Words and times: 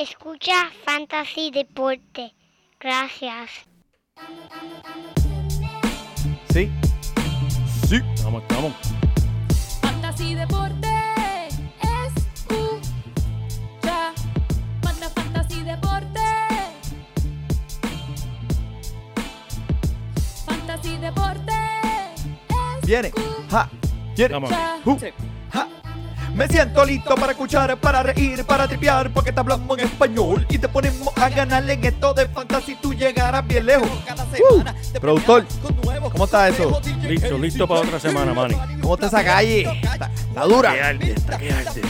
Escucha 0.00 0.70
Fantasy 0.86 1.50
Deporte. 1.50 2.34
Gracias. 2.80 3.50
Sí. 6.54 6.70
Sí. 7.86 8.00
Vamos, 8.24 8.40
estamos. 8.40 8.72
Fantasy 9.82 10.34
Deporte. 10.36 10.88
Escucha. 12.06 12.80
Manda 14.82 15.10
Fantasy 15.10 15.64
Deporte. 15.64 16.20
Fantasy 20.46 20.96
Deporte. 20.96 21.52
Viene. 22.86 23.12
Ja. 23.50 23.68
Viene. 24.16 24.32
Vamos. 24.32 24.50
Me 26.40 26.48
siento 26.48 26.86
listo 26.86 27.14
para 27.16 27.32
escuchar, 27.32 27.76
para 27.76 28.02
reír, 28.02 28.46
para 28.46 28.66
tripear, 28.66 29.12
porque 29.12 29.30
te 29.30 29.40
hablamos 29.40 29.78
en 29.78 29.84
español 29.84 30.46
y 30.48 30.56
te 30.56 30.70
ponemos 30.70 31.08
a 31.18 31.28
ganar 31.28 31.68
en 31.68 31.84
esto 31.84 32.14
de 32.14 32.26
fantasy. 32.28 32.76
Tú 32.76 32.94
llegarás 32.94 33.46
bien 33.46 33.66
lejos. 33.66 33.90
Uh, 34.50 34.64
productor, 34.98 35.44
¿cómo 36.10 36.24
está 36.24 36.48
eso? 36.48 36.80
Listo, 37.02 37.36
listo 37.36 37.68
para 37.68 37.80
otra 37.82 38.00
semana, 38.00 38.32
Manny. 38.32 38.56
¿Cómo 38.80 38.94
está 38.94 39.08
esa 39.08 39.22
calle? 39.22 39.68
Está, 39.82 40.10
está 40.16 40.44
dura. 40.46 40.72
Qué 40.72 40.80
arde, 40.80 41.12
está 41.12 41.36
arde. 41.36 41.82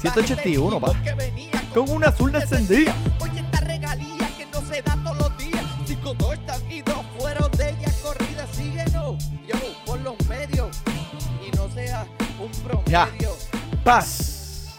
181, 0.00 0.80
pa. 0.80 0.92
Con 1.72 1.90
una 1.90 2.08
azul 2.08 2.34
encendida. 2.34 2.92
Oye, 3.20 3.38
esta 3.38 3.60
regalía 3.60 4.28
que 4.36 4.46
no 4.46 4.60
se 4.62 4.82
da 4.82 4.98
todos 5.04 5.16
los 5.16 5.38
días. 5.38 5.60
Ya. 12.86 13.08
Paz. 13.84 14.76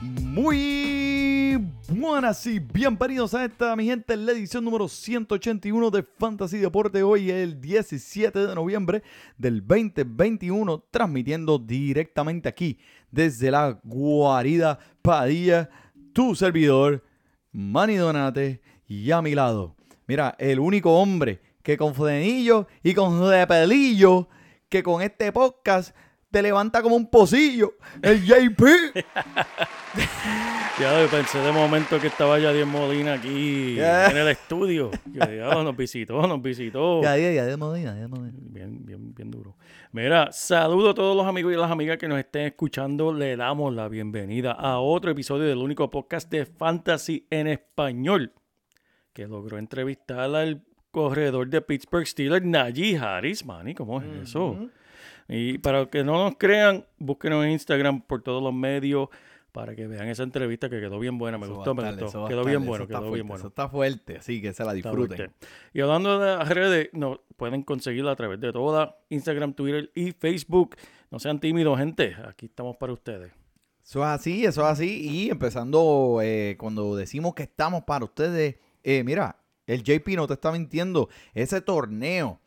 Muy 0.00 1.56
buenas 1.88 2.46
y 2.46 2.58
bienvenidos 2.58 3.34
a 3.34 3.44
esta, 3.44 3.74
mi 3.76 3.86
gente, 3.86 4.16
la 4.16 4.32
edición 4.32 4.64
número 4.64 4.88
181 4.88 5.90
de 5.90 6.02
Fantasy 6.02 6.58
Deporte. 6.58 7.02
Hoy 7.02 7.30
es 7.30 7.36
el 7.36 7.60
17 7.60 8.46
de 8.46 8.54
noviembre 8.54 9.02
del 9.38 9.64
2021, 9.66 10.84
transmitiendo 10.90 11.58
directamente 11.58 12.48
aquí 12.48 12.78
desde 13.10 13.50
la 13.50 13.78
guarida 13.84 14.78
Padilla, 15.00 15.70
tu 16.12 16.34
servidor, 16.34 17.04
Manny 17.52 17.96
Donate, 17.96 18.60
y 18.86 19.10
a 19.12 19.22
mi 19.22 19.34
lado, 19.34 19.76
mira, 20.06 20.34
el 20.38 20.58
único 20.58 20.98
hombre 21.00 21.40
que 21.62 21.78
con 21.78 21.94
frenillo 21.94 22.66
y 22.82 22.92
con 22.92 23.30
de 23.30 23.46
pelillo, 23.46 24.28
que 24.68 24.82
con 24.82 25.00
este 25.00 25.30
podcast 25.32 25.94
te 26.34 26.42
levanta 26.42 26.82
como 26.82 26.96
un 26.96 27.06
pocillo, 27.08 27.74
el 28.02 28.24
JP. 28.24 28.60
Ya 30.80 31.00
yo 31.00 31.08
pensé 31.08 31.38
de 31.38 31.52
momento 31.52 32.00
que 32.00 32.08
estaba 32.08 32.36
Yadier 32.40 32.66
Molina 32.66 33.12
aquí 33.12 33.76
Ya. 33.76 34.10
en 34.10 34.16
el 34.16 34.26
estudio. 34.26 34.90
Yo 35.06 35.24
dije, 35.24 35.40
"Ah, 35.40 35.62
nos 35.62 35.76
visitó, 35.76 36.26
nos 36.26 36.42
visitó. 36.42 37.00
ya, 37.00 37.16
ya, 37.16 37.30
ya, 37.30 37.44
de 37.46 37.56
modina, 37.56 37.94
ya, 37.94 38.00
de 38.00 38.08
modina. 38.08 38.32
Bien, 38.40 38.84
bien, 38.84 39.14
bien 39.14 39.30
duro. 39.30 39.56
Mira, 39.92 40.32
saludo 40.32 40.90
a 40.90 40.94
todos 40.94 41.16
los 41.16 41.26
amigos 41.26 41.52
y 41.52 41.56
las 41.56 41.70
amigas 41.70 41.96
que 41.98 42.08
nos 42.08 42.18
estén 42.18 42.46
escuchando. 42.46 43.12
Le 43.12 43.36
damos 43.36 43.72
la 43.72 43.86
bienvenida 43.88 44.50
a 44.50 44.80
otro 44.80 45.12
episodio 45.12 45.44
del 45.44 45.58
único 45.58 45.88
podcast 45.90 46.28
de 46.32 46.44
Fantasy 46.44 47.24
en 47.30 47.46
español 47.46 48.32
que 49.12 49.28
logró 49.28 49.58
entrevistar 49.58 50.34
al 50.34 50.64
corredor 50.90 51.48
de 51.50 51.60
Pittsburgh 51.62 52.04
Steelers, 52.04 52.44
Najee 52.44 52.98
Harris. 52.98 53.44
Manny, 53.46 53.74
¿cómo 53.74 54.00
es 54.02 54.08
eso? 54.24 54.58
Y 55.28 55.58
para 55.58 55.86
que 55.86 56.04
no 56.04 56.24
nos 56.24 56.36
crean, 56.36 56.84
búsquenos 56.98 57.44
en 57.44 57.52
Instagram 57.52 58.02
por 58.02 58.22
todos 58.22 58.42
los 58.42 58.52
medios 58.52 59.08
para 59.54 59.76
que 59.76 59.86
vean 59.86 60.08
esa 60.08 60.24
entrevista 60.24 60.68
que 60.68 60.80
quedó 60.80 60.98
bien 60.98 61.16
buena. 61.16 61.38
Me 61.38 61.46
Eso 61.46 61.54
gustó, 61.54 61.76
me 61.76 61.88
gustó. 61.92 62.26
Quedó 62.26 62.44
bien 62.44 62.66
bueno, 62.66 62.88
quedó 62.88 62.98
fuerte, 62.98 63.14
bien 63.14 63.28
bueno. 63.28 63.38
Eso 63.38 63.48
está 63.48 63.68
fuerte, 63.68 64.16
así 64.16 64.42
que 64.42 64.52
se 64.52 64.64
la 64.64 64.72
disfruten. 64.72 65.32
Y 65.72 65.80
hablando 65.80 66.18
de 66.18 66.36
las 66.36 66.48
redes, 66.48 66.88
no, 66.92 67.20
pueden 67.36 67.62
conseguirla 67.62 68.10
a 68.10 68.16
través 68.16 68.40
de 68.40 68.52
todas, 68.52 68.90
Instagram, 69.10 69.54
Twitter 69.54 69.92
y 69.94 70.10
Facebook. 70.10 70.74
No 71.12 71.20
sean 71.20 71.38
tímidos, 71.38 71.78
gente. 71.78 72.16
Aquí 72.26 72.46
estamos 72.46 72.76
para 72.78 72.92
ustedes. 72.92 73.32
Eso 73.84 74.00
es 74.00 74.06
así, 74.06 74.44
eso 74.44 74.62
es 74.62 74.66
así. 74.66 75.08
Y 75.08 75.30
empezando, 75.30 76.18
eh, 76.20 76.56
cuando 76.58 76.96
decimos 76.96 77.34
que 77.34 77.44
estamos 77.44 77.84
para 77.84 78.04
ustedes, 78.04 78.56
eh, 78.82 79.04
mira, 79.04 79.36
el 79.68 79.84
JP 79.84 80.16
no 80.16 80.26
te 80.26 80.34
está 80.34 80.50
mintiendo. 80.50 81.08
Ese 81.32 81.60
torneo 81.60 82.40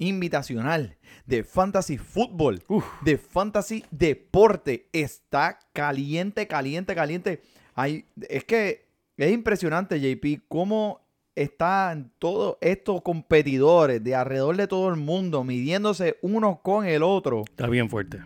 invitacional 0.00 0.96
de 1.26 1.44
fantasy 1.44 1.96
fútbol, 1.98 2.64
de 3.02 3.16
fantasy 3.16 3.84
deporte, 3.92 4.88
está 4.92 5.60
caliente, 5.72 6.48
caliente, 6.48 6.94
caliente. 6.94 7.42
Hay, 7.74 8.06
es 8.28 8.44
que 8.44 8.86
es 9.16 9.32
impresionante, 9.32 10.00
JP, 10.00 10.42
cómo 10.48 11.00
están 11.36 12.10
todos 12.18 12.56
estos 12.60 13.02
competidores 13.02 14.02
de 14.02 14.14
alrededor 14.14 14.56
de 14.56 14.66
todo 14.66 14.88
el 14.88 14.96
mundo 14.96 15.44
midiéndose 15.44 16.18
unos 16.22 16.60
con 16.60 16.86
el 16.86 17.02
otro. 17.02 17.42
Está 17.46 17.68
bien 17.68 17.88
fuerte. 17.88 18.20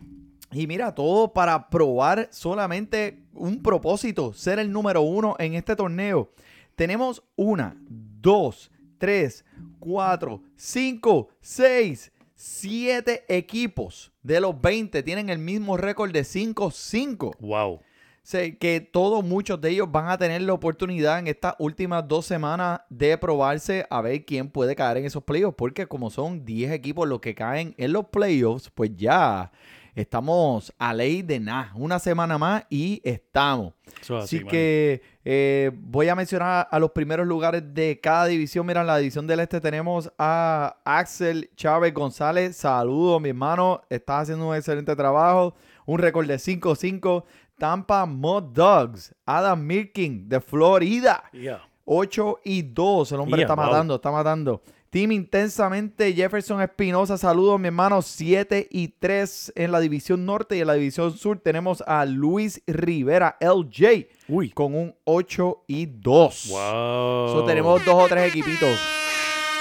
Y 0.53 0.69
mira, 0.69 0.95
todo 0.95 1.33
para 1.33 1.69
probar 1.69 2.29
solamente 2.31 3.25
un 3.33 3.61
propósito, 3.61 4.33
ser 4.33 4.61
el 4.61 4.71
número 4.71 5.03
uno 5.03 5.35
en 5.41 5.55
este 5.55 5.75
torneo. 5.75 6.31
Tenemos 6.77 7.25
una, 7.35 7.77
dos, 7.89 8.71
tres, 8.99 9.45
cuatro, 9.79 10.43
cinco, 10.57 11.29
seis, 11.41 12.13
siete 12.35 13.25
equipos 13.29 14.13
de 14.23 14.41
los 14.41 14.61
20 14.61 15.03
tienen 15.03 15.29
el 15.29 15.39
mismo 15.39 15.77
récord 15.77 16.13
de 16.13 16.23
5-5. 16.23 17.37
Wow. 17.41 17.81
Sé 18.23 18.57
que 18.57 18.81
todos, 18.81 19.23
muchos 19.23 19.61
de 19.61 19.69
ellos 19.69 19.93
van 19.93 20.09
a 20.09 20.17
tener 20.17 20.41
la 20.41 20.55
oportunidad 20.55 21.19
en 21.19 21.27
estas 21.27 21.55
últimas 21.59 22.09
dos 22.09 22.25
semanas 22.25 22.81
de 22.89 23.19
probarse 23.19 23.87
a 23.91 24.01
ver 24.01 24.25
quién 24.25 24.49
puede 24.49 24.75
caer 24.75 24.97
en 24.97 25.05
esos 25.05 25.23
playoffs. 25.25 25.57
Porque 25.59 25.87
como 25.87 26.09
son 26.09 26.43
10 26.43 26.73
equipos 26.73 27.07
los 27.07 27.21
que 27.21 27.35
caen 27.35 27.75
en 27.77 27.93
los 27.93 28.07
playoffs, 28.07 28.71
pues 28.75 28.93
ya 28.97 29.53
estamos 29.95 30.73
a 30.79 30.93
ley 30.93 31.23
de 31.23 31.41
nada. 31.41 31.73
Una 31.75 31.99
semana 31.99 32.39
más 32.39 32.65
y 32.71 33.01
estamos. 33.05 33.75
Eso 34.01 34.19
Así 34.19 34.39
así, 34.39 34.47
que 34.47 35.03
eh, 35.25 35.71
voy 35.75 36.09
a 36.09 36.15
mencionar 36.15 36.69
a 36.71 36.79
los 36.79 36.91
primeros 36.91 37.27
lugares 37.27 37.63
de 37.75 38.01
cada 38.01 38.27
división. 38.27 38.67
Mira, 38.67 38.81
en 38.83 38.87
la 38.87 38.99
división 38.99 39.27
del 39.27 39.41
este 39.41 39.61
tenemos 39.61 40.13
a 40.19 40.77
Axel 40.85 41.51
Chávez 41.57 41.95
González. 41.95 42.57
Saludos, 42.57 43.21
mi 43.21 43.31
hermano. 43.31 43.83
Estás 43.89 44.23
haciendo 44.23 44.49
un 44.49 44.57
excelente 44.57 44.95
trabajo. 44.97 45.55
Un 45.87 45.99
récord 45.99 46.27
de 46.27 46.37
5-5. 46.37 47.25
Tampa 47.59 48.05
Mud 48.07 48.43
Dogs. 48.53 49.15
Adam 49.25 49.65
Mirkin 49.65 50.29
de 50.29 50.41
Florida. 50.41 51.25
Yeah. 51.33 51.63
8 51.85 52.41
y 52.45 52.63
2. 52.63 53.13
El 53.13 53.21
hombre 53.21 53.39
Yeah, 53.39 53.45
está 53.47 53.55
wow. 53.55 53.65
matando, 53.67 53.95
está 53.97 54.11
matando. 54.11 54.63
Team 54.95 55.11
Intensamente, 55.11 56.13
Jefferson 56.13 56.63
Espinosa. 56.63 57.19
Saludos, 57.19 57.59
mi 57.59 57.67
hermano. 57.67 58.01
7 58.01 58.69
y 58.71 58.87
3 58.87 59.55
en 59.57 59.73
la 59.73 59.81
división 59.81 60.25
norte 60.25 60.57
y 60.57 60.61
en 60.61 60.69
la 60.69 60.75
división 60.75 61.19
sur 61.19 61.41
tenemos 61.41 61.83
a 61.85 62.05
Luis 62.05 62.63
Rivera, 62.69 63.37
LJ, 63.41 64.07
Uy. 64.29 64.51
con 64.51 64.77
un 64.77 64.95
8 65.03 65.65
y 65.67 65.87
2. 65.87 66.47
Wow. 66.49 66.59
So, 67.29 67.45
tenemos 67.45 67.85
dos 67.85 68.05
o 68.05 68.07
tres 68.07 68.29
equipitos 68.29 68.79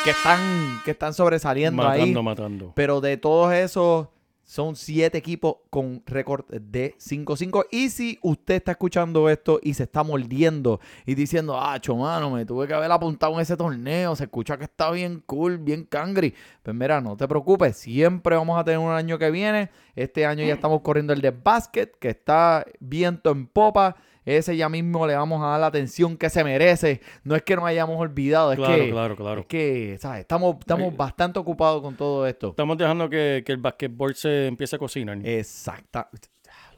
que 0.03 0.11
están, 0.11 0.79
que 0.85 0.91
están 0.91 1.15
sobresaliendo 1.15 1.81
ahí. 1.81 2.01
matando, 2.01 2.21
matando. 2.21 2.73
Pero 2.75 3.01
de 3.01 3.17
todos 3.17 3.55
esos, 3.55 4.09
son 4.43 4.75
siete 4.75 5.17
equipos 5.17 5.57
con 5.69 6.03
récord 6.05 6.45
de 6.47 6.95
5-5. 6.97 7.65
Y 7.71 7.89
si 7.89 8.19
usted 8.21 8.55
está 8.55 8.71
escuchando 8.71 9.29
esto 9.29 9.59
y 9.63 9.73
se 9.73 9.83
está 9.83 10.03
mordiendo 10.03 10.79
y 11.05 11.15
diciendo, 11.15 11.57
ah, 11.57 11.79
mano, 11.97 12.31
me 12.31 12.45
tuve 12.45 12.67
que 12.67 12.73
haber 12.73 12.91
apuntado 12.91 13.33
en 13.35 13.39
ese 13.39 13.55
torneo, 13.55 14.15
se 14.15 14.25
escucha 14.25 14.57
que 14.57 14.65
está 14.65 14.91
bien 14.91 15.23
cool, 15.25 15.57
bien 15.57 15.85
cangri. 15.85 16.33
Pues 16.61 16.75
mira, 16.75 17.01
no 17.01 17.15
te 17.15 17.27
preocupes, 17.27 17.77
siempre 17.77 18.35
vamos 18.35 18.59
a 18.59 18.63
tener 18.63 18.79
un 18.79 18.91
año 18.91 19.17
que 19.17 19.31
viene. 19.31 19.69
Este 19.95 20.25
año 20.25 20.45
ya 20.45 20.53
estamos 20.53 20.81
corriendo 20.81 21.13
el 21.13 21.21
de 21.21 21.31
básquet, 21.31 21.97
que 21.97 22.09
está 22.09 22.65
viento 22.79 23.31
en 23.31 23.47
popa. 23.47 23.95
Ese 24.25 24.55
ya 24.57 24.69
mismo 24.69 25.05
le 25.07 25.15
vamos 25.15 25.41
a 25.43 25.47
dar 25.47 25.59
la 25.59 25.67
atención 25.67 26.17
que 26.17 26.29
se 26.29 26.43
merece. 26.43 27.01
No 27.23 27.35
es 27.35 27.41
que 27.43 27.55
nos 27.55 27.65
hayamos 27.65 27.99
olvidado, 27.99 28.51
es 28.51 28.57
Claro, 28.57 28.75
que, 28.75 28.89
claro, 28.91 29.15
claro. 29.15 29.41
es 29.41 29.47
que, 29.47 29.97
¿sabes? 29.99 30.21
Estamos, 30.21 30.55
estamos 30.59 30.89
Ay. 30.91 30.97
bastante 30.97 31.39
ocupados 31.39 31.81
con 31.81 31.95
todo 31.95 32.25
esto. 32.27 32.49
Estamos 32.49 32.77
dejando 32.77 33.09
que, 33.09 33.43
que 33.45 33.51
el 33.51 33.57
basquetbol 33.57 34.15
se 34.15 34.47
empiece 34.47 34.75
a 34.75 34.79
cocinar. 34.79 35.17
Exacta. 35.25 36.09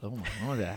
No, 0.02 0.12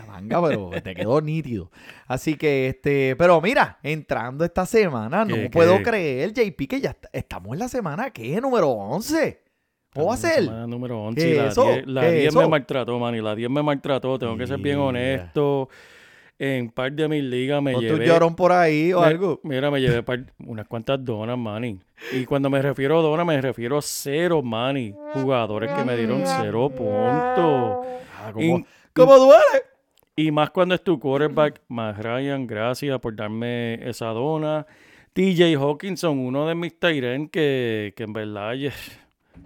manga, 0.08 0.42
pero 0.42 0.70
te 0.82 0.94
quedó 0.94 1.20
nítido. 1.20 1.70
Así 2.06 2.36
que, 2.36 2.68
este, 2.68 3.14
pero 3.16 3.40
mira, 3.40 3.78
entrando 3.82 4.44
esta 4.44 4.64
semana, 4.64 5.24
no 5.24 5.34
¿Qué, 5.34 5.50
puedo 5.50 5.76
qué? 5.78 5.82
creer, 5.84 6.32
JP, 6.32 6.66
que 6.66 6.80
ya 6.80 6.90
est- 6.90 7.04
estamos 7.12 7.52
en 7.52 7.58
la 7.58 7.68
semana, 7.68 8.10
¿qué? 8.10 8.40
Número 8.40 8.68
11. 8.70 9.42
¿Cómo 9.94 10.06
va 10.06 10.14
a 10.14 10.16
ser? 10.16 10.44
semana 10.44 10.66
número 10.66 11.02
11. 11.02 11.20
¿Qué 11.20 11.30
y 11.30 11.34
la 11.36 11.46
eso? 11.48 11.64
10, 11.64 11.86
la 11.86 12.00
¿Qué 12.02 12.12
10 12.12 12.34
me 12.36 12.48
maltrató, 12.48 12.98
man. 12.98 13.14
Y 13.14 13.20
la 13.20 13.34
10 13.34 13.50
me 13.50 13.62
maltrató. 13.62 14.18
Tengo 14.18 14.36
que 14.36 14.46
ser 14.46 14.58
bien 14.58 14.78
honesto. 14.78 15.68
En 16.42 16.70
par 16.70 16.90
de 16.90 17.06
mis 17.06 17.22
ligas 17.22 17.62
me 17.62 17.74
¿O 17.74 17.80
tú 17.80 17.84
llevé... 17.84 18.06
llorón 18.06 18.34
por 18.34 18.50
ahí 18.50 18.94
o 18.94 19.00
me- 19.00 19.06
algo? 19.08 19.40
Mira, 19.42 19.70
me 19.70 19.78
llevé 19.78 20.02
par- 20.02 20.24
unas 20.38 20.66
cuantas 20.66 21.04
donas, 21.04 21.36
manny. 21.36 21.78
Y 22.12 22.24
cuando 22.24 22.48
me 22.48 22.62
refiero 22.62 22.98
a 22.98 23.02
donas, 23.02 23.26
me 23.26 23.38
refiero 23.42 23.76
a 23.76 23.82
cero, 23.82 24.40
manny. 24.42 24.94
Jugadores 25.12 25.70
que 25.70 25.84
me 25.84 25.94
dieron 25.98 26.22
cero 26.24 26.70
puntos. 26.70 27.86
Ah, 28.18 28.30
¿Cómo, 28.32 28.64
¿Cómo 28.94 29.18
duele? 29.18 29.42
Y 30.16 30.30
más 30.30 30.48
cuando 30.48 30.74
es 30.74 30.82
tu 30.82 30.98
quarterback, 30.98 31.60
más 31.68 31.98
Ryan, 31.98 32.46
gracias 32.46 32.98
por 33.00 33.14
darme 33.14 33.74
esa 33.86 34.06
dona. 34.06 34.66
TJ 35.12 35.56
Hawkinson, 35.56 36.18
uno 36.18 36.46
de 36.48 36.54
mis 36.54 36.78
Tyren 36.78 37.28
que, 37.28 37.92
que 37.94 38.02
en 38.04 38.12
verdad, 38.14 38.54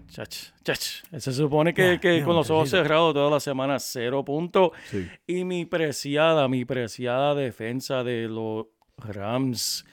chach, 0.08 0.52
chach, 0.62 1.02
se 1.18 1.32
supone 1.32 1.74
que, 1.74 1.98
que 2.00 2.22
con 2.22 2.36
los 2.36 2.50
ojos 2.50 2.70
cerrados 2.70 3.14
toda 3.14 3.30
la 3.30 3.40
semana, 3.40 3.78
cero 3.78 4.24
puntos. 4.24 4.70
Sí. 4.90 5.08
Y 5.26 5.44
mi 5.44 5.64
preciada, 5.64 6.48
mi 6.48 6.64
preciada 6.64 7.34
defensa 7.34 8.04
de 8.04 8.28
los 8.28 8.66
Rams 8.96 9.84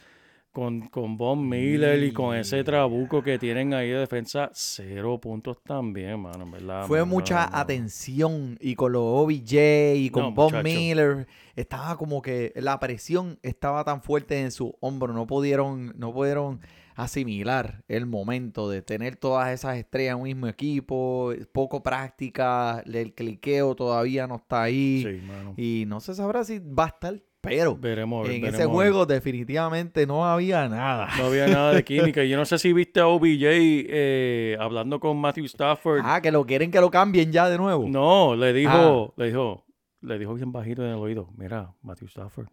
con, 0.52 0.88
con 0.90 1.18
Von 1.18 1.48
Miller 1.48 2.04
y 2.04 2.12
con 2.12 2.36
ese 2.36 2.64
trabuco 2.64 3.24
que 3.24 3.40
tienen 3.40 3.74
ahí 3.74 3.90
de 3.90 4.00
defensa, 4.00 4.50
cero 4.54 5.20
puntos 5.20 5.64
también, 5.64 6.20
mano, 6.20 6.50
verdad. 6.50 6.86
Fue 6.88 7.06
mucha 7.06 7.58
atención 7.58 8.58
y 8.60 8.76
con 8.76 8.92
los 8.92 9.02
OBJ 9.02 9.96
y 9.96 10.10
con 10.10 10.24
No, 10.24 10.32
muchacho. 10.32 10.64
Miller 10.64 11.28
estaba 11.56 11.98
como 11.98 12.22
que 12.22 12.52
la 12.56 12.80
presión 12.80 13.40
estaba 13.44 13.84
tan 13.84 14.02
fuerte 14.02 14.42
en 14.42 14.52
su 14.52 14.76
hombro, 14.82 15.14
no 15.14 15.26
pudieron, 15.26 15.94
no 15.98 16.14
pudieron 16.14 16.60
asimilar 17.04 17.84
el 17.88 18.06
momento 18.06 18.70
de 18.70 18.82
tener 18.82 19.16
todas 19.16 19.50
esas 19.52 19.78
estrellas 19.78 20.12
en 20.14 20.18
un 20.18 20.24
mismo 20.24 20.48
equipo, 20.48 21.34
poco 21.52 21.82
práctica, 21.84 22.84
el 22.86 23.14
cliqueo 23.14 23.76
todavía 23.76 24.28
no 24.28 24.36
está 24.36 24.64
ahí 24.64 25.04
Sí, 25.04 25.26
mano. 25.28 25.54
y 25.58 25.86
no 25.88 26.00
se 26.00 26.14
sabrá 26.16 26.44
si 26.44 26.60
va 26.60 26.86
a 26.86 26.88
estar, 26.88 27.22
pero 27.42 27.76
Veremos. 27.76 28.28
en 28.30 28.42
veremos. 28.42 28.60
ese 28.60 28.66
juego 28.70 29.06
definitivamente 29.06 30.06
no 30.06 30.26
había 30.26 30.70
nada. 30.70 31.10
No 31.18 31.26
había 31.26 31.48
nada 31.48 31.74
de 31.74 31.84
química. 31.84 32.24
Yo 32.24 32.38
no 32.38 32.46
sé 32.46 32.60
si 32.60 32.72
viste 32.72 33.00
a 33.00 33.08
OBJ 33.08 33.42
eh, 33.44 34.58
hablando 34.60 35.00
con 35.00 35.18
Matthew 35.20 35.46
Stafford. 35.46 36.02
Ah, 36.04 36.22
que 36.22 36.32
lo 36.32 36.46
quieren 36.46 36.70
que 36.72 36.80
lo 36.80 36.92
cambien 36.92 37.32
ya 37.32 37.50
de 37.50 37.58
nuevo. 37.58 37.88
No, 37.88 38.36
le 38.36 38.54
dijo, 38.54 38.72
Ah. 39.10 39.14
le 39.18 39.26
dijo, 39.28 39.66
le 40.02 40.20
dijo 40.20 40.34
bien 40.36 40.52
bajito 40.52 40.84
en 40.84 40.90
el 40.90 40.96
oído, 40.98 41.30
mira, 41.36 41.74
Matthew 41.82 42.08
Stafford, 42.10 42.48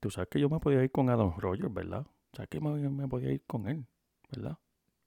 tú 0.00 0.10
sabes 0.10 0.28
que 0.30 0.38
yo 0.40 0.48
me 0.48 0.60
podía 0.60 0.82
ir 0.84 0.90
con 0.92 1.10
Adam 1.10 1.32
Rogers, 1.36 1.72
¿verdad? 1.74 2.06
Sabes 2.38 2.48
que 2.50 2.60
me, 2.60 2.70
me 2.88 3.08
podía 3.08 3.32
ir 3.32 3.42
con 3.48 3.66
él, 3.68 3.84
¿verdad? 4.30 4.56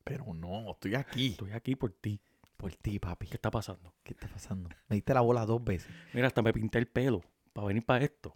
Pero 0.04 0.34
no, 0.34 0.72
estoy 0.72 0.96
aquí 0.96 1.28
Estoy 1.30 1.52
aquí 1.54 1.78
por 1.78 1.94
ti. 1.94 2.20
por 2.58 2.74
ti, 2.76 3.00
papi. 3.00 3.28
¿Qué 3.28 3.36
está 3.36 3.50
pasando? 3.50 3.94
¿Qué 4.04 4.12
está 4.12 4.28
pasando? 4.28 4.68
Me 4.90 4.98
diste 4.98 5.14
la 5.14 5.22
bola 5.22 5.46
dos 5.46 5.64
veces. 5.64 5.90
Mira, 6.14 6.28
hasta 6.28 6.42
me 6.42 6.52
pinté 6.52 6.78
el 6.78 6.88
pelo 6.88 7.22
para 7.54 7.68
venir 7.68 7.86
para 7.86 8.04
esto. 8.04 8.36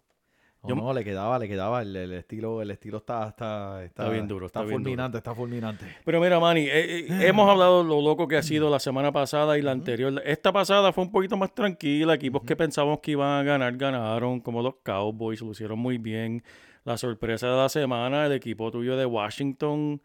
No, 0.63 0.69
Yo- 0.69 0.75
no, 0.77 0.93
le 0.93 1.03
quedaba, 1.03 1.37
le 1.39 1.49
quedaba. 1.49 1.81
El, 1.81 1.93
el 1.93 2.13
estilo, 2.13 2.61
el 2.61 2.71
estilo 2.71 2.99
está, 2.99 3.27
está, 3.27 3.83
Está 3.83 4.07
bien 4.07 4.29
duro, 4.29 4.45
está 4.45 4.59
Está, 4.61 4.69
bien 4.69 4.77
duro. 4.81 4.83
fulminante, 4.91 5.17
está 5.17 5.35
fulminante. 5.35 5.85
Pero 6.05 6.21
mira, 6.21 6.39
Manny, 6.39 6.61
eh, 6.61 6.99
eh, 7.01 7.07
hemos 7.27 7.49
hablado 7.49 7.83
de 7.83 7.89
lo 7.89 8.01
loco 8.01 8.29
que 8.29 8.37
ha 8.37 8.43
sido 8.43 8.69
la 8.69 8.79
semana 8.79 9.11
pasada 9.11 9.57
y 9.57 9.61
la 9.61 9.71
anterior. 9.73 10.21
Esta 10.25 10.53
pasada 10.53 10.93
fue 10.93 11.03
un 11.03 11.11
poquito 11.11 11.35
más 11.35 11.53
tranquila. 11.53 12.13
Equipos 12.13 12.43
que 12.43 12.55
pensábamos 12.55 12.99
que 13.01 13.11
iban 13.11 13.41
a 13.41 13.43
ganar, 13.43 13.75
ganaron, 13.75 14.39
como 14.39 14.61
los 14.61 14.75
Cowboys, 14.83 15.41
lo 15.41 15.51
hicieron 15.51 15.79
muy 15.79 15.97
bien. 15.97 16.41
La 16.85 16.97
sorpresa 16.97 17.49
de 17.49 17.55
la 17.57 17.67
semana, 17.69 18.25
el 18.27 18.31
equipo 18.31 18.71
tuyo 18.71 18.95
de 18.95 19.05
Washington 19.05 20.01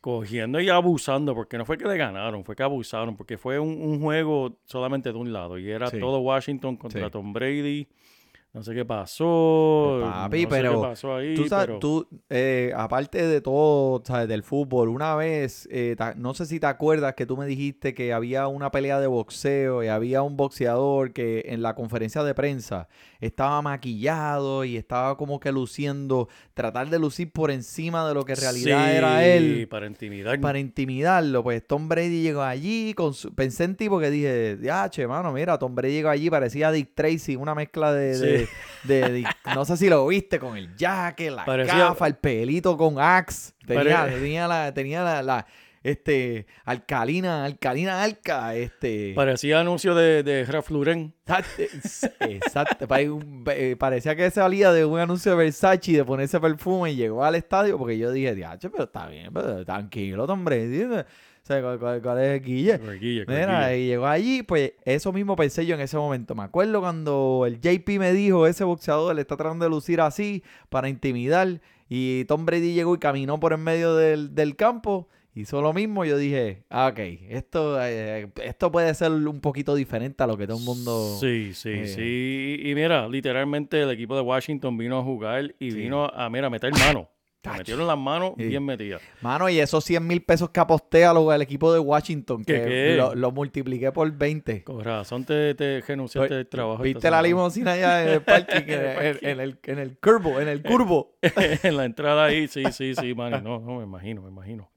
cogiendo 0.00 0.60
y 0.60 0.68
abusando, 0.68 1.34
porque 1.34 1.58
no 1.58 1.64
fue 1.64 1.78
que 1.78 1.84
le 1.88 1.96
ganaron, 1.96 2.44
fue 2.44 2.54
que 2.54 2.62
abusaron, 2.62 3.16
porque 3.16 3.36
fue 3.38 3.58
un, 3.58 3.80
un 3.80 4.00
juego 4.00 4.58
solamente 4.66 5.10
de 5.12 5.18
un 5.18 5.32
lado 5.32 5.58
y 5.58 5.68
era 5.70 5.88
Sí. 5.88 5.98
todo 5.98 6.20
Washington 6.20 6.76
contra 6.76 7.06
Sí. 7.06 7.10
Tom 7.10 7.32
Brady. 7.32 7.88
No 8.56 8.62
sé 8.62 8.74
qué 8.74 8.86
pasó. 8.86 9.98
Pues, 10.00 10.10
papi, 10.10 10.36
no 10.44 10.50
sé 10.50 10.56
pero 10.56 10.80
qué 10.80 10.88
pasó 10.88 11.14
ahí, 11.16 11.34
Tú 11.34 11.46
sabes, 11.46 11.66
pero- 11.66 11.78
tú, 11.78 12.08
eh, 12.30 12.72
aparte 12.74 13.26
de 13.26 13.42
todo, 13.42 14.00
¿sabes? 14.02 14.28
Del 14.28 14.42
fútbol, 14.42 14.88
una 14.88 15.14
vez, 15.14 15.68
eh, 15.70 15.94
ta- 15.98 16.14
no 16.16 16.32
sé 16.32 16.46
si 16.46 16.58
te 16.58 16.66
acuerdas 16.66 17.12
que 17.14 17.26
tú 17.26 17.36
me 17.36 17.44
dijiste 17.44 17.92
que 17.92 18.14
había 18.14 18.46
una 18.48 18.70
pelea 18.70 18.98
de 18.98 19.08
boxeo 19.08 19.84
y 19.84 19.88
había 19.88 20.22
un 20.22 20.38
boxeador 20.38 21.12
que 21.12 21.44
en 21.48 21.60
la 21.60 21.74
conferencia 21.74 22.22
de 22.24 22.32
prensa 22.34 22.88
estaba 23.20 23.60
maquillado 23.60 24.64
y 24.64 24.78
estaba 24.78 25.18
como 25.18 25.38
que 25.38 25.52
luciendo, 25.52 26.28
tratar 26.54 26.88
de 26.88 26.98
lucir 26.98 27.30
por 27.32 27.50
encima 27.50 28.08
de 28.08 28.14
lo 28.14 28.24
que 28.24 28.32
en 28.32 28.40
realidad 28.40 28.94
era 28.96 29.18
Sí, 29.20 29.28
él. 29.28 29.68
para 29.68 29.86
intimidar. 29.86 30.40
para 30.40 30.58
intimidarlo. 30.58 31.42
Pues 31.42 31.66
Tom 31.66 31.88
Brady 31.90 32.22
llegó 32.22 32.40
allí, 32.42 32.94
con 32.94 33.12
su- 33.12 33.34
pensé 33.34 33.64
en 33.64 33.76
tipo 33.76 33.98
que 34.00 34.10
dije, 34.10 34.56
ya, 34.62 34.88
che, 34.88 35.06
mano, 35.06 35.30
mira, 35.32 35.58
Tom 35.58 35.74
Brady 35.74 35.92
llegó 35.92 36.08
allí, 36.08 36.30
parecía 36.30 36.70
Dick 36.72 36.94
Tracy, 36.94 37.36
una 37.36 37.54
mezcla 37.54 37.92
de, 37.92 38.18
de- 38.18 38.45
de 38.84 39.24
no 39.54 39.64
sé 39.64 39.76
si 39.76 39.88
lo 39.88 40.06
viste, 40.06 40.38
con 40.38 40.56
el 40.56 40.74
jacket, 40.76 41.32
la 41.32 41.44
Parecía- 41.44 41.76
gafa, 41.78 42.06
el 42.06 42.16
pelito 42.16 42.76
con 42.76 42.98
Axe, 43.00 43.52
tenía, 43.66 44.00
Pare- 44.02 44.12
tenía 44.12 44.48
la, 44.48 44.72
tenía 44.74 45.02
la, 45.02 45.22
la, 45.22 45.46
este, 45.82 46.46
alcalina, 46.64 47.44
alcalina 47.44 48.02
alca, 48.02 48.54
este... 48.56 49.12
Parecía 49.14 49.60
anuncio 49.60 49.94
de, 49.94 50.22
de 50.24 50.44
Ralph 50.44 50.70
Lauren. 50.70 51.14
Exacto, 51.24 51.62
exacto. 52.20 52.88
Pa- 52.88 53.00
un- 53.02 53.44
eh, 53.48 53.76
Parecía 53.78 54.16
que 54.16 54.28
salía 54.30 54.72
de 54.72 54.84
un 54.84 54.98
anuncio 54.98 55.30
de 55.32 55.38
Versace 55.38 55.92
de 55.92 56.04
ponerse 56.04 56.40
perfume 56.40 56.90
y 56.92 56.96
llegó 56.96 57.24
al 57.24 57.34
estadio 57.36 57.78
porque 57.78 57.98
yo 57.98 58.10
dije, 58.10 58.34
diache, 58.34 58.68
pero 58.70 58.84
está 58.84 59.06
bien, 59.06 59.32
pero 59.32 59.64
tranquilo. 59.64 60.24
O 60.24 60.26
sea, 61.46 61.62
¿cuál, 61.62 61.78
cuál- 61.78 62.02
cuál 62.02 62.18
es 62.22 62.28
el 62.40 62.42
guille? 62.42 62.78
Mira, 63.28 63.76
y 63.76 63.86
llegó 63.86 64.06
allí, 64.06 64.42
pues 64.42 64.72
eso 64.84 65.12
mismo 65.12 65.36
pensé 65.36 65.64
yo 65.66 65.74
en 65.74 65.80
ese 65.80 65.96
momento. 65.96 66.34
Me 66.34 66.42
acuerdo 66.42 66.80
cuando 66.80 67.44
el 67.46 67.60
JP 67.60 67.98
me 67.98 68.12
dijo, 68.12 68.46
ese 68.46 68.64
boxeador 68.64 69.14
le 69.14 69.20
está 69.22 69.36
tratando 69.36 69.64
de 69.64 69.70
lucir 69.70 70.00
así 70.00 70.42
para 70.68 70.88
intimidar. 70.88 71.60
Y 71.88 72.24
Tom 72.24 72.44
Brady 72.46 72.74
llegó 72.74 72.94
y 72.94 72.98
caminó 72.98 73.38
por 73.38 73.52
en 73.52 73.60
medio 73.62 73.94
del, 73.94 74.34
del 74.34 74.56
campo. 74.56 75.08
Hizo 75.36 75.60
lo 75.60 75.72
mismo. 75.74 76.04
Yo 76.06 76.16
dije, 76.16 76.64
ah, 76.70 76.88
ok, 76.92 76.98
esto, 77.28 77.76
eh, 77.80 78.28
esto 78.42 78.72
puede 78.72 78.92
ser 78.94 79.12
un 79.12 79.40
poquito 79.40 79.74
diferente 79.74 80.24
a 80.24 80.26
lo 80.26 80.36
que 80.38 80.46
todo 80.46 80.56
el 80.58 80.64
mundo... 80.64 81.16
Sí, 81.20 81.52
sí, 81.54 81.68
eh, 81.70 81.86
sí. 81.86 82.58
Y, 82.64 82.70
y 82.70 82.74
mira, 82.74 83.06
literalmente 83.06 83.82
el 83.82 83.90
equipo 83.90 84.16
de 84.16 84.22
Washington 84.22 84.76
vino 84.78 84.98
a 84.98 85.02
jugar 85.02 85.54
y 85.60 85.70
Sí. 85.70 85.76
vino 85.76 86.06
a, 86.06 86.28
mira, 86.30 86.48
meter 86.50 86.72
mano. 86.72 87.08
Metieron 87.52 87.86
las 87.86 87.98
manos 87.98 88.32
Sí. 88.36 88.44
bien 88.46 88.64
metidas. 88.64 89.02
Mano, 89.20 89.48
y 89.48 89.58
esos 89.58 89.84
100 89.84 90.06
mil 90.06 90.22
pesos 90.22 90.50
que 90.50 90.60
aposté 90.60 91.04
a 91.04 91.12
lo, 91.12 91.30
al 91.30 91.42
equipo 91.42 91.72
de 91.72 91.78
Washington, 91.78 92.44
¿Qué, 92.44 92.54
que 92.54 92.64
qué? 92.64 92.94
Lo, 92.96 93.14
lo 93.14 93.30
multipliqué 93.32 93.92
por 93.92 94.10
20. 94.10 94.64
Con 94.64 94.82
razón 94.84 95.24
te, 95.24 95.54
te 95.54 95.80
renunciaste 95.86 96.34
del 96.34 96.46
trabajo. 96.46 96.82
¿Viste 96.82 97.10
la 97.10 97.18
semana. 97.18 97.22
limusina 97.22 97.72
allá 97.72 98.02
en 98.02 98.08
el 98.08 98.22
parking? 98.22 98.56
en, 98.66 98.80
el, 98.80 99.18
en 99.22 99.40
el, 99.40 99.58
en 99.64 99.78
el 99.78 99.98
curvo, 99.98 100.40
en 100.40 100.48
el 100.48 100.62
curvo. 100.62 101.16
en 101.62 101.76
la 101.76 101.84
entrada 101.84 102.24
ahí, 102.24 102.48
sí, 102.48 102.64
sí, 102.72 102.94
sí, 102.94 103.14
Manny. 103.14 103.40
No, 103.42 103.60
no, 103.60 103.78
me 103.78 103.84
imagino, 103.84 104.22
me 104.22 104.28
imagino. 104.30 104.70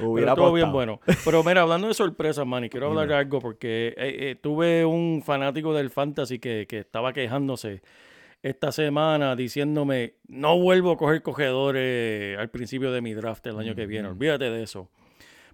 Hubiera 0.00 0.34
Pero 0.34 0.44
todo 0.46 0.54
bien 0.54 0.70
bueno. 0.70 1.00
Pero 1.24 1.42
mira, 1.42 1.62
hablando 1.62 1.88
de 1.88 1.94
sorpresas, 1.94 2.46
Manny, 2.46 2.68
quiero 2.68 2.86
hablar 2.86 3.08
de 3.08 3.14
algo 3.16 3.40
porque 3.40 3.88
eh, 3.96 4.16
eh, 4.30 4.36
tuve 4.40 4.84
un 4.84 5.22
fanático 5.26 5.74
del 5.74 5.90
fantasy 5.90 6.38
que, 6.38 6.66
que 6.68 6.78
estaba 6.78 7.12
quejándose 7.12 7.82
esta 8.42 8.70
semana 8.72 9.34
diciéndome, 9.36 10.14
no 10.28 10.58
vuelvo 10.58 10.92
a 10.92 10.96
coger 10.96 11.22
cogedores 11.22 12.38
al 12.38 12.50
principio 12.50 12.92
de 12.92 13.00
mi 13.00 13.12
draft 13.14 13.46
el 13.46 13.58
año 13.58 13.74
que 13.74 13.86
viene, 13.86 14.08
olvídate 14.08 14.50
de 14.50 14.62
eso. 14.62 14.90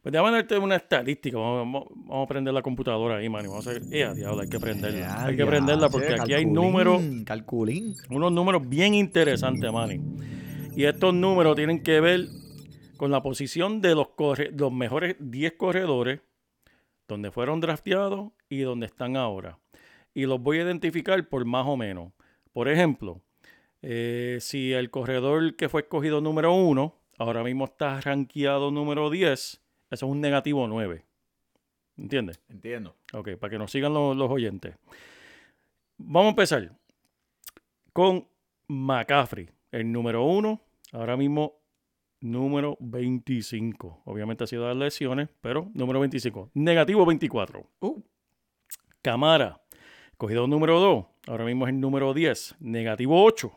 Pues 0.02 0.12
déjame 0.12 0.32
darte 0.32 0.58
una 0.58 0.76
estadística, 0.76 1.38
vamos, 1.38 1.86
vamos- 2.06 2.24
a 2.24 2.28
prender 2.28 2.52
la 2.52 2.60
computadora 2.60 3.16
ahí, 3.16 3.28
Manny. 3.30 3.48
Vamos 3.48 3.66
a 3.66 3.70
hacer, 3.70 3.82
¡eh, 3.90 4.12
diablo! 4.14 4.42
Hay 4.42 4.48
que 4.50 4.60
prenderla. 4.60 5.24
Hay 5.24 5.34
que 5.36 5.46
prenderla 5.46 5.88
porque 5.88 6.14
aquí 6.20 6.34
hay 6.34 6.44
números 6.44 7.02
Calculín. 7.24 7.94
unos 8.10 8.30
números 8.30 8.68
bien 8.68 8.92
interesantes, 8.92 9.72
Manny. 9.72 10.00
Y 10.76 10.84
estos 10.84 11.14
números 11.14 11.56
tienen 11.56 11.82
que 11.82 12.00
ver 12.00 12.26
con 12.98 13.10
la 13.10 13.22
posición 13.22 13.80
de 13.80 13.94
los, 13.94 14.08
corre- 14.08 14.50
los 14.54 14.70
mejores 14.70 15.16
10 15.20 15.52
corredores, 15.54 16.20
donde 17.08 17.30
fueron 17.30 17.60
drafteados 17.60 18.30
y 18.50 18.58
donde 18.60 18.84
están 18.86 19.16
ahora. 19.16 19.58
Y 20.12 20.26
los 20.26 20.38
voy 20.38 20.58
a 20.58 20.64
identificar 20.64 21.26
por 21.28 21.46
más 21.46 21.66
o 21.66 21.78
menos. 21.78 22.12
Por 22.54 22.68
ejemplo, 22.68 23.20
eh, 23.82 24.38
si 24.40 24.72
el 24.72 24.88
corredor 24.90 25.56
que 25.56 25.68
fue 25.68 25.82
escogido 25.82 26.20
número 26.20 26.54
1, 26.54 26.94
ahora 27.18 27.42
mismo 27.42 27.64
está 27.64 28.00
rankeado 28.00 28.70
número 28.70 29.10
10, 29.10 29.32
eso 29.34 29.60
es 29.90 30.02
un 30.02 30.20
negativo 30.20 30.66
9. 30.66 31.04
¿Entiendes? 31.98 32.40
Entiendo. 32.48 32.94
Ok, 33.12 33.30
para 33.40 33.50
que 33.50 33.58
nos 33.58 33.72
sigan 33.72 33.92
los, 33.92 34.16
los 34.16 34.30
oyentes. 34.30 34.76
Vamos 35.98 36.26
a 36.26 36.30
empezar 36.30 36.72
con 37.92 38.26
McCaffrey, 38.68 39.50
el 39.72 39.90
número 39.90 40.24
uno, 40.24 40.60
ahora 40.92 41.16
mismo 41.16 41.60
número 42.20 42.76
25. 42.78 44.02
Obviamente 44.04 44.44
ha 44.44 44.46
sido 44.46 44.68
las 44.68 44.76
lesiones, 44.76 45.28
pero 45.40 45.70
número 45.74 45.98
25. 45.98 46.52
Negativo 46.54 47.04
24. 47.04 47.68
Uh. 47.80 48.00
Camara, 49.02 49.60
cogido 50.16 50.46
número 50.46 50.78
2, 50.78 51.04
ahora 51.26 51.44
mismo 51.44 51.66
es 51.66 51.72
el 51.72 51.80
número 51.80 52.14
10, 52.14 52.56
negativo 52.60 53.24
8. 53.24 53.52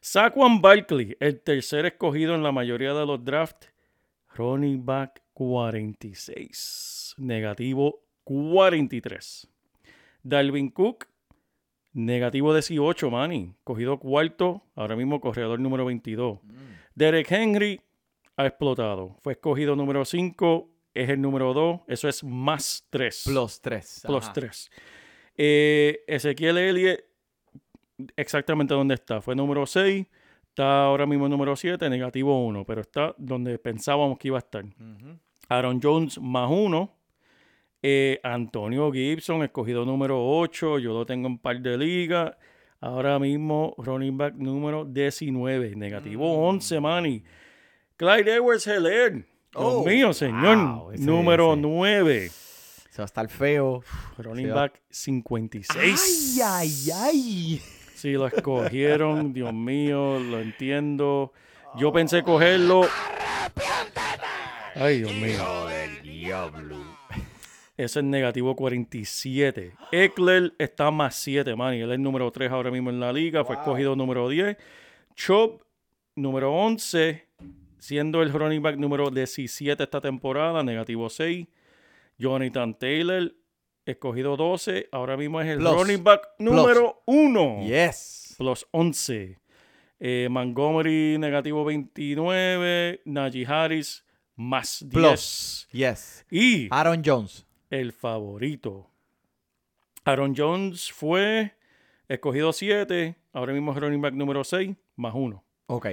Saquon 0.00 0.60
Barkley, 0.60 1.16
el 1.20 1.40
tercer 1.40 1.86
escogido 1.86 2.34
en 2.34 2.42
la 2.42 2.52
mayoría 2.52 2.94
de 2.94 3.06
los 3.06 3.24
drafts, 3.24 3.72
running 4.34 4.84
back 4.84 5.22
46, 5.34 7.14
negativo 7.18 8.02
43. 8.24 9.48
Dalvin 10.22 10.70
Cook, 10.70 11.06
negativo 11.92 12.52
18, 12.52 13.10
Manny, 13.10 13.54
cogido 13.64 13.98
cuarto, 13.98 14.62
ahora 14.74 14.96
mismo 14.96 15.20
corredor 15.20 15.58
número 15.60 15.84
22. 15.84 16.38
Derek 16.94 17.30
Henry 17.30 17.80
ha 18.36 18.46
explotado, 18.46 19.16
fue 19.22 19.32
escogido 19.34 19.76
número 19.76 20.04
5, 20.04 20.70
es 20.94 21.10
el 21.10 21.20
número 21.20 21.52
2, 21.54 21.80
eso 21.88 22.08
es 22.08 22.24
más 22.24 22.86
3. 22.90 23.24
Plus 23.26 23.60
3. 23.60 24.02
Plus 24.06 24.32
3. 24.32 24.70
Ezequiel 25.36 26.58
Elliott, 26.58 27.00
exactamente 28.16 28.74
donde 28.74 28.94
está. 28.94 29.20
Fue 29.20 29.34
número 29.34 29.66
6, 29.66 30.06
está 30.48 30.84
ahora 30.84 31.06
mismo 31.06 31.28
número 31.28 31.56
7, 31.56 31.88
negativo 31.90 32.44
1, 32.46 32.64
pero 32.64 32.80
está 32.80 33.14
donde 33.18 33.58
pensábamos 33.58 34.18
que 34.18 34.28
iba 34.28 34.38
a 34.38 34.40
estar. 34.40 34.64
Aaron 35.48 35.80
Jones 35.82 36.18
más 36.20 36.50
1. 36.50 36.92
Antonio 38.22 38.90
Gibson, 38.90 39.42
escogido 39.44 39.84
número 39.84 40.18
8, 40.20 40.78
yo 40.80 40.92
lo 40.92 41.06
tengo 41.06 41.28
en 41.28 41.38
par 41.38 41.60
de 41.60 41.78
ligas. 41.78 42.34
Ahora 42.80 43.18
mismo 43.18 43.74
running 43.78 44.16
back 44.18 44.34
número 44.34 44.84
19, 44.84 45.76
negativo 45.76 46.46
11, 46.48 46.80
Manny. 46.80 47.22
Clyde 47.96 48.34
Edwards 48.34 48.66
Heller. 48.66 49.12
Dios 49.12 49.24
Oh, 49.54 49.84
mío, 49.86 50.12
señor. 50.12 50.56
wow, 50.58 50.90
ese- 50.92 51.04
número 51.04 51.52
ese. 51.54 51.62
9. 51.62 52.30
Se 52.96 53.02
va 53.02 53.04
a 53.04 53.12
estar 53.12 53.28
feo. 53.28 53.84
Running 54.16 54.54
back 54.54 54.80
56. 54.88 56.40
Ay, 56.40 56.40
ay, 56.42 56.90
ay. 56.94 57.62
Sí, 57.94 58.12
lo 58.12 58.26
escogieron, 58.26 59.32
Dios 59.34 59.52
mío, 59.52 60.18
lo 60.18 60.40
entiendo. 60.40 61.34
Yo 61.76 61.92
pensé 61.92 62.22
cogerlo. 62.22 62.88
Ay, 64.74 65.00
Dios 65.00 65.12
mío. 65.12 65.44
Ese 67.76 67.98
es 67.98 68.04
negativo 68.06 68.56
47. 68.56 69.74
Eckler 69.92 70.54
está 70.58 70.90
más 70.90 71.16
7, 71.16 71.54
man. 71.54 71.74
Y 71.74 71.82
él 71.82 71.92
es 71.92 71.98
número 71.98 72.30
3 72.30 72.50
ahora 72.50 72.70
mismo 72.70 72.88
en 72.88 72.98
la 72.98 73.12
liga. 73.12 73.44
Fue 73.44 73.56
escogido 73.56 73.94
número 73.94 74.26
10. 74.26 74.56
Chop, 75.14 75.60
número 76.14 76.50
11. 76.50 77.26
Siendo 77.78 78.22
el 78.22 78.32
running 78.32 78.62
back 78.62 78.78
número 78.78 79.10
17 79.10 79.82
esta 79.82 80.00
temporada, 80.00 80.62
negativo 80.62 81.10
6. 81.10 81.46
Jonathan 82.18 82.78
Taylor, 82.78 83.34
escogido 83.84 84.36
12. 84.36 84.88
Ahora 84.92 85.16
mismo 85.16 85.40
es 85.40 85.48
el 85.48 85.58
Plus. 85.58 85.72
running 85.72 86.02
back 86.04 86.22
número 86.38 87.02
1 87.06 87.62
Yes. 87.66 88.34
plus 88.38 88.66
11. 88.72 89.38
Eh, 89.98 90.28
Montgomery 90.30 91.16
negativo 91.18 91.64
29. 91.64 93.00
Najee 93.04 93.46
Harris 93.46 94.04
más 94.34 94.80
10. 94.80 94.92
Plus. 94.92 95.68
Yes. 95.72 96.26
Y 96.30 96.68
Aaron 96.70 97.02
Jones. 97.04 97.46
el 97.70 97.92
favorito. 97.92 98.90
Aaron 100.04 100.34
Jones 100.36 100.92
fue 100.92 101.54
escogido 102.08 102.52
7. 102.52 103.16
Ahora 103.32 103.52
mismo 103.52 103.72
es 103.72 103.78
running 103.78 104.00
back 104.00 104.14
número 104.14 104.44
6 104.44 104.76
más 104.96 105.14
1. 105.14 105.42
Ok. 105.66 105.88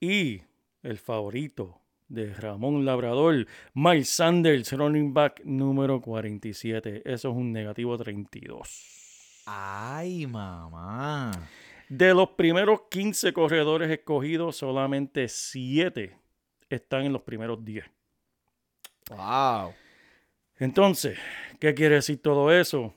Y 0.00 0.42
el 0.82 0.98
favorito 0.98 1.80
de 2.08 2.32
Ramón 2.34 2.84
Labrador, 2.84 3.46
Miles 3.74 4.08
Sanders, 4.08 4.72
running 4.72 5.12
back 5.12 5.42
número 5.44 6.00
47. 6.00 7.02
Eso 7.04 7.30
es 7.30 7.36
un 7.36 7.52
negativo 7.52 7.96
32. 7.96 9.42
Ay, 9.46 10.26
mamá. 10.26 11.32
De 11.88 12.12
los 12.12 12.30
primeros 12.30 12.82
15 12.90 13.32
corredores 13.32 13.90
escogidos, 13.90 14.56
solamente 14.56 15.28
7 15.28 16.16
están 16.68 17.04
en 17.04 17.12
los 17.12 17.22
primeros 17.22 17.64
10. 17.64 17.84
Wow. 19.10 19.72
Entonces, 20.58 21.18
¿qué 21.58 21.74
quiere 21.74 21.96
decir 21.96 22.20
todo 22.20 22.52
eso? 22.52 22.94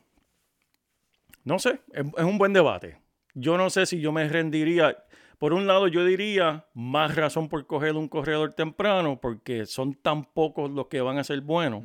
No 1.43 1.57
sé, 1.59 1.79
es, 1.93 2.05
es 2.17 2.23
un 2.23 2.37
buen 2.37 2.53
debate. 2.53 2.97
Yo 3.33 3.57
no 3.57 3.69
sé 3.69 3.85
si 3.85 3.99
yo 4.01 4.11
me 4.11 4.27
rendiría. 4.27 5.05
Por 5.41 5.53
un 5.53 5.65
lado, 5.65 5.87
yo 5.87 6.05
diría 6.05 6.67
más 6.75 7.15
razón 7.15 7.49
por 7.49 7.65
coger 7.65 7.95
un 7.95 8.07
corredor 8.07 8.53
temprano, 8.53 9.19
porque 9.19 9.65
son 9.65 9.95
tan 9.95 10.23
pocos 10.23 10.69
los 10.69 10.85
que 10.85 11.01
van 11.01 11.17
a 11.17 11.23
ser 11.23 11.41
buenos. 11.41 11.83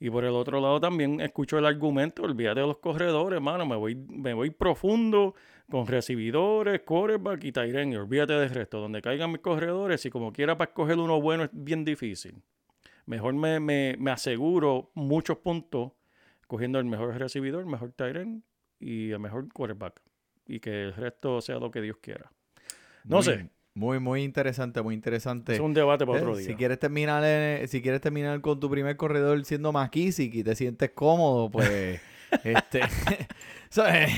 Y 0.00 0.10
por 0.10 0.24
el 0.24 0.32
otro 0.32 0.60
lado 0.60 0.80
también 0.80 1.20
escucho 1.20 1.58
el 1.58 1.64
argumento, 1.64 2.24
olvídate 2.24 2.62
de 2.62 2.66
los 2.66 2.78
corredores, 2.78 3.36
hermano, 3.36 3.66
me 3.66 3.76
voy, 3.76 3.94
me 3.94 4.34
voy 4.34 4.50
profundo 4.50 5.36
con 5.70 5.86
recibidores, 5.86 6.80
quarterback 6.80 7.44
y 7.44 7.52
end, 7.54 7.92
y 7.92 7.96
olvídate 7.98 8.32
del 8.32 8.50
resto. 8.50 8.80
Donde 8.80 9.00
caigan 9.00 9.30
mis 9.30 9.42
corredores, 9.42 10.04
y 10.04 10.10
como 10.10 10.32
quiera 10.32 10.58
para 10.58 10.70
escoger 10.70 10.98
uno 10.98 11.20
bueno 11.20 11.44
es 11.44 11.50
bien 11.52 11.84
difícil. 11.84 12.42
Mejor 13.04 13.34
me, 13.34 13.60
me, 13.60 13.94
me 13.96 14.10
aseguro 14.10 14.90
muchos 14.94 15.36
puntos 15.36 15.92
cogiendo 16.48 16.80
el 16.80 16.86
mejor 16.86 17.16
recibidor, 17.16 17.60
el 17.60 17.68
mejor 17.68 17.94
end 17.96 18.42
y 18.80 19.12
el 19.12 19.20
mejor 19.20 19.52
quarterback. 19.52 20.02
Y 20.48 20.58
que 20.58 20.82
el 20.82 20.94
resto 20.94 21.40
sea 21.40 21.60
lo 21.60 21.70
que 21.70 21.80
Dios 21.80 21.98
quiera. 21.98 22.32
No 23.06 23.16
Muy- 23.16 23.24
sé, 23.24 23.48
Muy, 23.74 23.98
muy 24.00 24.22
interesante, 24.22 24.80
muy 24.82 24.94
interesante. 24.94 25.52
es 25.54 25.60
un 25.60 25.74
debate 25.74 26.06
para 26.06 26.18
otro 26.18 26.34
Eh, 26.34 26.38
día. 26.38 26.46
Si 26.48 26.54
quieres 26.54 26.78
terminar, 26.78 27.22
en- 27.24 27.68
si 27.68 27.82
quieres 27.82 28.00
terminar 28.00 28.40
con 28.40 28.58
tu 28.58 28.70
primer 28.70 28.96
corredor 28.96 29.44
siendo 29.44 29.70
McKissick 29.70 30.34
y 30.34 30.42
te 30.42 30.54
sientes 30.56 30.90
cómodo, 30.94 31.50
pues, 31.50 32.00
este, 32.44 32.80
so, 33.68 33.86
eh, 33.86 34.08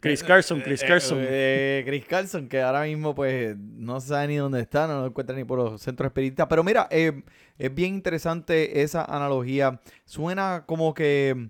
Chris 0.00 0.22
Carson, 0.22 0.60
Chris 0.60 0.82
eh, 0.82 0.86
Carson. 0.86 1.18
eh, 1.22 1.82
Chris 1.86 2.04
Carson, 2.04 2.48
que 2.48 2.60
ahora 2.60 2.82
mismo, 2.82 3.14
pues, 3.14 3.56
no 3.56 3.98
sabe 4.00 4.28
ni 4.28 4.36
dónde 4.36 4.60
está, 4.60 4.86
no 4.86 5.00
lo 5.00 5.06
encuentra 5.06 5.34
ni 5.34 5.44
por 5.44 5.58
los 5.58 5.80
centros 5.80 6.08
espiritistas. 6.08 6.46
Pero 6.48 6.62
mira, 6.62 6.86
eh, 6.90 7.22
es 7.56 7.74
bien 7.74 7.94
interesante 7.94 8.82
esa 8.82 9.04
analogía. 9.06 9.80
Suena 10.04 10.64
como 10.66 10.92
que, 10.92 11.48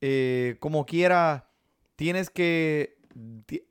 eh, 0.00 0.56
como 0.60 0.86
quiera, 0.86 1.50
tienes 1.96 2.30
que, 2.30 2.96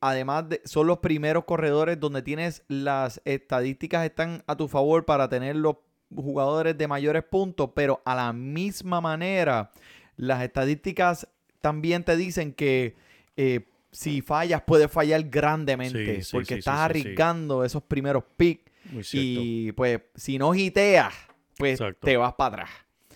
además 0.02 0.50
de, 0.50 0.62
son 0.66 0.88
los 0.88 1.00
primeros 1.00 1.46
corredores 1.46 2.00
donde 2.00 2.22
tienes 2.22 2.64
las 2.68 3.22
estadísticas 3.26 4.06
están 4.06 4.44
a 4.48 4.56
tu 4.56 4.68
favor 4.68 5.06
para 5.06 5.30
tener 5.30 5.56
los 5.56 5.78
jugadores 6.16 6.78
de 6.78 6.88
mayores 6.88 7.24
puntos, 7.24 7.72
pero 7.76 8.02
a 8.06 8.16
la 8.16 8.34
misma 8.34 9.02
manera, 9.02 9.72
las 10.18 10.44
estadísticas 10.44 11.28
también 11.62 12.04
te 12.04 12.18
dicen 12.18 12.54
que 12.54 12.96
eh, 13.38 13.68
si 13.92 14.22
fallas, 14.22 14.64
puedes 14.66 14.92
fallar 14.92 15.24
grandemente, 15.30 16.18
Sí, 16.18 16.24
sí, 16.24 16.32
porque 16.32 16.56
sí, 16.56 16.60
estás 16.60 16.80
arriesgando 16.80 17.64
esos 17.64 17.84
primeros 17.84 18.24
picks 18.38 18.70
y 19.14 19.72
pues 19.74 20.02
si 20.16 20.38
no 20.38 20.54
giteas, 20.54 21.14
pues 21.58 21.80
Exacto. 21.80 22.06
te 22.06 22.18
vas 22.18 22.34
para 22.34 22.64
atrás. 22.64 22.70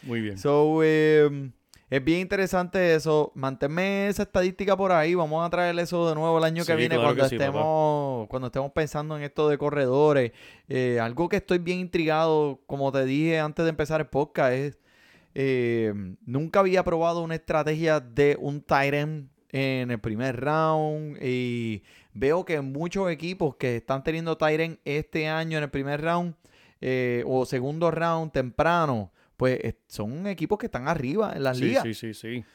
Muy 0.03 0.21
bien. 0.21 0.37
So, 0.37 0.81
eh, 0.83 1.51
es 1.95 2.03
bien 2.03 2.21
interesante 2.21 2.95
eso. 2.95 3.31
Manténme 3.35 4.07
esa 4.07 4.23
estadística 4.23 4.75
por 4.75 4.91
ahí. 4.91 5.13
Vamos 5.13 5.45
a 5.45 5.49
traer 5.51 5.77
eso 5.77 6.09
de 6.09 6.15
nuevo 6.15 6.39
el 6.39 6.43
año 6.43 6.65
que 6.65 6.75
viene 6.75 6.95
claro 6.95 7.09
cuando 7.09 7.23
que 7.23 7.29
sí, 7.29 7.37
papá. 7.37 7.45
estemos 7.45 8.27
cuando 8.29 8.47
estemos 8.47 8.71
pensando 8.71 9.15
en 9.15 9.21
esto 9.21 9.47
de 9.47 9.59
corredores. 9.59 10.31
Eh, 10.69 10.99
algo 10.99 11.29
que 11.29 11.35
estoy 11.35 11.59
bien 11.59 11.79
intrigado, 11.79 12.61
como 12.65 12.91
te 12.91 13.05
dije 13.05 13.39
antes 13.39 13.63
de 13.63 13.69
empezar 13.69 14.01
el 14.01 14.07
podcast, 14.07 14.53
es 14.53 14.79
eh, 15.35 15.93
nunca 16.25 16.61
había 16.61 16.83
probado 16.83 17.21
una 17.21 17.35
estrategia 17.35 17.99
de 17.99 18.37
un 18.39 18.65
end 18.67 19.29
en 19.51 19.91
el 19.91 19.99
primer 19.99 20.39
round 20.39 21.19
y 21.21 21.83
veo 22.13 22.43
que 22.43 22.59
muchos 22.61 23.11
equipos 23.11 23.55
que 23.55 23.75
están 23.75 24.03
teniendo 24.03 24.35
end 24.39 24.79
este 24.83 25.27
año 25.27 25.59
en 25.59 25.65
el 25.65 25.69
primer 25.69 26.01
round 26.01 26.33
eh, 26.81 27.23
o 27.27 27.45
segundo 27.45 27.91
round 27.91 28.31
temprano, 28.31 29.11
pues 29.43 29.59
eh, 29.61 29.77
son 29.87 30.25
equipos 30.27 30.57
que 30.57 30.67
están 30.67 30.87
arriba 30.87 31.33
en 31.35 31.43
las 31.43 31.57
Sí, 31.57 31.65
ligas. 31.65 31.83
sí, 31.83 31.93
sí, 31.93 32.13
sí. 32.13 32.45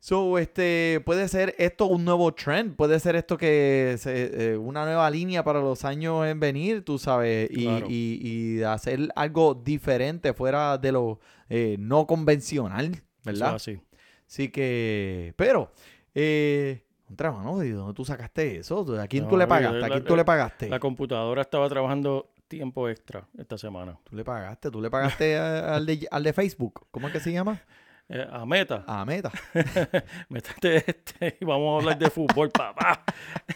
So, 0.00 0.36
este, 0.36 1.00
puede 1.06 1.26
ser 1.28 1.54
esto 1.56 1.86
un 1.86 2.04
nuevo 2.04 2.34
trend, 2.34 2.76
puede 2.76 3.00
ser 3.00 3.16
esto 3.16 3.38
que 3.38 3.96
se- 3.98 4.52
eh, 4.52 4.56
una 4.58 4.84
nueva 4.84 5.08
línea 5.10 5.42
para 5.42 5.60
los 5.60 5.82
años 5.86 6.26
en 6.26 6.38
venir, 6.38 6.84
tú 6.84 6.98
sabes, 6.98 7.48
y, 7.50 7.62
Claro. 7.64 7.86
y- 7.88 8.20
y 8.58 8.62
hacer 8.64 9.08
algo 9.16 9.54
diferente 9.54 10.34
fuera 10.34 10.76
de 10.76 10.92
lo 10.92 11.20
eh, 11.48 11.76
no 11.78 12.06
convencional, 12.06 12.92
Eso 12.92 13.02
¿verdad? 13.24 13.48
es 13.56 13.62
así. 13.62 13.80
Así 14.26 14.48
que, 14.50 15.32
pero, 15.36 15.72
eh, 16.14 16.84
contra 17.06 17.32
mano, 17.32 17.56
¿de 17.60 17.70
dónde 17.72 17.94
tú 17.94 18.04
sacaste 18.04 18.58
eso? 18.58 18.84
¿A 19.00 19.06
quién 19.06 19.26
tú 19.26 19.36
No, 19.36 19.38
le 19.38 19.46
pagaste? 19.46 19.78
¿A 19.78 19.80
la- 19.80 19.88
quién 19.88 20.04
tú 20.04 20.14
le 20.14 20.24
pagaste? 20.26 20.68
La 20.68 20.78
computadora 20.80 21.40
estaba 21.40 21.66
trabajando 21.70 22.30
tiempo 22.48 22.88
extra 22.88 23.26
esta 23.38 23.58
semana. 23.58 23.98
Tú 24.04 24.16
le 24.16 24.24
pagaste, 24.24 24.70
tú 24.70 24.80
le 24.80 24.90
pagaste 24.90 25.36
al, 25.36 25.84
de, 25.86 26.06
al 26.10 26.22
de 26.22 26.32
Facebook, 26.32 26.86
¿cómo 26.90 27.06
es 27.08 27.12
que 27.12 27.20
se 27.20 27.32
llama? 27.32 27.60
Eh, 28.08 28.24
a 28.30 28.46
Meta, 28.46 28.84
A 28.86 29.04
Meta. 29.04 29.32
métete 30.28 30.76
este 30.76 31.38
y 31.40 31.44
vamos 31.44 31.74
a 31.74 31.80
hablar 31.82 31.98
de 31.98 32.08
fútbol, 32.10 32.50
papá. 32.50 33.02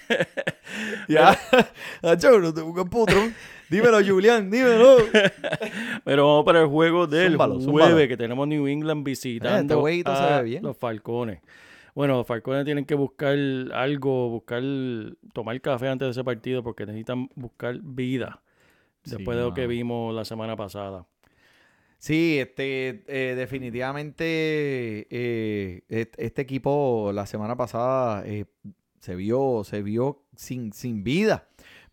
Ya, 1.09 1.37
no 2.03 2.55
te 2.55 2.61
busques 2.63 2.85
putrón. 2.89 3.35
Dímelo, 3.69 3.99
Julián, 4.05 4.51
dímelo. 4.51 4.99
Pero 6.05 6.27
vamos 6.27 6.45
para 6.45 6.61
el 6.63 6.69
juego 6.69 7.07
del 7.07 7.33
Zúmbalo, 7.33 7.55
jueves, 7.55 7.65
zúmbalo. 7.65 8.09
que 8.09 8.17
tenemos 8.17 8.49
New 8.49 8.67
England 8.69 9.05
visitando 9.05 9.61
Este 9.61 9.75
jueguito 9.75 10.15
se 10.17 10.23
a 10.23 10.39
ve 10.39 10.43
bien. 10.45 10.63
los 10.63 10.77
Falcones. 10.77 11.41
Bueno, 11.95 12.17
los 12.19 12.27
Falcones 12.27 12.65
tienen 12.65 12.85
que 12.85 12.95
buscar 12.95 13.37
algo, 13.75 14.31
buscar, 14.31 14.63
tomar 15.33 15.61
café 15.61 15.89
antes 15.89 16.07
de 16.07 16.11
ese 16.13 16.25
partido 16.25 16.63
porque 16.63 16.87
necesitan 16.87 17.29
buscar 17.35 17.79
vida. 17.83 18.41
Después 19.05 19.37
de 19.37 19.45
lo 19.45 19.55
que 19.55 19.67
vimos 19.67 20.15
la 20.15 20.25
semana 20.25 20.57
pasada. 20.57 21.07
Sí, 22.01 22.39
este, 22.39 23.05
eh, 23.09 23.35
definitivamente 23.35 24.25
eh, 25.11 25.83
este 25.89 26.41
equipo 26.41 27.11
la 27.13 27.27
semana 27.27 27.57
pasada 27.57 28.27
eh, 28.27 28.47
se 29.01 29.15
vio, 29.17 29.65
se 29.65 29.83
vio 29.83 30.25
sin, 30.35 30.73
sin 30.73 31.05
vida. 31.05 31.50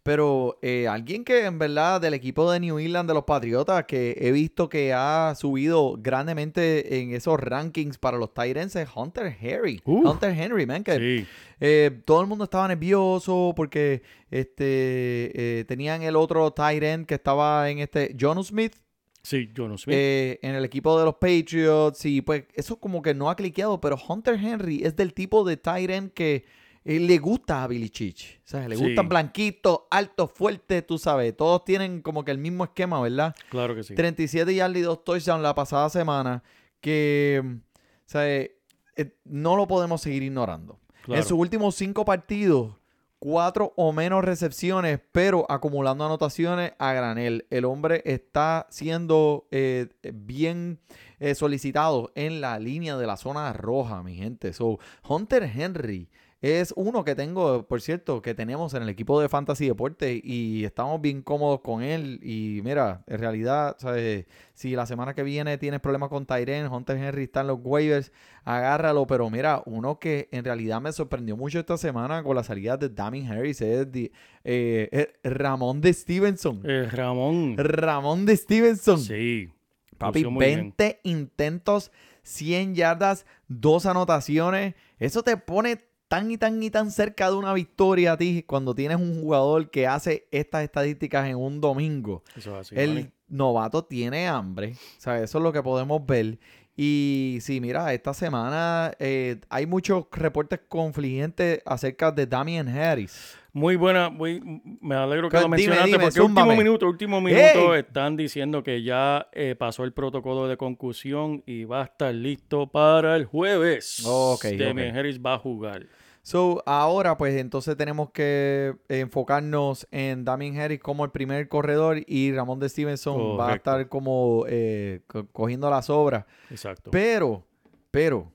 Pero 0.07 0.57
eh, 0.61 0.87
alguien 0.87 1.25
que 1.25 1.43
en 1.43 1.59
verdad 1.59 1.99
del 1.99 2.13
equipo 2.13 2.49
de 2.49 2.61
New 2.61 2.79
England 2.79 3.09
de 3.09 3.13
los 3.13 3.25
Patriotas, 3.25 3.83
que 3.83 4.15
he 4.17 4.31
visto 4.31 4.69
que 4.69 4.93
ha 4.93 5.35
subido 5.35 5.97
grandemente 5.99 7.01
en 7.01 7.13
esos 7.13 7.37
rankings 7.37 7.97
para 7.97 8.17
los 8.17 8.33
Tyrants, 8.33 8.77
es 8.77 8.87
Hunter 8.95 9.35
Henry. 9.37 9.81
Hunter 9.83 10.31
Henry, 10.31 10.65
man, 10.65 10.85
que 10.85 10.97
Sí, 10.97 11.27
eh, 11.59 11.91
todo 12.05 12.21
el 12.21 12.27
mundo 12.27 12.45
estaba 12.45 12.69
nervioso 12.69 13.51
porque 13.53 14.01
este 14.31 15.59
eh, 15.59 15.65
tenían 15.65 16.01
el 16.03 16.15
otro 16.15 16.55
end 16.57 17.05
que 17.05 17.15
estaba 17.15 17.69
en 17.69 17.79
este 17.79 18.15
John 18.17 18.41
Smith 18.45 18.75
sí, 19.23 19.49
sé. 19.75 19.91
eh, 19.91 20.39
en 20.41 20.55
el 20.55 20.63
equipo 20.63 20.97
de 20.97 21.03
los 21.03 21.15
Patriots 21.15 22.05
y 22.05 22.21
pues 22.21 22.45
eso 22.53 22.79
como 22.79 23.01
que 23.01 23.13
no 23.13 23.29
ha 23.29 23.35
cliqueado, 23.35 23.81
pero 23.81 23.97
Hunter 24.07 24.35
Henry 24.35 24.83
es 24.85 24.95
del 24.95 25.13
tipo 25.13 25.43
de 25.43 25.59
end 25.65 26.13
que 26.13 26.45
eh, 26.89 26.99
le 26.99 27.17
gusta 27.17 27.63
a 27.63 27.67
Billy 27.67 27.89
Chich. 27.89 28.39
O 28.45 28.47
sea, 28.47 28.67
le 28.67 28.75
Sí. 28.77 28.83
gustan 28.83 29.09
blanquitos, 29.09 29.81
altos, 29.91 30.31
fuertes, 30.33 30.85
tú 30.87 30.97
sabes. 30.97 31.35
Todos 31.35 31.65
tienen 31.65 32.01
como 32.01 32.23
que 32.23 32.31
el 32.31 32.37
mismo 32.37 32.63
esquema, 32.63 33.01
¿verdad? 33.01 33.35
claro 33.49 33.75
que 33.75 33.83
sí. 33.83 33.93
37 33.93 34.55
yardas 34.55 34.77
y 34.77 34.81
2 34.81 35.03
touchdowns 35.03 35.43
la 35.43 35.53
pasada 35.53 35.89
semana 35.89 36.43
que 36.79 37.41
o 37.43 38.09
sea, 38.09 38.29
eh, 38.29 38.57
eh, 38.95 39.11
no 39.25 39.55
lo 39.57 39.67
podemos 39.67 40.01
seguir 40.01 40.23
ignorando. 40.23 40.79
Claro. 41.03 41.21
En 41.21 41.27
sus 41.27 41.37
últimos 41.37 41.75
cinco 41.75 42.05
partidos, 42.05 42.75
cuatro 43.19 43.73
o 43.75 43.91
menos 43.93 44.23
recepciones, 44.23 44.99
pero 45.11 45.45
acumulando 45.49 46.05
anotaciones 46.05 46.73
a 46.77 46.93
granel. 46.93 47.47
El 47.49 47.65
hombre 47.65 48.01
está 48.05 48.67
siendo 48.69 49.47
eh, 49.51 49.87
bien 50.13 50.79
eh, 51.19 51.33
solicitado 51.35 52.11
en 52.15 52.41
la 52.41 52.59
línea 52.59 52.95
de 52.95 53.07
la 53.07 53.17
zona 53.17 53.51
roja, 53.53 54.03
mi 54.03 54.15
gente. 54.15 54.53
So, 54.53 54.79
Hunter 55.07 55.43
Henry 55.43 56.09
es 56.41 56.71
uno 56.77 57.03
que 57.03 57.15
tengo, 57.15 57.67
por 57.67 57.81
cierto, 57.81 58.21
que 58.21 58.35
tenemos 58.35 58.73
en 58.75 58.83
el 58.83 58.89
equipo 58.89 59.19
de 59.19 59.27
Fantasy 59.27 59.67
Deporte 59.67 60.21
y 60.23 60.63
estamos 60.65 61.01
bien 61.01 61.21
cómodos 61.23 61.61
con 61.61 61.81
él. 61.81 62.19
Y 62.21 62.61
mira, 62.63 63.03
en 63.07 63.17
realidad, 63.19 63.75
¿sabes? 63.79 64.25
si 64.53 64.75
la 64.75 64.85
semana 64.85 65.15
que 65.15 65.23
viene 65.23 65.57
tienes 65.57 65.79
problemas 65.79 66.09
con 66.09 66.25
Tyren, 66.27 66.67
Hunter 66.71 66.97
Henry 66.97 67.23
está 67.23 67.41
en 67.41 67.47
los 67.47 67.59
waivers, 67.63 68.11
agárralo. 68.43 69.07
Pero 69.07 69.29
mira, 69.31 69.63
uno 69.65 69.99
que 69.99 70.29
en 70.31 70.45
realidad 70.45 70.79
me 70.79 70.91
sorprendió 70.91 71.35
mucho 71.35 71.59
esta 71.59 71.77
semana 71.77 72.21
con 72.21 72.35
la 72.35 72.43
salida 72.43 72.77
de 72.77 72.89
Damien 72.89 73.27
Harris 73.31 73.61
es 73.61 73.91
de- 73.91 74.11
eh, 74.43 74.89
eh, 74.91 75.13
Ramón 75.23 75.81
de 75.81 75.91
Stevenson. 75.93 76.61
Eh, 76.63 76.87
Ramón. 76.91 77.55
Ramón 77.57 78.25
de 78.27 78.37
Stevenson. 78.37 78.99
Sí. 78.99 79.49
Papi, 79.97 80.19
lució 80.19 80.31
muy 80.31 80.45
bien. 80.45 80.59
20 80.77 80.99
intentos, 81.03 81.91
100 82.21 82.75
yardas, 82.75 83.25
dos 83.47 83.87
anotaciones. 83.87 84.75
Eso 84.99 85.23
te 85.23 85.35
pone 85.37 85.85
tan 86.07 86.31
y 86.31 86.37
tan 86.37 86.61
y 86.61 86.69
tan 86.69 86.91
cerca 86.91 87.29
de 87.29 87.35
una 87.35 87.53
victoria 87.53 88.13
a 88.13 88.17
ti 88.17 88.43
cuando 88.45 88.73
tienes 88.73 88.97
un 88.97 89.21
jugador 89.21 89.69
que 89.69 89.87
hace 89.87 90.27
estas 90.31 90.63
estadísticas 90.63 91.27
en 91.27 91.37
un 91.37 91.61
domingo. 91.61 92.23
Eso 92.35 92.59
es 92.59 92.67
así. 92.67 92.75
el 92.77 93.11
novato 93.27 93.83
tiene 93.83 94.27
hambre. 94.27 94.73
O 94.73 95.01
sea, 95.01 95.21
eso 95.21 95.37
es 95.37 95.43
lo 95.43 95.51
que 95.51 95.61
podemos 95.61 96.05
ver. 96.05 96.39
Y 96.79 97.39
sí, 97.41 97.59
mira, 97.59 97.91
esta 97.91 98.13
semana 98.13 98.93
eh, 98.99 99.41
hay 99.49 99.65
muchos 99.65 100.05
reportes 100.11 100.59
confligentes 100.69 101.59
acerca 101.65 102.11
de 102.11 102.27
Damian 102.27 102.67
Harris. 102.67 103.35
Muy 103.51 103.75
buena, 103.75 104.11
muy, 104.11 104.39
me 104.79 104.93
alegro 104.93 105.29
que 105.29 105.39
lo 105.39 105.49
mencionaste 105.49 105.87
dime, 105.87 106.03
porque 106.03 106.21
último 106.21 106.55
minuto, 106.55 106.87
último 106.87 107.19
minuto 107.19 107.73
están 107.73 108.15
diciendo 108.15 108.61
que 108.61 108.83
ya 108.83 109.27
eh, 109.31 109.55
pasó 109.57 109.83
el 109.83 109.93
protocolo 109.93 110.47
de 110.47 110.57
concusión 110.57 111.41
y 111.47 111.63
va 111.63 111.81
a 111.81 111.85
estar 111.85 112.13
listo 112.13 112.67
para 112.67 113.15
el 113.15 113.25
jueves. 113.25 114.03
Ok, 114.05 114.45
Damian 114.59 114.91
ok. 114.91 114.97
Harris 114.97 115.19
va 115.19 115.33
a 115.33 115.39
jugar. 115.39 115.87
So, 116.27 116.61
ahora 116.65 117.15
pues 117.17 117.35
entonces 117.39 117.77
tenemos 117.77 118.11
que 118.11 118.75
enfocarnos 118.89 119.87
en 119.91 120.25
Damien 120.25 120.59
Harris 120.59 120.81
como 120.81 121.05
el 121.05 121.11
primer 121.11 121.47
corredor 121.47 121.99
y 122.05 122.33
Ramón 122.33 122.59
de 122.59 122.67
Stevenson 122.67 123.39
va 123.39 123.53
a 123.53 123.55
estar 123.55 123.87
como 123.87 124.43
eh, 124.49 125.03
co- 125.07 125.25
cogiendo 125.27 125.69
las 125.69 125.89
obras. 125.89 126.25
Exacto. 126.49 126.91
Pero, 126.91 127.45
pero, 127.91 128.29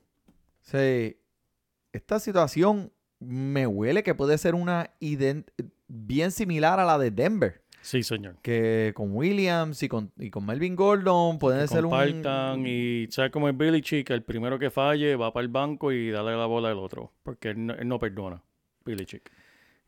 se- 0.61 1.19
esta 1.91 2.19
situación 2.19 2.91
me 3.19 3.67
huele 3.67 4.01
que 4.01 4.15
puede 4.15 4.39
ser 4.39 4.55
una 4.55 4.89
ident- 4.99 5.45
bien 5.87 6.31
similar 6.31 6.79
a 6.79 6.85
la 6.85 6.97
de 6.97 7.11
Denver. 7.11 7.62
Sí, 7.83 8.01
señor. 8.01 8.37
Que 8.41 8.91
con 8.95 9.15
Williams 9.15 9.83
y 9.83 9.87
con, 9.89 10.11
y 10.17 10.29
con 10.31 10.45
Melvin 10.45 10.75
Gordon 10.75 11.37
pueden 11.37 11.67
ser 11.67 11.85
un... 11.85 11.91
compartan 11.91 12.65
y 12.65 13.07
sabes 13.11 13.29
como 13.31 13.47
el 13.47 13.53
Billy 13.53 13.81
Chick, 13.81 14.09
el 14.09 14.23
primero 14.23 14.57
que 14.57 14.71
falle 14.71 15.15
va 15.15 15.31
para 15.31 15.43
el 15.43 15.49
banco 15.49 15.91
y 15.91 16.09
dale 16.09 16.35
la 16.35 16.45
bola 16.47 16.69
al 16.69 16.77
otro, 16.79 17.11
porque 17.23 17.49
él 17.49 17.65
no, 17.67 17.73
él 17.75 17.87
no 17.87 17.99
perdona. 17.99 18.41
Billy 18.85 19.05
Chick. 19.05 19.29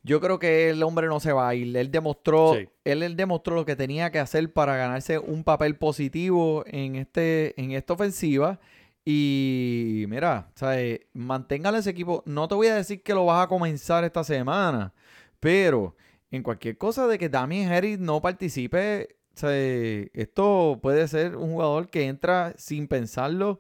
Yo 0.03 0.21
creo 0.21 0.37
que 0.37 0.69
el 0.69 0.83
hombre 0.83 1.07
no 1.07 1.19
se 1.19 1.33
va 1.33 1.49
a 1.49 1.55
ir. 1.55 1.75
Él 1.75 1.89
demostró, 1.89 2.53
Sí. 2.53 2.69
él, 2.83 3.01
él 3.01 3.15
demostró 3.15 3.55
lo 3.55 3.65
que 3.65 3.75
tenía 3.75 4.11
que 4.11 4.19
hacer 4.19 4.53
para 4.53 4.75
ganarse 4.75 5.17
un 5.17 5.43
papel 5.43 5.77
positivo 5.77 6.63
en, 6.67 6.95
este, 6.95 7.59
en 7.59 7.71
esta 7.71 7.93
ofensiva. 7.93 8.59
Y 9.03 10.05
mira, 10.07 10.49
¿sabes? 10.55 11.01
manténgale 11.13 11.79
ese 11.79 11.89
equipo. 11.91 12.21
No 12.25 12.47
te 12.47 12.55
voy 12.55 12.67
a 12.67 12.75
decir 12.75 13.01
que 13.01 13.13
lo 13.13 13.25
vas 13.25 13.45
a 13.45 13.47
comenzar 13.47 14.03
esta 14.03 14.23
semana, 14.23 14.93
pero 15.39 15.95
en 16.35 16.43
cualquier 16.43 16.77
cosa 16.77 17.07
de 17.07 17.17
que 17.17 17.29
Damien 17.29 17.71
Harris 17.71 17.99
no 17.99 18.21
participe, 18.21 19.17
¿sabes? 19.33 20.09
esto 20.13 20.79
puede 20.81 21.07
ser 21.07 21.35
un 21.35 21.53
jugador 21.53 21.89
que 21.89 22.07
entra 22.07 22.53
sin 22.57 22.87
pensarlo 22.87 23.59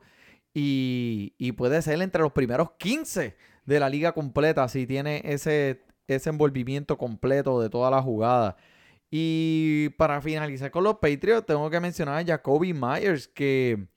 y, 0.53 1.33
y 1.37 1.53
puede 1.53 1.81
ser 1.81 2.01
entre 2.01 2.21
los 2.21 2.31
primeros 2.31 2.71
15 2.77 3.35
de 3.65 3.79
la 3.79 3.89
liga 3.89 4.13
completa 4.13 4.67
si 4.67 4.87
tiene 4.87 5.21
ese, 5.25 5.83
ese 6.07 6.29
envolvimiento 6.29 6.97
completo 6.97 7.61
de 7.61 7.69
toda 7.69 7.89
la 7.91 8.01
jugada. 8.01 8.55
Y 9.09 9.89
para 9.97 10.21
finalizar 10.21 10.71
con 10.71 10.83
los 10.83 10.95
Patriots, 10.95 11.45
tengo 11.45 11.69
que 11.69 11.79
mencionar 11.79 12.19
a 12.19 12.25
Jacoby 12.25 12.73
Myers, 12.73 13.27
que, 13.27 13.87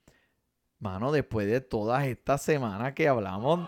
mano, 0.79 1.11
después 1.11 1.47
de 1.47 1.61
todas 1.61 2.05
estas 2.05 2.41
semanas 2.41 2.93
que 2.93 3.07
hablamos, 3.07 3.67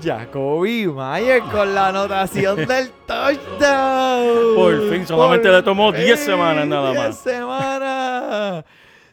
Jacoby 0.00 0.86
Myers 0.88 1.44
con 1.50 1.74
la 1.74 1.88
anotación 1.88 2.56
del 2.66 2.90
touchdown. 3.06 4.54
Por 4.54 4.90
fin, 4.90 5.06
solamente 5.06 5.50
le 5.50 5.62
tomó 5.62 5.92
10 5.92 6.06
fin, 6.18 6.26
semanas 6.26 6.66
nada 6.66 6.90
10 6.92 7.04
más. 7.04 7.18
semanas. 7.18 8.64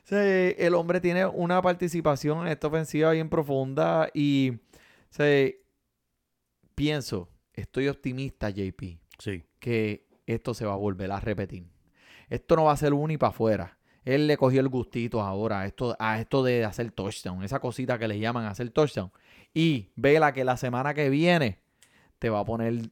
Sí, 0.03 0.15
el 0.57 0.73
hombre 0.73 0.99
tiene 0.99 1.25
una 1.25 1.61
participación 1.61 2.41
en 2.41 2.47
esta 2.47 2.67
ofensiva 2.67 3.11
bien 3.11 3.29
profunda 3.29 4.09
y 4.13 4.53
sí, 5.09 5.55
pienso, 6.75 7.29
estoy 7.53 7.87
optimista, 7.87 8.49
JP, 8.49 8.97
Sí. 9.19 9.43
que 9.59 10.07
esto 10.25 10.53
se 10.53 10.65
va 10.65 10.73
a 10.73 10.77
volver 10.77 11.11
a 11.11 11.19
repetir. 11.19 11.67
Esto 12.29 12.55
no 12.55 12.65
va 12.65 12.71
a 12.73 12.77
ser 12.77 12.93
uno 12.93 13.11
y 13.13 13.17
para 13.17 13.31
afuera. 13.31 13.77
Él 14.05 14.27
le 14.27 14.37
cogió 14.37 14.61
el 14.61 14.69
gustito 14.69 15.21
ahora 15.21 15.61
a 15.61 15.65
esto, 15.67 15.95
a 15.99 16.19
esto 16.19 16.41
de 16.43 16.63
hacer 16.65 16.89
touchdown, 16.91 17.43
esa 17.43 17.59
cosita 17.59 17.99
que 17.99 18.07
le 18.07 18.17
llaman 18.19 18.45
hacer 18.45 18.69
touchdown. 18.71 19.11
Y 19.53 19.89
vela 19.95 20.33
que 20.33 20.43
la 20.43 20.57
semana 20.57 20.93
que 20.93 21.09
viene 21.09 21.59
te 22.19 22.29
va 22.29 22.39
a 22.39 22.45
poner 22.45 22.89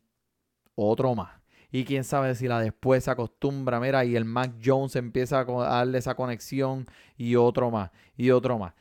otro 0.75 1.15
más. 1.15 1.37
Y 1.71 1.83
quién 1.83 2.03
sabe 2.03 2.33
si 2.35 2.47
la 2.47 2.61
después 2.61 3.03
se 3.03 3.11
acostumbra, 3.11 3.79
mira, 3.79 4.05
y 4.05 4.15
el 4.15 4.25
Mac 4.25 4.53
Jones 4.63 4.95
empieza 4.95 5.39
a 5.39 5.43
darle 5.43 5.97
esa 5.97 6.15
conexión 6.15 6.85
y 7.17 7.35
otro 7.35 7.69
más, 7.69 7.91
y 8.15 8.31
otro 8.31 8.57
más. 8.57 8.73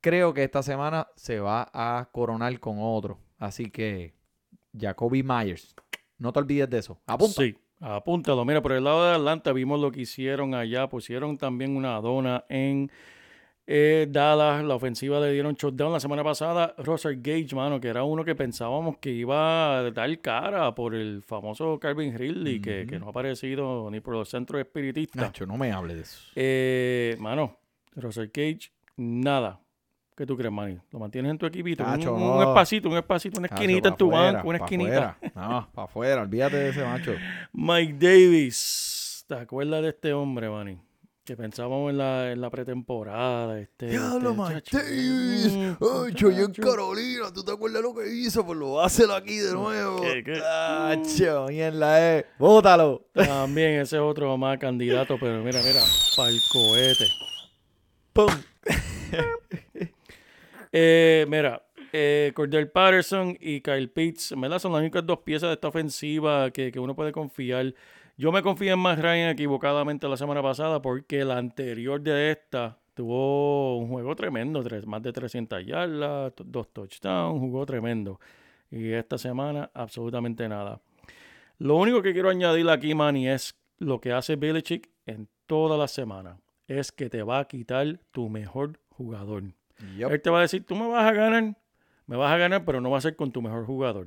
Creo 0.00 0.34
que 0.34 0.42
esta 0.42 0.62
semana 0.62 1.06
se 1.14 1.38
va 1.38 1.70
a 1.72 2.08
coronar 2.10 2.58
con 2.58 2.78
otro. 2.80 3.20
Así 3.38 3.70
que, 3.70 4.14
Jacoby 4.76 5.22
Myers, 5.22 5.76
no 6.18 6.32
te 6.32 6.40
olvides 6.40 6.68
de 6.68 6.78
eso. 6.78 7.00
Apunta. 7.06 7.42
Sí, 7.42 7.56
apúntalo. 7.78 8.44
Mira, 8.44 8.60
por 8.60 8.72
el 8.72 8.82
lado 8.82 9.06
de 9.06 9.14
Atlanta 9.14 9.52
vimos 9.52 9.80
lo 9.80 9.92
que 9.92 10.00
hicieron 10.00 10.54
allá. 10.54 10.88
Pusieron 10.88 11.38
también 11.38 11.76
una 11.76 12.00
dona 12.00 12.44
en 12.48 12.90
eh, 13.66 14.06
Dallas. 14.10 14.64
La 14.64 14.74
ofensiva 14.74 15.20
le 15.20 15.32
dieron 15.32 15.54
shutdown 15.54 15.92
la 15.92 16.00
semana 16.00 16.22
pasada. 16.24 16.74
Russell 16.78 17.16
Gage, 17.20 17.54
mano, 17.54 17.80
que 17.80 17.88
era 17.88 18.04
uno 18.04 18.24
que 18.24 18.34
pensábamos 18.34 18.98
que 18.98 19.10
iba 19.10 19.78
a 19.78 19.90
dar 19.90 20.20
cara 20.20 20.74
por 20.74 20.94
el 20.94 21.22
famoso 21.22 21.78
Calvin 21.78 22.16
Ridley, 22.18 22.60
que, 22.60 22.86
que 22.86 22.98
no 22.98 23.06
ha 23.06 23.10
aparecido 23.10 23.90
ni 23.90 24.00
por 24.00 24.14
los 24.14 24.28
centros 24.28 24.60
espiritistas. 24.60 25.22
Nacho, 25.22 25.46
no 25.46 25.56
me 25.56 25.72
hable 25.72 25.94
de 25.94 26.02
eso. 26.02 26.20
Eh, 26.34 27.16
mano, 27.18 27.56
Russell 27.94 28.28
Cage, 28.30 28.72
nada. 28.96 29.58
¿Qué 30.14 30.26
tú 30.26 30.36
crees, 30.36 30.52
Manny? 30.52 30.78
¿Lo 30.90 30.98
mantienes 30.98 31.30
en 31.30 31.38
tu 31.38 31.46
equipito? 31.46 31.82
Un- 31.84 32.06
un, 32.08 32.20
no. 32.20 32.42
espacito, 32.42 32.88
un 32.90 32.98
espacito, 32.98 33.38
una 33.40 33.48
Nacho, 33.48 33.54
esquinita 33.54 33.88
en 33.88 33.96
tu 33.96 34.08
afuera, 34.08 34.32
banco, 34.34 34.48
una 34.48 34.58
esquinita. 34.58 35.18
No, 35.34 35.68
para 35.72 35.84
afuera, 35.86 36.22
olvídate 36.22 36.56
de 36.56 36.68
ese 36.68 36.84
macho. 36.84 37.14
Mike 37.52 37.94
Davis. 37.98 39.24
¿Te 39.26 39.34
acuerdas 39.36 39.82
de 39.82 39.88
este 39.88 40.12
hombre, 40.12 40.50
Manny? 40.50 40.78
Que 41.24 41.36
pensábamos 41.36 41.90
en 41.90 41.98
la, 41.98 42.32
en 42.32 42.40
la 42.40 42.50
pretemporada. 42.50 43.60
Este, 43.60 43.90
Diablo, 43.90 44.34
este. 44.48 44.76
Davis. 44.76 45.52
Mm, 45.52 45.76
Ay, 45.80 46.12
yo 46.16 46.30
en 46.30 46.52
chacho. 46.52 46.68
Carolina, 46.68 47.32
¿tú 47.32 47.44
te 47.44 47.52
acuerdas 47.52 47.80
lo 47.80 47.94
que 47.94 48.12
hizo? 48.12 48.44
Pues 48.44 48.58
lo 48.58 48.80
hácelo 48.80 49.14
aquí 49.14 49.36
de 49.36 49.52
nuevo. 49.52 50.00
¿Qué, 50.00 50.24
qué? 50.24 50.32
Nacho, 50.32 51.48
y 51.48 51.60
en 51.60 51.78
la 51.78 52.18
E. 52.18 52.26
Bótalo. 52.40 53.06
También 53.14 53.80
ese 53.80 53.96
es 53.96 54.02
otro 54.02 54.36
más 54.36 54.58
candidato, 54.58 55.16
pero 55.20 55.44
mira, 55.44 55.60
mira, 55.62 55.80
para 56.16 56.30
el 56.30 56.40
cohete. 56.52 57.06
Pum. 58.12 58.28
Eh, 60.74 61.26
mira, 61.28 61.62
eh, 61.92 62.32
Cordell 62.34 62.70
Patterson 62.70 63.36
y 63.38 63.60
Kyle 63.60 63.90
Pitts, 63.90 64.32
¿verdad? 64.38 64.58
Son 64.58 64.72
las 64.72 64.80
únicas 64.80 65.04
dos 65.04 65.18
piezas 65.18 65.50
de 65.50 65.54
esta 65.54 65.68
ofensiva 65.68 66.50
que, 66.50 66.72
que 66.72 66.80
uno 66.80 66.96
puede 66.96 67.12
confiar. 67.12 67.74
Yo 68.22 68.30
me 68.30 68.40
confío 68.40 68.72
en 68.74 68.78
más 68.78 69.00
Ryan 69.00 69.30
equivocadamente 69.30 70.06
la 70.08 70.16
semana 70.16 70.40
pasada 70.40 70.80
porque 70.80 71.24
la 71.24 71.38
anterior 71.38 72.00
de 72.00 72.30
esta 72.30 72.78
tuvo 72.94 73.76
un 73.78 73.88
juego 73.88 74.14
tremendo, 74.14 74.62
tres- 74.62 74.86
más 74.86 75.02
de 75.02 75.12
300 75.12 75.66
yardas, 75.66 76.32
dos 76.44 76.72
touchdowns, 76.72 77.40
jugó 77.40 77.66
tremendo. 77.66 78.20
Y 78.70 78.92
esta 78.92 79.18
semana 79.18 79.72
absolutamente 79.74 80.48
nada. 80.48 80.80
Lo 81.58 81.74
único 81.74 82.00
que 82.00 82.12
quiero 82.12 82.30
añadir 82.30 82.70
aquí, 82.70 82.94
Manny, 82.94 83.28
es 83.28 83.56
lo 83.78 84.00
que 84.00 84.12
hace 84.12 84.36
Belichick 84.36 84.88
en 85.04 85.28
toda 85.46 85.76
la 85.76 85.88
semana. 85.88 86.38
Es 86.68 86.92
que 86.92 87.10
te 87.10 87.24
va 87.24 87.40
a 87.40 87.48
quitar 87.48 87.98
tu 88.12 88.28
mejor 88.28 88.78
jugador. 88.90 89.42
Él 90.12 90.22
te 90.22 90.30
va 90.30 90.38
a 90.38 90.42
decir, 90.42 90.64
tú 90.64 90.76
me 90.76 90.86
vas 90.86 91.06
a 91.08 91.12
ganar, 91.12 91.56
me 92.06 92.16
vas 92.16 92.32
a 92.32 92.36
ganar, 92.36 92.64
pero 92.64 92.80
no 92.80 92.88
va 92.88 92.98
a 92.98 93.00
ser 93.00 93.16
con 93.16 93.32
tu 93.32 93.42
mejor 93.42 93.66
jugador. 93.66 94.06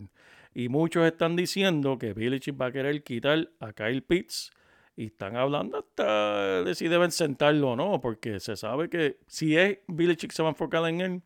Y 0.56 0.70
muchos 0.70 1.06
están 1.06 1.36
diciendo 1.36 1.98
que 2.00 2.14
Belichick 2.14 2.60
va 2.60 2.68
a 2.68 2.72
querer 2.72 3.04
quitar 3.04 3.50
a 3.60 3.74
Kyle 3.74 4.02
Pitts 4.02 4.52
y 4.96 5.08
están 5.08 5.36
hablando 5.36 5.78
hasta 5.80 6.64
de 6.64 6.74
si 6.76 6.88
deben 6.88 7.12
sentarlo 7.12 7.72
o 7.72 7.76
no, 7.76 8.00
porque 8.00 8.40
se 8.40 8.56
sabe 8.56 8.90
que 8.90 9.18
si 9.28 9.58
es 9.58 9.80
Belichick 9.88 10.32
se 10.32 10.42
va 10.42 10.50
a 10.50 10.52
enfocar 10.54 10.88
en 10.88 11.02
él, 11.02 11.22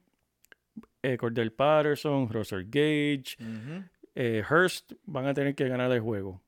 eh, 1.03 1.15
Cordell 1.17 1.51
Patterson, 1.51 2.27
Russell 2.27 2.63
Gage, 2.65 3.37
Ujú. 3.39 3.83
eh, 4.15 4.43
Hurst 4.49 4.93
van 5.05 5.27
a 5.27 5.33
tener 5.35 5.53
que 5.53 5.67
ganar 5.69 5.91
el 5.91 5.99
juego. 6.01 6.41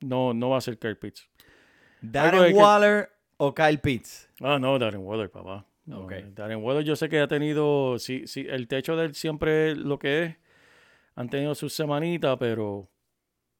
No, 0.00 0.34
no 0.34 0.50
va 0.50 0.58
a 0.58 0.60
ser 0.60 0.78
Kyle 0.78 0.96
Pitts. 0.96 1.26
Darren 2.02 2.52
que- 2.52 2.54
Waller 2.54 3.08
o 3.38 3.54
Kyle 3.54 3.78
Pitts. 3.78 4.28
Ah, 4.42 4.58
no, 4.58 4.78
Darren 4.78 5.00
Waller, 5.00 5.30
papá. 5.30 5.64
No, 5.86 6.00
Ok. 6.02 6.12
Darren 6.34 6.62
Waller 6.62 6.84
yo 6.84 6.96
sé 6.96 7.08
que 7.08 7.18
ha 7.20 7.28
tenido, 7.28 7.98
sí, 7.98 8.26
sí, 8.26 8.44
el 8.46 8.68
techo 8.68 8.94
de 8.96 9.06
él 9.06 9.14
siempre 9.14 9.70
es 9.70 9.78
lo 9.78 9.98
que 9.98 10.22
es. 10.24 10.36
Han 11.16 11.28
tenido 11.28 11.54
sus 11.54 11.72
semanitas, 11.72 12.36
pero 12.38 12.88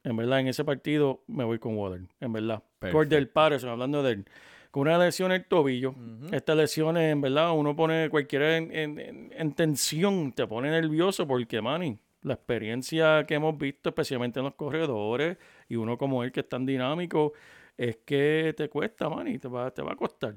en 0.04 0.16
verdad 0.16 0.40
en 0.40 0.48
ese 0.48 0.64
partido 0.64 1.22
me 1.26 1.44
voy 1.44 1.58
con 1.58 1.76
Waller, 1.76 2.02
en 2.20 2.32
verdad. 2.32 2.62
Perfecto. 2.78 2.96
Cordell 2.98 3.28
Patterson, 3.28 3.70
hablando 3.70 4.02
de 4.02 4.12
él, 4.12 4.24
con 4.70 4.82
una 4.82 4.98
lesión 4.98 5.32
en 5.32 5.40
el 5.40 5.44
tobillo. 5.46 5.90
Ujú. 5.90 6.28
Estas 6.32 6.56
lesiones, 6.56 7.10
en 7.12 7.20
verdad, 7.20 7.52
uno 7.52 7.74
pone 7.74 8.08
cualquiera 8.10 8.56
en, 8.56 8.70
en- 8.72 8.98
en- 9.00 9.32
en 9.34 9.52
tensión, 9.54 10.32
te 10.32 10.46
pone 10.46 10.70
nervioso 10.70 11.26
porque, 11.26 11.60
Manny, 11.62 11.98
la 12.22 12.34
experiencia 12.34 13.24
que 13.26 13.34
hemos 13.34 13.56
visto, 13.56 13.88
especialmente 13.88 14.38
en 14.40 14.44
los 14.44 14.54
corredores, 14.54 15.38
y 15.68 15.76
uno 15.76 15.96
como 15.96 16.22
él 16.24 16.32
que 16.32 16.40
es 16.40 16.48
tan 16.48 16.66
dinámico, 16.66 17.32
es 17.78 17.98
que 18.04 18.54
te 18.56 18.68
cuesta, 18.68 19.08
Manny, 19.08 19.38
te 19.38 19.48
va, 19.48 19.70
te 19.70 19.80
va 19.82 19.92
a 19.92 19.96
costar. 19.96 20.34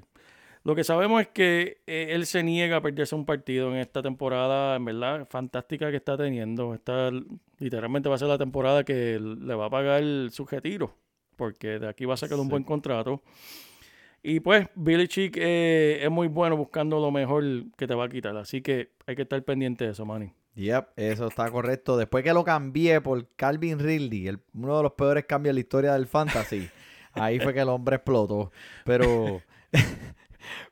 Lo 0.64 0.76
que 0.76 0.84
sabemos 0.84 1.22
es 1.22 1.28
que 1.30 1.78
eh, 1.88 2.08
él 2.12 2.26
se 2.26 2.44
niega 2.44 2.78
a 2.78 2.82
perderse 2.82 3.16
un 3.16 3.26
partido 3.26 3.72
en 3.72 3.78
esta 3.78 4.02
temporada, 4.02 4.76
en 4.76 4.86
verdad, 4.86 5.28
fantástica 5.30 5.90
que 5.90 5.98
está 5.98 6.18
teniendo. 6.18 6.74
Esta 6.74 7.12
literalmente 7.60 8.10
va 8.10 8.16
a 8.16 8.18
ser 8.18 8.28
la 8.28 8.38
temporada 8.38 8.84
que 8.84 9.20
le 9.20 9.56
va 9.56 9.66
a 9.68 9.70
pagar 9.70 10.04
su 10.32 10.46
retiro, 10.46 10.96
porque 11.38 11.80
de 11.80 11.88
aquí 11.88 12.06
va 12.06 12.16
a 12.16 12.18
sacar 12.18 12.38
un 12.38 12.46
Sí. 12.46 12.52
buen 12.52 12.64
contrato. 12.64 13.22
Y 14.22 14.42
pues, 14.42 14.68
Billy 14.76 15.08
Chick 15.08 15.38
eh, 15.40 16.00
es 16.04 16.12
muy 16.12 16.28
bueno 16.28 16.58
buscando 16.58 17.00
lo 17.00 17.10
mejor 17.10 17.44
que 17.78 17.88
te 17.88 17.96
va 17.96 18.04
a 18.06 18.10
quitar. 18.10 18.36
Así 18.36 18.62
que 18.62 18.92
hay 19.08 19.16
que 19.16 19.22
estar 19.22 19.42
pendiente 19.44 19.86
de 19.86 19.92
eso, 19.92 20.06
Manny. 20.06 20.34
Yep, 20.56 20.90
eso 20.98 21.28
está 21.28 21.50
correcto. 21.50 21.96
Después 21.96 22.22
que 22.22 22.34
lo 22.34 22.44
cambié 22.44 23.00
por 23.00 23.26
Calvin 23.38 23.80
Ridley, 23.80 24.28
el- 24.28 24.40
uno 24.54 24.76
de 24.76 24.84
los 24.84 24.92
peores 24.92 25.24
cambios 25.24 25.52
en 25.52 25.56
la 25.56 25.62
historia 25.62 25.94
del 25.94 26.06
fantasy, 26.06 26.68
ahí 27.14 27.40
fue 27.40 27.54
que 27.54 27.62
el 27.62 27.70
hombre 27.70 27.96
explotó. 27.96 28.52
Pero, 28.84 29.42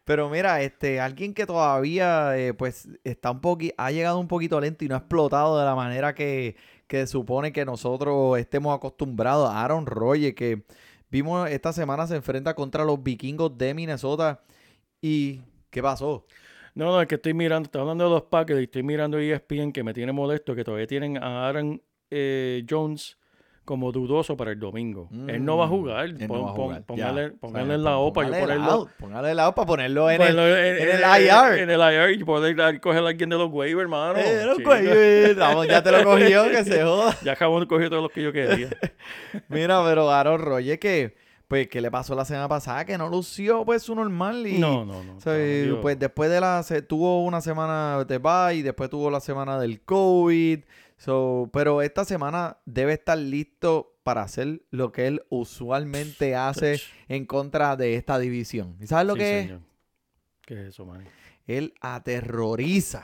pero 0.06 0.30
mira, 0.30 0.62
este, 0.62 1.00
alguien 1.00 1.34
que 1.34 1.46
todavía, 1.46 2.38
eh, 2.38 2.54
pues, 2.54 2.88
está 3.04 3.32
un 3.32 3.42
poquito, 3.42 3.76
ha 3.78 3.92
llegado 3.92 4.20
un 4.20 4.28
poquito 4.28 4.60
lento 4.60 4.86
y 4.86 4.88
no 4.88 4.96
ha 4.96 5.00
explotado 5.00 5.60
de 5.60 5.66
la 5.66 5.76
manera 5.76 6.14
que, 6.16 6.56
que 6.88 7.08
supone 7.08 7.52
que 7.52 7.66
nosotros 7.66 8.38
estemos 8.40 8.76
acostumbrados. 8.76 9.50
Aaron 9.52 9.86
Rodgers, 9.86 10.36
que 10.36 10.64
vimos 11.10 11.50
esta 11.50 11.74
semana 11.74 12.08
se 12.08 12.16
enfrenta 12.16 12.54
contra 12.56 12.86
los 12.86 13.02
vikingos 13.04 13.58
de 13.58 13.74
Minnesota. 13.74 14.42
¿Y 15.02 15.42
qué 15.70 15.82
pasó? 15.82 16.26
No, 16.76 16.86
no, 16.86 17.02
es 17.02 17.08
que 17.08 17.16
estoy 17.16 17.34
mirando, 17.34 17.68
estoy 17.68 17.82
hablando 17.82 18.04
de 18.06 18.10
los 18.12 18.24
Packers 18.24 18.60
y 18.62 18.66
estoy 18.66 18.84
mirando 18.84 19.18
ESPN 19.18 19.72
que 19.74 19.84
me 19.84 19.94
tiene 19.94 20.12
molesto 20.12 20.56
que 20.56 20.64
todavía 20.64 20.88
tienen 20.88 21.18
a 21.18 21.48
Aaron 21.48 21.82
eh, 22.12 22.64
Jones 22.70 23.18
como 23.68 23.92
dudoso 23.92 24.36
para 24.38 24.52
el 24.54 24.60
domingo. 24.60 25.10
Él 25.28 25.44
no 25.46 25.58
va 25.58 25.66
a 25.66 25.68
Mm, 25.68 25.70
jugar. 25.70 26.06
él 26.06 26.28
no 26.28 26.42
va 26.42 26.52
a 26.52 26.54
pon- 26.56 26.66
jugar, 26.66 26.84
póngale 26.84 27.30
póngale 27.32 27.64
O 27.66 27.68
sea, 27.68 27.76
en 27.76 27.84
la 27.84 27.98
OPA 27.98 28.22
póngale 28.22 28.38
el 28.40 28.44
ponerlo, 28.48 28.72
out, 28.72 28.90
Póngale 28.98 29.32
el 29.32 29.40
out 29.40 29.56
para 29.56 29.66
ponerlo 29.68 30.10
en 30.10 30.22
el, 30.22 30.28
ponerlo 30.36 30.58
en 30.58 30.90
el 30.90 31.00
IR. 31.22 31.60
En 31.60 31.70
el 31.70 31.80
IR 31.82 32.20
y 32.20 32.24
poder 32.24 32.80
coger 32.82 33.04
a 33.04 33.08
alguien 33.10 33.30
de 33.30 33.38
los 33.38 33.52
waivers, 33.52 33.82
hermano. 33.84 34.18
Eh, 34.18 34.46
güey, 34.64 35.34
Ramón 35.34 35.68
ya 35.68 35.84
te 35.84 35.92
lo 35.92 36.04
cogió, 36.04 36.46
que 36.50 36.64
se 36.64 36.82
joda. 36.84 37.16
Ya 37.24 37.34
acabó 37.34 37.60
de 37.60 37.68
coger 37.68 37.90
todos 37.90 38.04
los 38.04 38.12
que 38.12 38.24
yo 38.24 38.32
quería. 38.32 38.70
Mira, 39.50 39.84
pero 39.84 40.10
Aaron 40.10 40.42
Rodgers 40.42 40.80
que, 40.80 41.16
pues, 41.48 41.68
¿qué 41.68 41.82
le 41.82 41.92
pasó 41.92 42.16
la 42.16 42.26
semana 42.26 42.48
pasada? 42.48 42.86
Que 42.86 42.98
no 42.98 43.10
lució, 43.10 43.66
pues, 43.66 43.84
su 43.84 43.96
normal 43.96 44.46
y... 44.48 44.58
no, 44.58 44.86
no, 44.86 45.04
no. 45.04 45.18
o 45.18 45.22
sea, 45.22 45.36
Dios. 45.36 45.80
pues 45.82 45.98
después 46.00 46.30
de 46.30 46.40
la... 46.42 46.64
Se, 46.64 46.82
tuvo 46.82 47.24
una 47.24 47.42
semana 47.42 48.04
de 48.06 48.18
bye 48.18 48.56
y 48.56 48.62
después 48.62 48.90
tuvo 48.90 49.10
la 49.12 49.20
semana 49.20 49.60
del 49.60 49.82
COVID. 49.82 50.60
So, 50.98 51.50
pero 51.54 51.82
esta 51.82 52.06
semana 52.06 52.58
debe 52.66 52.94
estar 52.94 53.18
listo 53.18 53.98
para 54.04 54.24
hacer 54.24 54.64
lo 54.72 54.92
que 54.92 55.08
él 55.08 55.22
usualmente 55.30 56.36
hace 56.36 56.82
en 57.08 57.26
contra 57.26 57.76
de 57.76 57.96
esta 57.96 58.18
división. 58.20 58.76
¿Y 58.82 58.88
sabes 58.88 59.06
lo 59.08 59.14
Sí, 59.14 59.20
que 59.20 59.40
es? 59.40 59.46
señor. 59.46 59.62
¿Qué 60.46 60.54
es 60.56 60.60
eso, 60.70 60.86
man? 60.86 61.06
Él 61.46 61.74
aterroriza 61.82 63.04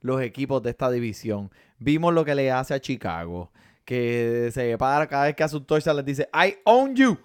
los 0.00 0.22
equipos 0.22 0.62
de 0.62 0.70
esta 0.70 0.90
división. 0.90 1.50
Vimos 1.78 2.14
lo 2.14 2.24
que 2.24 2.34
le 2.34 2.50
hace 2.50 2.74
a 2.74 2.80
Chicago. 2.80 3.52
Que 3.84 4.50
se 4.52 4.76
para 4.78 5.06
cada 5.06 5.24
vez 5.24 5.34
que 5.34 5.42
hace 5.42 5.56
un 5.56 5.64
touchdown 5.64 5.96
les 5.96 6.04
dice, 6.04 6.28
I 6.34 6.56
own 6.64 6.94
you. 6.94 7.18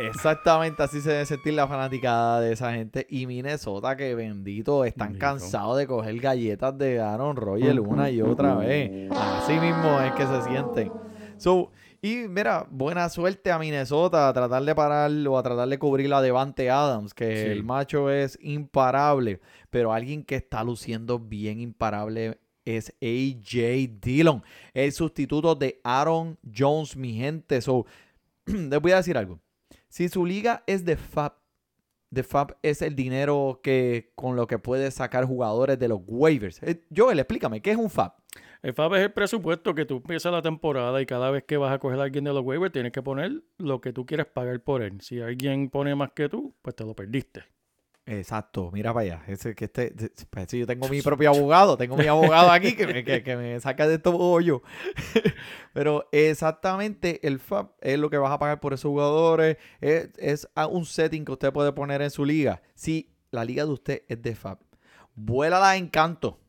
Exactamente 0.00 0.82
así 0.82 1.00
se 1.00 1.10
debe 1.10 1.26
sentir 1.26 1.54
la 1.54 1.66
fanaticada 1.66 2.40
de 2.40 2.52
esa 2.52 2.72
gente. 2.72 3.06
Y 3.10 3.26
Minnesota, 3.26 3.96
que 3.96 4.14
bendito, 4.14 4.84
están 4.84 5.08
Bendito. 5.08 5.26
cansados 5.26 5.76
de 5.78 5.86
coger 5.86 6.18
galletas 6.20 6.76
de 6.78 7.00
Aaron 7.00 7.36
Rodgers 7.36 7.78
una 7.78 8.10
y 8.10 8.20
otra 8.22 8.54
vez. 8.54 9.10
Así 9.12 9.52
mismo 9.54 10.00
es 10.00 10.12
que 10.12 10.26
se 10.26 10.42
sienten. 10.42 10.92
So, 11.36 11.70
y 12.00 12.28
mira, 12.28 12.66
buena 12.70 13.08
suerte 13.08 13.50
a 13.50 13.58
Minnesota 13.58 14.28
a 14.28 14.32
tratar 14.32 14.62
de 14.62 14.74
pararlo, 14.74 15.36
a 15.38 15.42
tratar 15.42 15.68
de 15.68 15.78
cubrir 15.78 16.12
a 16.14 16.20
Devante 16.20 16.70
Adams, 16.70 17.12
que 17.14 17.36
Sí. 17.44 17.50
el 17.50 17.64
macho 17.64 18.10
es 18.10 18.38
imparable. 18.40 19.40
Pero 19.70 19.92
alguien 19.92 20.22
que 20.24 20.36
está 20.36 20.62
luciendo 20.64 21.18
bien 21.18 21.60
imparable 21.60 22.38
es 22.64 22.92
AJ 23.00 23.98
Dillon, 24.00 24.42
el 24.74 24.92
sustituto 24.92 25.54
de 25.54 25.80
Aaron 25.82 26.38
Jones, 26.56 26.96
mi 26.96 27.14
gente. 27.14 27.60
So, 27.60 27.86
les 28.46 28.80
voy 28.80 28.92
a 28.92 28.96
decir 28.96 29.16
algo. 29.16 29.40
Si 29.88 30.08
su 30.08 30.26
liga 30.26 30.62
es 30.66 30.84
de 30.84 30.96
FAB, 30.96 31.32
de 32.10 32.22
FAB 32.22 32.56
es 32.62 32.82
el 32.82 32.94
dinero 32.94 33.60
que 33.62 34.12
con 34.14 34.36
lo 34.36 34.46
que 34.46 34.58
puedes 34.58 34.94
sacar 34.94 35.24
jugadores 35.24 35.78
de 35.78 35.88
los 35.88 36.00
waivers. 36.06 36.62
Eh, 36.62 36.84
Joel, 36.94 37.18
explícame, 37.18 37.60
¿qué 37.60 37.72
es 37.72 37.76
un 37.76 37.90
FAB? 37.90 38.12
El 38.62 38.74
FAB 38.74 38.94
es 38.96 39.02
el 39.02 39.12
presupuesto 39.12 39.74
que 39.74 39.84
tú 39.84 39.96
empiezas 39.96 40.32
la 40.32 40.42
temporada 40.42 41.00
y 41.00 41.06
cada 41.06 41.30
vez 41.30 41.44
que 41.44 41.56
vas 41.56 41.72
a 41.72 41.78
coger 41.78 42.00
a 42.00 42.04
alguien 42.04 42.24
de 42.24 42.32
los 42.32 42.44
waivers 42.44 42.72
tienes 42.72 42.92
que 42.92 43.02
poner 43.02 43.42
lo 43.58 43.80
que 43.80 43.92
tú 43.92 44.04
quieres 44.04 44.26
pagar 44.26 44.60
por 44.60 44.82
él. 44.82 45.00
Si 45.00 45.20
alguien 45.20 45.70
pone 45.70 45.94
más 45.94 46.12
que 46.12 46.28
tú, 46.28 46.54
pues 46.62 46.74
te 46.74 46.84
lo 46.84 46.94
perdiste. 46.94 47.44
Exacto, 48.10 48.70
mira 48.72 48.94
para 48.94 49.04
allá. 49.04 49.22
Ese 49.26 49.54
que 49.54 49.66
este, 49.66 49.92
pues 50.30 50.46
sí, 50.48 50.58
yo 50.60 50.66
tengo 50.66 50.88
mi 50.88 51.02
propio 51.02 51.28
abogado, 51.28 51.76
tengo 51.76 51.94
mi 51.96 52.06
abogado 52.06 52.50
aquí 52.50 52.74
que 52.74 52.86
me, 52.86 53.04
que, 53.04 53.22
que 53.22 53.36
me 53.36 53.60
saca 53.60 53.86
de 53.86 53.96
estos 53.96 54.14
hoyos. 54.18 54.62
Pero 55.74 56.08
exactamente 56.12 57.20
el 57.26 57.38
FAB 57.38 57.70
es 57.80 57.98
lo 57.98 58.08
que 58.10 58.16
vas 58.16 58.32
a 58.32 58.38
pagar 58.38 58.60
por 58.60 58.72
esos 58.72 58.88
jugadores. 58.88 59.58
Es, 59.80 60.08
es 60.16 60.48
a- 60.54 60.66
un 60.66 60.86
setting 60.86 61.24
que 61.24 61.32
usted 61.32 61.52
puede 61.52 61.72
poner 61.72 62.00
en 62.02 62.10
su 62.10 62.24
liga. 62.24 62.62
Si 62.74 63.12
la 63.30 63.44
liga 63.44 63.64
de 63.66 63.70
usted 63.72 64.02
es 64.08 64.22
de 64.22 64.34
FAB, 64.34 64.58
vuélala 65.14 65.76
en 65.76 65.88
canto. 65.88 66.40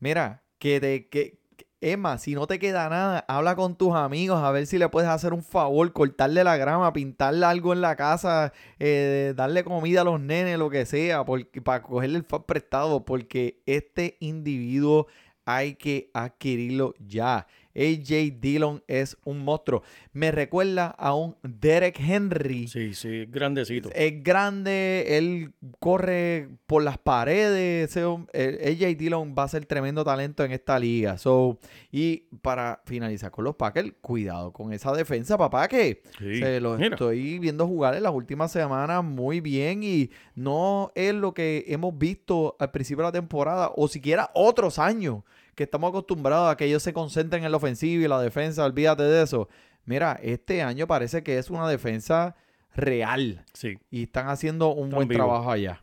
Mira, 0.00 0.42
que 0.58 0.80
te. 0.80 1.08
Que- 1.08 1.39
Emma, 1.82 2.18
si 2.18 2.34
no 2.34 2.46
te 2.46 2.58
queda 2.58 2.90
nada, 2.90 3.24
habla 3.26 3.56
con 3.56 3.74
tus 3.74 3.94
amigos 3.94 4.42
a 4.42 4.50
ver 4.50 4.66
si 4.66 4.76
le 4.76 4.90
puedes 4.90 5.08
hacer 5.08 5.32
un 5.32 5.42
favor, 5.42 5.90
cortarle 5.94 6.44
la 6.44 6.58
grama, 6.58 6.92
pintarle 6.92 7.46
algo 7.46 7.72
en 7.72 7.80
la 7.80 7.96
casa, 7.96 8.52
eh, 8.78 9.32
darle 9.34 9.64
comida 9.64 10.02
a 10.02 10.04
los 10.04 10.20
nenes, 10.20 10.58
lo 10.58 10.68
que 10.68 10.84
sea, 10.84 11.24
porque, 11.24 11.62
para 11.62 11.82
cogerle 11.82 12.18
el 12.18 12.24
FAB 12.24 12.44
prestado, 12.44 13.06
porque 13.06 13.62
este 13.64 14.18
individuo 14.20 15.06
hay 15.46 15.74
que 15.76 16.10
adquirirlo 16.12 16.94
ya. 16.98 17.46
AJ 17.74 18.40
Dillon 18.40 18.82
es 18.86 19.16
un 19.24 19.44
monstruo. 19.44 19.82
Me 20.12 20.30
recuerda 20.32 20.86
a 20.88 21.14
un 21.14 21.36
Derek 21.42 21.98
Henry. 22.00 22.66
Sí, 22.68 22.94
sí, 22.94 23.26
grandecito. 23.26 23.90
Es 23.94 24.22
grande, 24.22 25.16
él 25.18 25.52
corre 25.78 26.48
por 26.66 26.82
las 26.82 26.98
paredes. 26.98 27.96
eh, 27.96 28.76
AJ 28.80 28.96
Dillon 28.98 29.34
va 29.38 29.44
a 29.44 29.48
ser 29.48 29.66
tremendo 29.66 30.04
talento 30.04 30.44
en 30.44 30.52
esta 30.52 30.78
liga. 30.78 31.16
So, 31.18 31.58
y 31.92 32.24
para 32.42 32.80
finalizar 32.86 33.30
con 33.30 33.44
los 33.44 33.54
Packers, 33.56 33.92
cuidado 34.00 34.52
con 34.52 34.72
esa 34.72 34.92
defensa, 34.92 35.38
papá, 35.38 35.68
que 35.68 36.02
Sí. 36.18 36.36
se 36.40 36.60
lo 36.60 36.76
Mira, 36.76 36.94
estoy 36.94 37.38
viendo 37.38 37.66
jugar 37.66 37.94
en 37.94 38.02
las 38.02 38.12
últimas 38.12 38.50
semanas 38.52 39.02
muy 39.04 39.40
bien 39.40 39.82
y 39.82 40.10
no 40.34 40.92
es 40.94 41.14
lo 41.14 41.34
que 41.34 41.64
hemos 41.68 41.96
visto 41.96 42.56
al 42.58 42.70
principio 42.70 43.04
de 43.04 43.08
la 43.08 43.12
temporada 43.12 43.72
o 43.76 43.88
siquiera 43.88 44.30
otros 44.34 44.78
años 44.78 45.22
que 45.60 45.64
estamos 45.64 45.90
acostumbrados 45.90 46.50
a 46.50 46.56
que 46.56 46.64
ellos 46.64 46.82
se 46.82 46.94
concentren 46.94 47.44
en 47.44 47.50
la 47.50 47.58
ofensiva 47.58 48.02
y 48.02 48.08
la 48.08 48.18
defensa, 48.18 48.64
olvídate 48.64 49.02
de 49.02 49.22
eso. 49.22 49.46
Mira, 49.84 50.18
este 50.22 50.62
año 50.62 50.86
parece 50.86 51.22
que 51.22 51.36
es 51.36 51.50
una 51.50 51.68
defensa 51.68 52.34
real 52.74 53.44
Sí, 53.52 53.76
y 53.90 54.04
están 54.04 54.28
haciendo 54.28 54.70
un 54.72 54.88
Están 54.88 54.96
buen 54.96 55.08
trabajo 55.10 55.50
allá. 55.50 55.82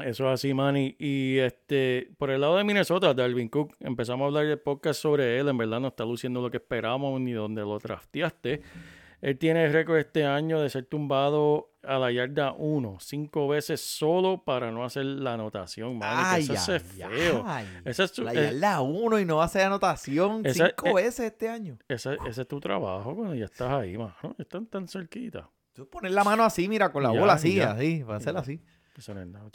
eso 0.00 0.26
es 0.28 0.34
así, 0.34 0.52
Manny. 0.52 0.94
Y 0.98 1.38
este, 1.38 2.10
por 2.18 2.28
el 2.30 2.42
lado 2.42 2.58
de 2.58 2.64
Minnesota, 2.64 3.14
Dalvin 3.14 3.48
Cook, 3.48 3.76
empezamos 3.80 4.24
a 4.24 4.26
hablar 4.26 4.46
del 4.46 4.58
podcast 4.58 5.00
sobre 5.00 5.38
él. 5.38 5.48
En 5.48 5.56
verdad 5.56 5.80
no 5.80 5.88
está 5.88 6.04
luciendo 6.04 6.42
lo 6.42 6.50
que 6.50 6.58
esperamos 6.58 7.18
ni 7.18 7.32
donde 7.32 7.62
lo 7.62 7.78
drafteaste. 7.78 8.60
Él 9.20 9.38
tiene 9.38 9.64
el 9.66 9.72
récord 9.72 9.98
este 9.98 10.24
año 10.24 10.60
de 10.60 10.70
ser 10.70 10.86
tumbado 10.86 11.66
a 11.82 11.98
la 11.98 12.10
yarda 12.12 12.52
1 12.52 12.98
cinco 13.00 13.48
veces 13.48 13.80
solo 13.80 14.42
para 14.44 14.70
no 14.70 14.84
hacer 14.84 15.04
la 15.04 15.34
anotación, 15.34 15.98
Manny. 15.98 16.46
que 16.46 16.52
eso 16.54 16.74
es 16.74 16.82
feo. 16.82 17.42
ay. 17.46 17.66
Ese 17.84 18.04
es, 18.04 18.12
tu- 18.12 18.22
La 18.22 18.32
eh, 18.32 18.52
yarda 18.52 18.80
uno 18.80 19.18
y 19.18 19.24
no 19.24 19.40
hace 19.42 19.62
anotación 19.62 20.42
Esa- 20.44 20.66
cinco 20.68 20.88
eh, 20.88 20.94
veces 21.04 21.20
este 21.26 21.48
año. 21.48 21.78
ese, 21.88 22.16
ese 22.28 22.42
es 22.42 22.48
tu 22.48 22.60
trabajo 22.60 23.14
cuando 23.14 23.34
ya 23.34 23.44
estás 23.46 23.70
ahí, 23.72 23.96
mano. 23.96 24.14
Están 24.38 24.66
tan 24.66 24.88
cerquita. 24.88 25.48
Tú 25.72 25.88
pones 25.88 26.12
la 26.12 26.24
mano 26.24 26.42
así, 26.44 26.68
mira, 26.68 26.90
con 26.92 27.02
la 27.02 27.12
Ya, 27.14 27.20
bola 27.20 27.32
así, 27.34 27.54
ya. 27.56 27.72
así, 27.72 28.02
va 28.02 28.14
a 28.14 28.16
hacer 28.18 28.34
Ya. 28.34 28.40
así. 28.40 28.60
Eso 28.96 29.14
no 29.14 29.22
es 29.22 29.26
nada. 29.26 29.48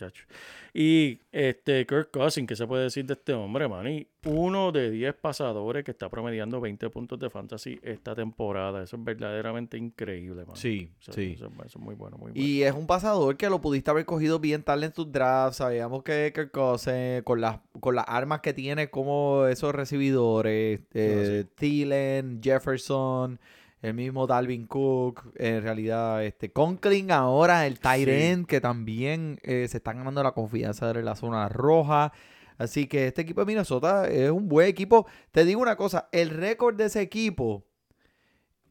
Y 0.74 1.20
este 1.32 1.86
Kirk 1.86 2.10
Cousins, 2.12 2.48
¿qué 2.48 2.56
se 2.56 2.66
puede 2.66 2.84
decir 2.84 3.06
de 3.06 3.14
este 3.14 3.34
hombre, 3.34 3.68
Manny? 3.68 4.08
Uno 4.26 4.72
de 4.72 4.90
10 4.90 5.14
pasadores 5.16 5.84
que 5.84 5.92
está 5.92 6.10
promediando 6.10 6.60
20 6.60 6.90
puntos 6.90 7.20
de 7.20 7.30
fantasy 7.30 7.80
esta 7.84 8.16
temporada. 8.16 8.82
Eso 8.82 8.96
es 8.96 9.04
verdaderamente 9.04 9.78
increíble, 9.78 10.46
man. 10.46 10.56
Sí, 10.56 10.90
Eso, 11.00 11.14
sí. 11.14 11.34
Eso, 11.36 11.48
eso 11.48 11.64
es 11.66 11.78
muy 11.78 11.96
bueno, 11.96 12.18
muy 12.18 12.32
bueno. 12.32 12.46
Y 12.48 12.64
es 12.64 12.74
un 12.74 12.88
pasador 12.88 13.38
que 13.38 13.50
lo 13.50 13.62
pudiste 13.62 13.92
haber 13.92 14.06
cogido 14.06 14.40
bien 14.40 14.64
tarde 14.64 14.88
en 14.88 14.94
tus 14.94 15.12
drafts. 15.12 15.58
Sabíamos 15.58 16.04
que 16.04 16.32
Kirk 16.34 16.52
Cousins, 16.52 17.24
con 17.24 17.40
las, 17.42 17.60
con 17.80 17.96
las 17.96 18.06
armas 18.08 18.42
que 18.42 18.54
tiene 18.54 18.90
como 18.90 19.46
esos 19.46 19.76
recibidores, 19.76 20.80
eh, 20.94 21.46
Thielen, 21.56 22.42
Jefferson, 22.42 23.40
el 23.86 23.94
mismo 23.94 24.26
Dalvin 24.28 24.66
Cook, 24.68 25.32
en 25.36 25.62
realidad, 25.62 26.24
este 26.24 26.52
Conklin 26.52 27.12
ahora, 27.12 27.68
el 27.68 27.80
tight 27.80 28.08
Sí. 28.08 28.46
que 28.48 28.60
también 28.62 29.40
eh, 29.44 29.68
se 29.70 29.78
están 29.78 29.98
ganando 29.98 30.24
la 30.24 30.32
confianza 30.32 30.92
de 30.92 31.04
la 31.04 31.16
zona 31.16 31.48
roja. 31.50 32.12
Así 32.58 32.88
que 32.88 33.08
este 33.08 33.22
equipo 33.22 33.42
de 33.42 33.48
Minnesota 33.48 34.08
es 34.08 34.32
un 34.32 34.48
buen 34.48 34.68
equipo. 34.68 35.06
Te 35.32 35.46
digo 35.46 35.62
una 35.62 35.76
cosa, 35.76 36.10
el 36.12 36.30
récord 36.30 36.76
de 36.76 36.86
ese 36.86 37.02
equipo 37.02 37.66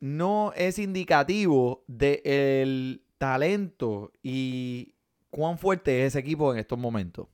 no 0.01 0.53
es 0.57 0.79
indicativo 0.79 1.85
del 1.87 3.03
talento 3.19 4.13
y 4.23 4.95
cuán 5.31 5.59
fuerte 5.59 6.01
es 6.03 6.09
ese 6.09 6.19
equipo 6.21 6.53
en 6.53 6.59
estos 6.59 6.79
momentos. 6.79 7.29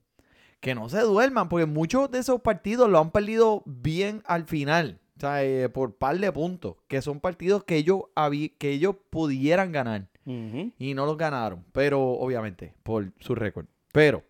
Que 0.61 0.75
no 0.75 0.89
se 0.89 1.01
duerman, 1.01 1.49
porque 1.49 1.67
muchos 1.67 2.11
de 2.11 2.19
esos 2.19 2.43
partidos 2.43 2.91
lo 2.91 2.99
han 2.99 3.11
perdido 3.11 3.63
bien 3.65 4.23
al 4.27 4.45
final. 4.45 5.01
O 5.21 5.29
sea, 5.29 5.45
eh, 5.45 5.69
por 5.69 5.97
par 5.97 6.19
de 6.19 6.33
puntos. 6.33 6.77
Que 6.89 7.03
son 7.03 7.21
partidos 7.21 7.65
que 7.65 7.77
ellos, 7.77 8.05
que 8.59 8.71
ellos 8.71 8.97
pudieran 9.11 9.71
ganar. 9.71 10.07
Y 10.25 10.95
no 10.95 11.07
los 11.07 11.19
ganaron. 11.19 11.65
Pero, 11.73 12.01
obviamente, 12.01 12.73
por 12.83 13.13
su 13.19 13.35
récord. 13.35 13.67
Pero, 13.93 14.23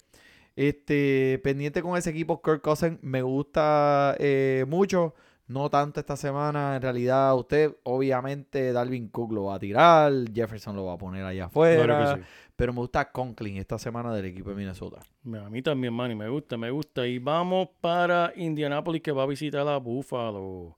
este, 0.57 1.39
pendiente 1.45 1.83
con 1.83 1.97
ese 1.97 2.11
equipo, 2.11 2.43
Kirk 2.43 2.63
Cousins 2.63 2.99
me 3.03 3.23
gusta 3.23 4.17
eh, 4.19 4.65
mucho. 4.67 5.15
No 5.47 5.69
tanto 5.69 6.01
esta 6.01 6.17
semana. 6.17 6.77
En 6.77 6.83
realidad, 6.83 7.37
usted, 7.37 7.77
obviamente, 7.83 8.73
Dalvin 8.73 9.09
Cook 9.09 9.33
lo 9.33 9.45
va 9.45 9.57
a 9.57 9.59
tirar. 9.59 10.13
Jefferson 10.33 10.75
lo 10.75 10.87
va 10.87 10.95
a 10.95 10.99
poner 10.99 11.25
allá 11.25 11.47
afuera. 11.47 11.85
Claro 11.85 12.15
que 12.17 12.23
sí. 12.23 12.29
Pero 12.61 12.75
me 12.75 12.81
gusta 12.81 13.11
Conklin 13.11 13.57
esta 13.57 13.79
semana 13.79 14.13
del 14.13 14.27
equipo 14.27 14.51
de 14.51 14.57
Minnesota. 14.57 15.01
A 15.25 15.49
mí 15.49 15.63
también, 15.63 15.95
Manny, 15.95 16.15
me 16.15 16.29
gusta, 16.29 16.59
me 16.59 16.71
gusta. 16.71 17.07
Y 17.07 17.19
vamos 17.19 17.71
para 17.81 18.35
Indianapolis 18.37 19.01
que 19.01 19.13
va 19.13 19.23
a 19.23 19.27
visitar 19.27 19.67
a 19.67 19.79
Buffalo. 19.79 20.77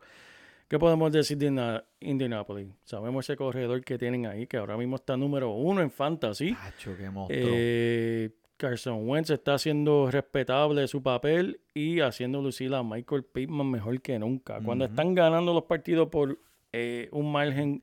¿Qué 0.68 0.78
podemos 0.78 1.10
decir 1.10 1.38
de 1.38 1.82
Indianapolis? 1.98 2.68
Sabemos 2.84 3.28
ese 3.28 3.36
corredor 3.36 3.84
que 3.84 3.98
tienen 3.98 4.26
ahí, 4.26 4.46
que 4.46 4.58
ahora 4.58 4.76
mismo 4.76 4.94
está 4.94 5.16
número 5.16 5.50
uno 5.50 5.82
en 5.82 5.90
fantasy. 5.90 6.54
Tacho, 6.54 6.96
qué 6.96 7.10
monstruo. 7.10 7.40
Eh, 7.42 8.30
Carson 8.58 9.08
Wentz 9.08 9.30
está 9.30 9.54
haciendo 9.54 10.08
respetable 10.08 10.86
su 10.86 11.02
papel 11.02 11.62
y 11.74 11.98
haciendo 11.98 12.40
lucir 12.40 12.72
a 12.76 12.84
Michael 12.84 13.24
Pittman 13.24 13.68
mejor 13.68 14.00
que 14.00 14.20
nunca. 14.20 14.60
Cuando 14.60 14.84
están 14.84 15.16
ganando 15.16 15.52
los 15.52 15.64
partidos 15.64 16.10
por 16.10 16.38
eh, 16.72 17.08
un 17.10 17.32
margen 17.32 17.82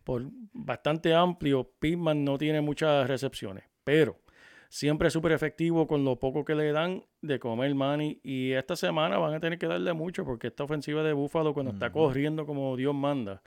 por 0.00 0.24
bastante 0.52 1.14
amplio, 1.14 1.72
Pittman 1.78 2.24
no 2.24 2.38
tiene 2.38 2.60
muchas 2.60 3.06
recepciones, 3.06 3.64
pero 3.84 4.18
siempre 4.68 5.08
es 5.08 5.12
súper 5.12 5.32
efectivo 5.32 5.86
con 5.86 6.04
lo 6.04 6.18
poco 6.18 6.44
que 6.44 6.54
le 6.54 6.72
dan 6.72 7.04
de 7.20 7.38
comer 7.38 7.74
money 7.74 8.20
y 8.22 8.52
esta 8.52 8.76
semana 8.76 9.18
van 9.18 9.34
a 9.34 9.40
tener 9.40 9.58
que 9.58 9.66
darle 9.66 9.92
mucho 9.92 10.24
porque 10.24 10.46
esta 10.46 10.64
ofensiva 10.64 11.02
de 11.02 11.12
Búfalo 11.12 11.52
cuando 11.52 11.72
está 11.72 11.90
corriendo 11.92 12.46
como 12.46 12.76
Dios 12.76 12.94
manda, 12.94 13.42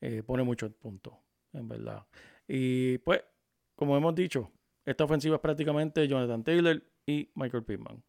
eh, 0.00 0.22
pone 0.24 0.42
muchos 0.42 0.72
puntos, 0.72 1.14
en 1.52 1.68
verdad. 1.68 2.06
Y 2.48 2.98
pues, 2.98 3.22
como 3.76 3.96
hemos 3.96 4.14
dicho, 4.14 4.50
esta 4.84 5.04
ofensiva 5.04 5.36
es 5.36 5.40
prácticamente 5.40 6.06
Jonathan 6.08 6.44
Taylor 6.44 6.82
y 7.06 7.30
Michael 7.34 7.64
Pittman. 7.64 8.02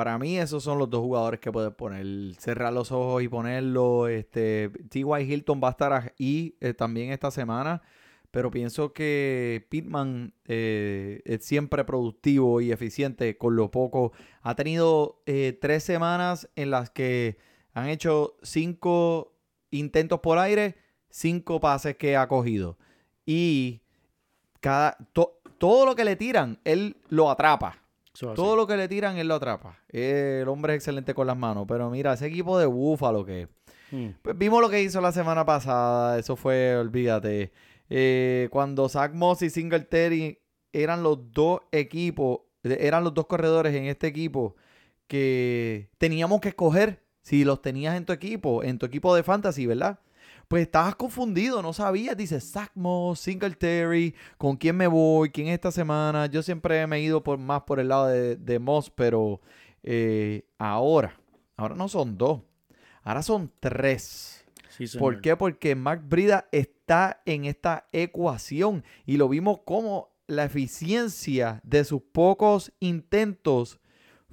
Para 0.00 0.16
mí, 0.18 0.38
esos 0.38 0.64
son 0.64 0.78
los 0.78 0.88
dos 0.88 1.02
jugadores 1.02 1.40
que 1.40 1.52
puedes 1.52 1.74
poner. 1.74 2.34
Cerrar 2.38 2.72
los 2.72 2.90
ojos 2.90 3.22
y 3.22 3.28
ponerlo. 3.28 4.08
Este, 4.08 4.70
T.Y. 4.88 5.04
Hilton 5.30 5.60
va 5.62 5.68
a 5.68 5.70
estar 5.72 5.92
ahí 5.92 6.56
eh, 6.62 6.72
también 6.72 7.12
esta 7.12 7.30
semana. 7.30 7.82
Pero 8.30 8.50
pienso 8.50 8.94
que 8.94 9.66
Pittman 9.68 10.32
eh, 10.46 11.20
es 11.26 11.44
siempre 11.44 11.84
productivo 11.84 12.62
y 12.62 12.72
eficiente 12.72 13.36
con 13.36 13.56
lo 13.56 13.70
poco. 13.70 14.12
Ha 14.40 14.54
tenido 14.54 15.20
eh, 15.26 15.58
tres 15.60 15.84
semanas 15.84 16.48
en 16.56 16.70
las 16.70 16.88
que 16.88 17.36
han 17.74 17.90
hecho 17.90 18.38
cinco 18.40 19.34
intentos 19.70 20.20
por 20.20 20.38
aire, 20.38 20.76
cinco 21.10 21.60
pases 21.60 21.94
que 21.98 22.16
ha 22.16 22.26
cogido. 22.26 22.78
Y 23.26 23.82
cada, 24.60 24.96
to- 25.12 25.42
todo 25.58 25.84
lo 25.84 25.94
que 25.94 26.06
le 26.06 26.16
tiran, 26.16 26.58
él 26.64 26.96
lo 27.10 27.30
atrapa. 27.30 27.76
Todo 28.34 28.56
lo 28.56 28.66
que 28.66 28.76
le 28.76 28.88
tiran, 28.88 29.16
él 29.16 29.28
lo 29.28 29.36
atrapa. 29.36 29.78
Eh, 29.88 30.40
el 30.42 30.48
hombre 30.48 30.74
es 30.74 30.78
excelente 30.78 31.14
con 31.14 31.26
las 31.26 31.36
manos. 31.36 31.64
Pero 31.66 31.90
mira, 31.90 32.12
ese 32.12 32.26
equipo 32.26 32.58
de 32.58 32.66
Búfalo 32.66 33.24
que... 33.24 33.48
Mm. 33.90 34.08
Pues 34.22 34.38
vimos 34.38 34.60
lo 34.60 34.70
que 34.70 34.82
hizo 34.82 35.00
la 35.00 35.12
semana 35.12 35.44
pasada. 35.44 36.18
Eso 36.18 36.36
fue, 36.36 36.76
olvídate. 36.76 37.52
eh, 37.88 38.48
cuando 38.50 38.88
Zach 38.88 39.12
Moss 39.12 39.42
y 39.42 39.50
Singletary 39.50 40.38
eran 40.72 41.02
los 41.02 41.32
dos 41.32 41.60
equipos, 41.72 42.40
eh, 42.62 42.78
eran 42.80 43.02
los 43.04 43.14
dos 43.14 43.26
corredores 43.26 43.74
en 43.74 43.86
este 43.86 44.06
equipo 44.06 44.54
que 45.08 45.90
teníamos 45.98 46.40
que 46.40 46.50
escoger 46.50 47.02
si 47.22 47.44
los 47.44 47.60
tenías 47.60 47.96
en 47.96 48.04
tu 48.04 48.12
equipo, 48.12 48.62
en 48.62 48.78
tu 48.78 48.86
equipo 48.86 49.14
de 49.14 49.22
fantasy, 49.24 49.66
¿verdad? 49.66 49.98
Pues 50.50 50.62
estabas 50.62 50.96
confundido, 50.96 51.62
no 51.62 51.72
sabías. 51.72 52.16
Dices, 52.16 52.50
Zach 52.50 52.72
Moss, 52.74 53.20
Singletary, 53.20 54.16
¿con 54.36 54.56
quién 54.56 54.76
me 54.76 54.88
voy? 54.88 55.30
¿Quién 55.30 55.46
es 55.46 55.54
esta 55.54 55.70
semana? 55.70 56.26
Yo 56.26 56.42
siempre 56.42 56.84
me 56.88 56.96
he 56.96 57.02
ido 57.02 57.22
por, 57.22 57.38
más 57.38 57.62
por 57.62 57.78
el 57.78 57.86
lado 57.86 58.08
de, 58.08 58.34
de 58.34 58.58
Moss, 58.58 58.90
pero 58.90 59.40
eh, 59.84 60.42
ahora, 60.58 61.16
ahora 61.56 61.76
no 61.76 61.86
son 61.86 62.18
dos, 62.18 62.40
ahora 63.04 63.22
son 63.22 63.52
tres. 63.60 64.44
Sí, 64.70 64.88
señor. 64.88 65.00
¿Por 65.00 65.20
qué? 65.20 65.36
Porque 65.36 65.76
Mark 65.76 66.02
Brida 66.08 66.48
está 66.50 67.22
en 67.26 67.44
esta 67.44 67.88
ecuación 67.92 68.82
y 69.06 69.18
lo 69.18 69.28
vimos 69.28 69.60
como 69.64 70.08
la 70.26 70.42
eficiencia 70.42 71.60
de 71.62 71.84
sus 71.84 72.02
pocos 72.02 72.72
intentos 72.80 73.78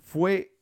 fue 0.01 0.57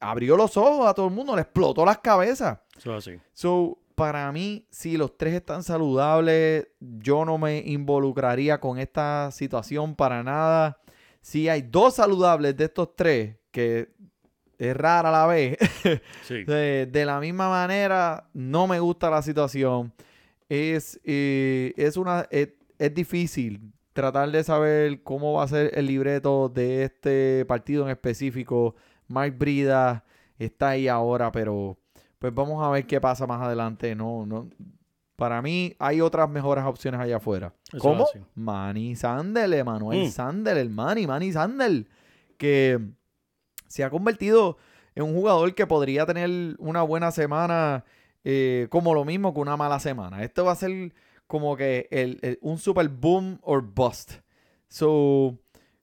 abrió 0.00 0.38
los 0.38 0.56
ojos 0.56 0.88
a 0.88 0.94
todo 0.94 1.08
el 1.08 1.12
mundo, 1.12 1.36
le 1.36 1.42
explotó 1.42 1.84
las 1.84 1.98
cabezas. 1.98 2.60
Eso 2.78 2.96
es 2.96 3.06
así. 3.06 3.20
So, 3.34 3.78
para 3.96 4.30
mí, 4.30 4.66
si 4.70 4.96
los 4.96 5.16
tres 5.18 5.34
están 5.34 5.62
saludables, 5.62 6.68
yo 6.78 7.24
no 7.24 7.38
me 7.38 7.58
involucraría 7.58 8.60
con 8.60 8.78
esta 8.78 9.30
situación 9.32 9.96
para 9.96 10.22
nada. 10.22 10.78
Si 11.22 11.48
hay 11.48 11.62
dos 11.62 11.94
saludables 11.94 12.56
de 12.56 12.64
estos 12.64 12.94
tres, 12.94 13.36
que 13.50 13.88
es 14.58 14.76
rara 14.76 15.10
la 15.10 15.26
vez, 15.26 15.56
Sí. 16.22 16.44
de, 16.46 16.86
de 16.86 17.04
la 17.06 17.18
misma 17.20 17.48
manera, 17.48 18.28
no 18.34 18.66
me 18.66 18.78
gusta 18.80 19.10
la 19.10 19.22
situación. 19.22 19.92
Es, 20.48 21.00
eh, 21.02 21.72
es, 21.76 21.96
una, 21.96 22.26
es, 22.30 22.50
es 22.78 22.94
difícil 22.94 23.72
tratar 23.94 24.30
de 24.30 24.44
saber 24.44 25.02
cómo 25.02 25.32
va 25.32 25.44
a 25.44 25.48
ser 25.48 25.70
el 25.74 25.86
libreto 25.86 26.50
de 26.50 26.84
este 26.84 27.44
partido 27.46 27.84
en 27.84 27.90
específico. 27.90 28.76
Mike 29.08 29.36
Brida 29.38 30.04
está 30.38 30.70
ahí 30.70 30.86
ahora, 30.86 31.32
pero 31.32 31.78
pues 32.18 32.34
vamos 32.34 32.64
a 32.64 32.70
ver 32.70 32.86
qué 32.86 33.00
pasa 33.00 33.26
más 33.26 33.42
adelante. 33.42 33.94
No, 33.94 34.24
no. 34.26 34.48
Para 35.16 35.40
mí 35.40 35.74
hay 35.78 36.00
otras 36.02 36.28
mejores 36.28 36.64
opciones 36.64 37.00
allá 37.00 37.16
afuera. 37.16 37.54
Eso 37.72 37.78
¿Cómo? 37.78 38.06
Manny 38.34 38.94
Sandel, 38.96 39.54
Emanuel 39.54 40.06
Mm. 40.08 40.10
Sandel, 40.10 40.58
el 40.58 40.70
Manny, 40.70 41.06
Manny 41.06 41.32
Sandel, 41.32 41.88
que 42.36 42.78
se 43.66 43.82
ha 43.82 43.90
convertido 43.90 44.58
en 44.94 45.04
un 45.04 45.14
jugador 45.14 45.54
que 45.54 45.66
podría 45.66 46.04
tener 46.06 46.54
una 46.58 46.82
buena 46.82 47.10
semana 47.12 47.84
eh, 48.24 48.66
como 48.70 48.92
lo 48.92 49.04
mismo 49.04 49.32
que 49.32 49.40
una 49.40 49.56
mala 49.56 49.78
semana. 49.78 50.22
Esto 50.24 50.44
va 50.44 50.52
a 50.52 50.56
ser 50.56 50.92
como 51.28 51.56
que 51.56 51.86
el- 51.90 52.18
el- 52.22 52.38
un 52.42 52.58
super 52.58 52.88
boom 52.88 53.38
or 53.42 53.62
bust. 53.62 54.14
So, 54.68 55.38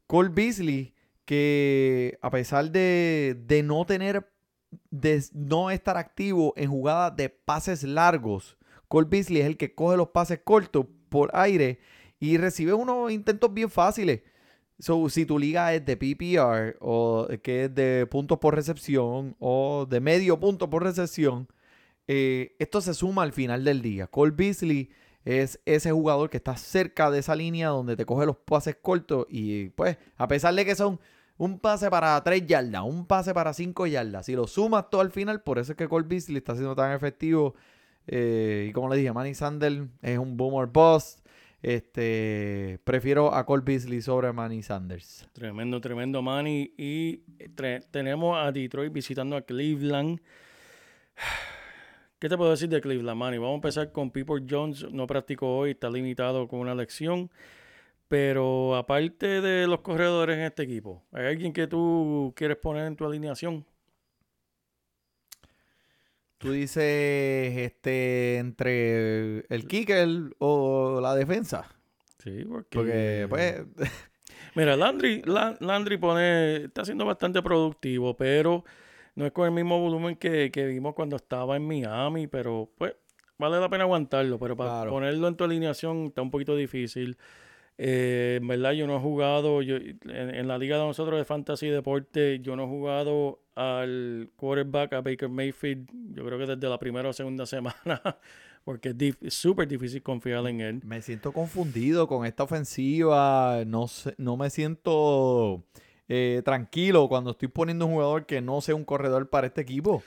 Cole 0.07 0.29
Beasley, 0.29 0.93
que 1.25 2.17
a 2.21 2.29
pesar 2.29 2.69
de, 2.69 3.41
de 3.47 3.63
no 3.63 3.85
tener 3.85 4.29
de 4.89 5.23
no 5.33 5.71
estar 5.71 5.97
activo 5.97 6.53
en 6.55 6.69
jugadas 6.69 7.15
de 7.15 7.29
pases 7.29 7.83
largos. 7.83 8.57
Cole 8.87 9.07
Beasley 9.09 9.41
es 9.41 9.47
el 9.47 9.57
que 9.57 9.73
coge 9.73 9.97
los 9.97 10.09
pases 10.09 10.39
cortos 10.43 10.85
por 11.09 11.31
aire 11.33 11.79
y 12.19 12.37
recibe 12.37 12.73
unos 12.73 13.11
intentos 13.11 13.53
bien 13.53 13.69
fáciles. 13.69 14.21
So, 14.79 15.09
si 15.09 15.25
tu 15.25 15.37
liga 15.39 15.73
es 15.73 15.85
de 15.85 15.97
PPR 15.97 16.77
o 16.79 17.27
que 17.41 17.65
es 17.65 17.75
de 17.75 18.07
puntos 18.07 18.39
por 18.39 18.55
recepción 18.55 19.35
o 19.39 19.85
de 19.89 19.99
medio 19.99 20.39
punto 20.39 20.69
por 20.69 20.83
recepción, 20.83 21.47
eh, 22.07 22.55
esto 22.59 22.81
se 22.81 22.93
suma 22.93 23.23
al 23.23 23.33
final 23.33 23.63
del 23.63 23.81
día. 23.81 24.07
Cole 24.07 24.31
Beasley 24.31 24.89
es 25.25 25.59
ese 25.65 25.91
jugador 25.91 26.29
que 26.29 26.37
está 26.37 26.57
cerca 26.57 27.09
de 27.11 27.19
esa 27.19 27.35
línea 27.35 27.69
donde 27.69 27.95
te 27.95 28.05
coge 28.05 28.25
los 28.25 28.37
pases 28.37 28.75
cortos 28.81 29.25
y 29.29 29.69
pues 29.69 29.97
a 30.17 30.27
pesar 30.27 30.53
de 30.53 30.65
que 30.65 30.75
son 30.75 30.99
un 31.37 31.59
pase 31.59 31.89
para 31.89 32.21
3 32.23 32.45
yardas, 32.45 32.83
un 32.83 33.05
pase 33.05 33.33
para 33.33 33.53
5 33.53 33.87
yardas, 33.87 34.25
si 34.25 34.33
lo 34.35 34.47
sumas 34.47 34.89
todo 34.89 35.01
al 35.01 35.11
final, 35.11 35.41
por 35.41 35.57
eso 35.59 35.71
es 35.73 35.77
que 35.77 35.87
Cole 35.87 36.05
Beasley 36.07 36.37
está 36.37 36.53
siendo 36.55 36.75
tan 36.75 36.91
efectivo. 36.93 37.55
eh, 38.07 38.67
y 38.69 38.73
como 38.73 38.89
le 38.89 38.97
dije, 38.97 39.11
Manny 39.13 39.33
Sanders 39.33 39.87
es 40.01 40.17
un 40.17 40.35
boomer 40.37 40.67
bust. 40.67 41.19
Este, 41.61 42.77
prefiero 42.83 43.33
a 43.33 43.45
Cole 43.45 43.63
Beasley 43.65 44.01
sobre 44.01 44.33
Manny 44.33 44.61
Sanders. 44.61 45.25
Tremendo, 45.31 45.79
tremendo, 45.79 46.21
Manny. 46.21 46.73
Y 46.77 47.19
tre- 47.55 47.85
tenemos 47.89 48.37
a 48.37 48.51
Detroit 48.51 48.91
visitando 48.91 49.37
a 49.37 49.41
Cleveland. 49.43 50.19
¿Qué 52.19 52.29
te 52.29 52.37
puedo 52.37 52.51
decir 52.51 52.69
de 52.69 52.79
Cleveland, 52.81 53.17
Manny? 53.19 53.37
Vamos 53.37 53.53
a 53.53 53.55
empezar 53.55 53.91
con 53.91 54.11
People 54.11 54.43
Jones. 54.49 54.85
No 54.91 55.07
practicó 55.07 55.57
hoy, 55.57 55.71
está 55.71 55.89
limitado 55.89 56.47
con 56.47 56.59
una 56.59 56.73
lección. 56.75 57.29
Pero 58.13 58.75
aparte 58.75 59.41
de 59.41 59.65
los 59.65 59.79
corredores 59.79 60.37
en 60.37 60.43
este 60.43 60.61
equipo, 60.61 61.01
¿hay 61.13 61.25
alguien 61.25 61.51
que 61.51 61.65
tú 61.65 62.31
quieres 62.35 62.57
poner 62.57 62.85
en 62.85 62.95
tu 62.95 63.07
alineación? 63.07 63.65
Tú 66.37 66.51
dices 66.51 67.57
este 67.57 68.37
entre 68.37 69.39
el 69.49 69.67
kicker 69.67 70.35
o 70.37 70.99
la 71.01 71.15
defensa. 71.15 71.67
Sí, 72.19 72.45
porque... 72.47 72.77
Porque, 72.77 73.25
pues, 73.27 73.65
Mira, 74.55 74.75
Landry, 74.77 75.23
La- 75.25 75.57
Landry 75.59 75.97
pone, 75.97 76.65
está 76.65 76.85
siendo 76.85 77.05
bastante 77.05 77.41
productivo, 77.41 78.15
pero 78.15 78.63
no 79.15 79.25
es 79.25 79.31
con 79.31 79.47
el 79.47 79.53
mismo 79.53 79.79
volumen 79.79 80.17
que, 80.17 80.51
que 80.51 80.67
vimos 80.67 80.93
cuando 80.93 81.15
estaba 81.15 81.55
en 81.55 81.67
Miami, 81.67 82.27
pero 82.27 82.69
pues 82.77 82.93
vale 83.39 83.59
la 83.59 83.69
pena 83.69 83.85
aguantarlo, 83.85 84.37
pero 84.37 84.55
para 84.55 84.69
Claro. 84.69 84.91
ponerlo 84.91 85.27
en 85.27 85.35
tu 85.35 85.45
alineación 85.45 86.05
está 86.05 86.21
un 86.21 86.29
poquito 86.29 86.55
difícil. 86.55 87.17
Eh, 87.77 88.37
en 88.41 88.47
verdad 88.47 88.71
yo 88.73 88.85
no 88.87 88.97
he 88.97 88.99
jugado, 88.99 89.61
yo, 89.61 89.77
en, 89.77 89.99
en 90.05 90.47
la 90.47 90.57
liga 90.57 90.77
de 90.77 90.83
nosotros 90.85 91.17
de 91.17 91.25
Fantasy 91.25 91.67
Deporte, 91.69 92.39
yo 92.39 92.55
no 92.55 92.63
he 92.65 92.67
jugado 92.67 93.39
al 93.55 94.29
quarterback, 94.35 94.93
a 94.93 95.01
Baker 95.01 95.29
Mayfield, 95.29 95.89
yo 96.15 96.25
creo 96.25 96.37
que 96.39 96.45
desde 96.45 96.69
la 96.69 96.77
primera 96.79 97.09
o 97.09 97.13
segunda 97.13 97.45
semana, 97.47 98.01
porque 98.63 98.89
es 98.89 98.97
dif- 98.97 99.17
es 99.21 99.33
súper 99.33 99.67
difícil 99.67 100.01
confiar 100.03 100.45
en 100.47 100.61
él. 100.61 100.81
me 100.85 101.01
siento 101.01 101.31
confundido 101.31 102.07
con 102.07 102.25
esta 102.25 102.43
ofensiva. 102.43 103.63
No, 103.65 103.87
sé- 103.87 104.13
no 104.17 104.37
me 104.37 104.49
siento 104.49 105.63
eh, 106.07 106.41
tranquilo 106.45 107.07
cuando 107.09 107.31
estoy 107.31 107.47
poniendo 107.47 107.85
un 107.87 107.93
jugador 107.93 108.25
que 108.25 108.41
no 108.41 108.61
sea 108.61 108.75
un 108.75 108.85
corredor 108.85 109.29
para 109.29 109.47
este 109.47 109.61
equipo. 109.61 110.03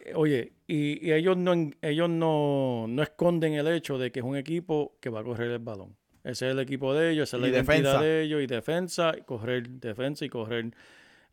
Eh, 0.00 0.12
Oye, 0.14 0.52
y, 0.66 1.06
y 1.06 1.12
ellos, 1.12 1.36
no, 1.36 1.52
ellos 1.82 2.08
no, 2.08 2.86
no 2.88 3.02
esconden 3.02 3.54
el 3.54 3.68
hecho 3.68 3.98
de 3.98 4.10
que 4.10 4.20
es 4.20 4.24
un 4.24 4.36
equipo 4.36 4.96
que 5.00 5.10
va 5.10 5.20
a 5.20 5.24
correr 5.24 5.50
el 5.50 5.58
balón. 5.58 5.96
Ese 6.22 6.46
es 6.46 6.52
el 6.52 6.58
equipo 6.60 6.92
de 6.94 7.12
ellos, 7.12 7.28
esa 7.28 7.36
es 7.38 7.40
la 7.42 7.48
Y 7.48 7.50
identidad 7.50 7.76
defensa. 7.76 8.02
de 8.02 8.22
ellos, 8.22 8.42
y 8.42 8.46
defensa, 8.46 9.12
y 9.16 9.22
correr, 9.22 9.68
defensa 9.68 10.24
y 10.24 10.28
correr. 10.28 10.70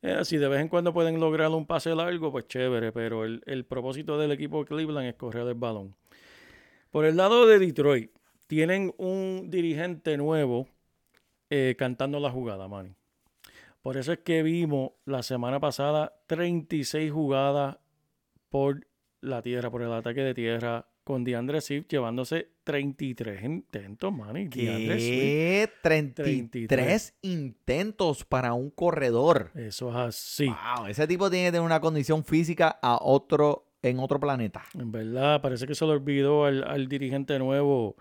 Eh, 0.02 0.24
si 0.24 0.38
de 0.38 0.48
vez 0.48 0.62
en 0.62 0.70
cuando 0.70 0.94
pueden 0.94 1.20
lograr 1.20 1.50
un 1.50 1.66
pase 1.66 1.94
largo, 1.96 2.32
pues 2.32 2.48
chévere, 2.48 2.92
pero 2.92 3.26
el, 3.26 3.42
el 3.46 3.66
propósito 3.66 4.18
del 4.18 4.32
equipo 4.32 4.60
de 4.60 4.66
Cleveland 4.66 5.08
es 5.08 5.16
correr 5.16 5.48
el 5.48 5.56
balón. 5.56 5.96
Por 6.92 7.06
el 7.06 7.18
lado 7.18 7.46
de 7.48 7.60
Detroit, 7.60 8.12
tienen 8.48 8.94
un 8.98 9.50
dirigente 9.50 10.16
nuevo 10.18 10.68
eh, 11.50 11.76
cantando 11.78 12.20
la 12.20 12.32
jugada, 12.32 12.68
Manny. 12.68 12.94
Por 13.82 13.98
eso 13.98 14.12
es 14.14 14.20
que 14.20 14.44
vimos 14.44 14.92
la 15.06 15.24
semana 15.24 15.60
pasada 15.60 16.14
36 16.28 17.12
jugadas 17.12 17.78
por 18.50 18.86
la 19.22 19.42
tierra, 19.42 19.70
por 19.70 19.82
el 19.82 19.92
ataque 19.92 20.22
de 20.22 20.34
tierra, 20.34 20.88
con 21.04 21.24
DeAndre 21.24 21.62
Swift 21.62 21.88
llevándose 21.88 22.50
33 22.68 23.44
intentos, 23.44 24.14
Swift. 24.14 24.50
¿Qué? 24.50 25.70
33 25.82 26.52
33. 26.52 27.16
intentos 27.22 28.24
para 28.26 28.54
un 28.54 28.70
corredor. 28.70 29.52
Eso 29.56 29.90
es 29.90 29.96
así. 29.96 30.48
Wow, 30.48 30.88
ese 30.88 31.08
tipo 31.08 31.30
tiene 31.30 31.48
que 31.48 31.52
tener 31.54 31.66
una 31.66 31.80
condición 31.80 32.24
física 32.24 32.78
a 32.82 33.00
otro, 33.02 33.66
en 33.82 34.00
otro 34.00 34.20
planeta. 34.20 34.64
En 34.78 34.92
verdad, 34.92 35.42
parece 35.42 35.66
que 35.66 35.74
se 35.76 35.86
le 35.86 35.92
olvidó 35.94 36.46
al, 36.46 36.64
al 36.64 36.88
dirigente 36.88 37.40
nuevo, 37.40 37.96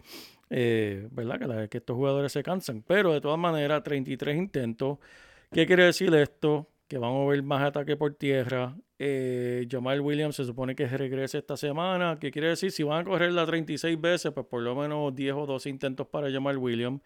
eh, 0.50 1.08
¿verdad? 1.12 1.38
Que, 1.38 1.46
la- 1.46 1.68
que 1.68 1.78
estos 1.78 1.96
jugadores 1.96 2.32
se 2.32 2.42
cansan. 2.42 2.82
Pero 2.86 3.12
de 3.12 3.20
todas 3.20 3.38
maneras, 3.38 3.82
33 3.82 4.36
intentos. 4.36 4.98
¿Qué 5.52 5.64
quiere 5.66 5.84
decir 5.84 6.12
esto? 6.14 6.68
Que 6.88 6.98
vamos 6.98 7.26
a 7.26 7.30
ver 7.30 7.42
más 7.42 7.62
ataque 7.62 7.96
por 7.96 8.14
tierra. 8.14 8.76
Eh, 8.98 9.66
Jamal 9.68 10.00
Williams 10.00 10.36
se 10.36 10.44
supone 10.44 10.74
que 10.76 10.86
regrese 10.86 11.38
esta 11.38 11.56
semana. 11.56 12.18
¿Qué 12.20 12.30
quiere 12.30 12.48
decir? 12.48 12.70
Si 12.70 12.82
van 12.82 13.00
a 13.00 13.04
correrla 13.04 13.44
36 13.44 14.00
veces, 14.00 14.32
pues 14.32 14.46
por 14.46 14.62
lo 14.62 14.74
menos 14.76 15.14
10 15.14 15.34
o 15.34 15.46
12 15.46 15.68
intentos 15.68 16.06
para 16.06 16.30
Jamal 16.30 16.58
Williams. 16.58 17.00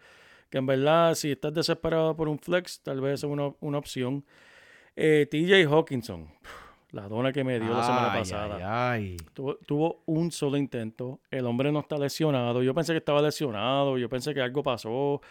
Que 0.49 0.59
en 0.59 0.65
verdad, 0.65 1.15
si 1.15 1.31
estás 1.31 1.53
desesperado 1.53 2.15
por 2.15 2.27
un 2.27 2.37
flex, 2.37 2.81
tal 2.81 3.01
vez 3.01 3.15
es 3.15 3.23
una, 3.23 3.53
una 3.59 3.77
opción. 3.77 4.23
Eh, 4.95 5.27
TJ 5.31 5.65
Hawkinson, 5.65 6.27
la 6.91 7.07
dona 7.07 7.31
que 7.33 7.43
me 7.43 7.59
dio 7.59 7.73
la 7.73 7.83
semana 7.83 8.13
pasada. 8.13 8.91
ay, 8.91 9.15
ay. 9.15 9.17
Tuvo, 9.33 9.55
tuvo 9.65 10.03
un 10.05 10.31
solo 10.31 10.57
intento. 10.57 11.21
El 11.31 11.45
hombre 11.45 11.71
no 11.71 11.79
está 11.79 11.97
lesionado. 11.97 12.61
Yo 12.61 12.75
pensé 12.75 12.93
que 12.93 12.99
estaba 12.99 13.21
lesionado. 13.21 13.97
Yo 13.97 14.09
pensé 14.09 14.33
que 14.33 14.41
algo 14.41 14.61
pasó. 14.61 15.21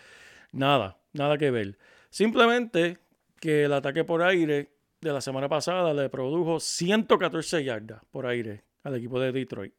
Nada, 0.52 0.98
nada 1.12 1.38
que 1.38 1.50
ver. 1.50 1.78
Simplemente 2.08 2.98
que 3.40 3.64
el 3.64 3.72
ataque 3.72 4.04
por 4.04 4.22
aire 4.22 4.70
de 5.00 5.12
la 5.12 5.20
semana 5.20 5.48
pasada 5.48 5.92
le 5.94 6.08
produjo 6.10 6.60
114 6.60 7.64
yardas 7.64 8.02
por 8.10 8.26
aire 8.26 8.62
al 8.84 8.94
equipo 8.96 9.18
de 9.18 9.32
Detroit. 9.32 9.72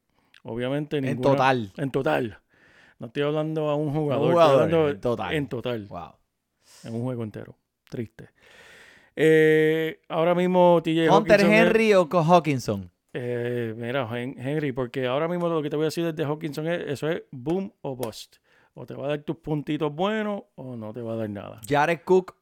Obviamente 0.43 0.97
En 0.97 1.05
ninguna- 1.05 1.29
total. 1.31 1.71
En 1.77 1.91
total. 1.91 2.39
No 2.99 3.07
estoy 3.07 3.23
hablando 3.23 3.69
a 3.69 3.75
un 3.75 3.93
jugador. 3.93 4.23
estoy 4.23 4.31
jugador, 4.33 4.61
hablando 4.63 4.89
en 4.89 4.99
total. 5.01 5.33
En 5.35 5.47
total. 5.47 5.85
Wow. 5.87 6.11
En 6.83 6.95
un 6.95 7.03
juego 7.03 7.23
entero. 7.23 7.55
Triste. 7.89 8.29
Eh, 9.15 9.99
ahora 10.09 10.33
mismo 10.33 10.81
TJ 10.83 11.09
¿Hunter 11.09 11.41
Hawkinson 11.41 11.53
es- 11.53 11.61
Henry 11.67 11.93
o 11.93 12.07
Hawkinson? 12.11 12.91
eh, 13.13 13.73
mira, 13.77 14.07
Hen- 14.09 14.35
Henry, 14.39 14.71
porque 14.71 15.05
ahora 15.05 15.27
mismo 15.27 15.49
lo 15.49 15.61
que 15.61 15.69
te 15.69 15.75
voy 15.75 15.83
a 15.83 15.87
decir 15.87 16.05
desde 16.05 16.23
Hawkinson 16.23 16.67
es, 16.67 16.81
eso 16.87 17.09
es 17.09 17.23
boom 17.31 17.71
o 17.81 17.95
bust. 17.95 18.37
O 18.73 18.85
te 18.85 18.93
va 18.93 19.05
a 19.05 19.09
dar 19.09 19.19
tus 19.19 19.35
puntitos 19.37 19.93
buenos 19.93 20.43
o 20.55 20.77
no 20.77 20.93
te 20.93 21.01
va 21.01 21.13
a 21.13 21.15
dar 21.17 21.29
nada. 21.29 21.59
¿Jared 21.67 21.99
Cook 22.05 22.35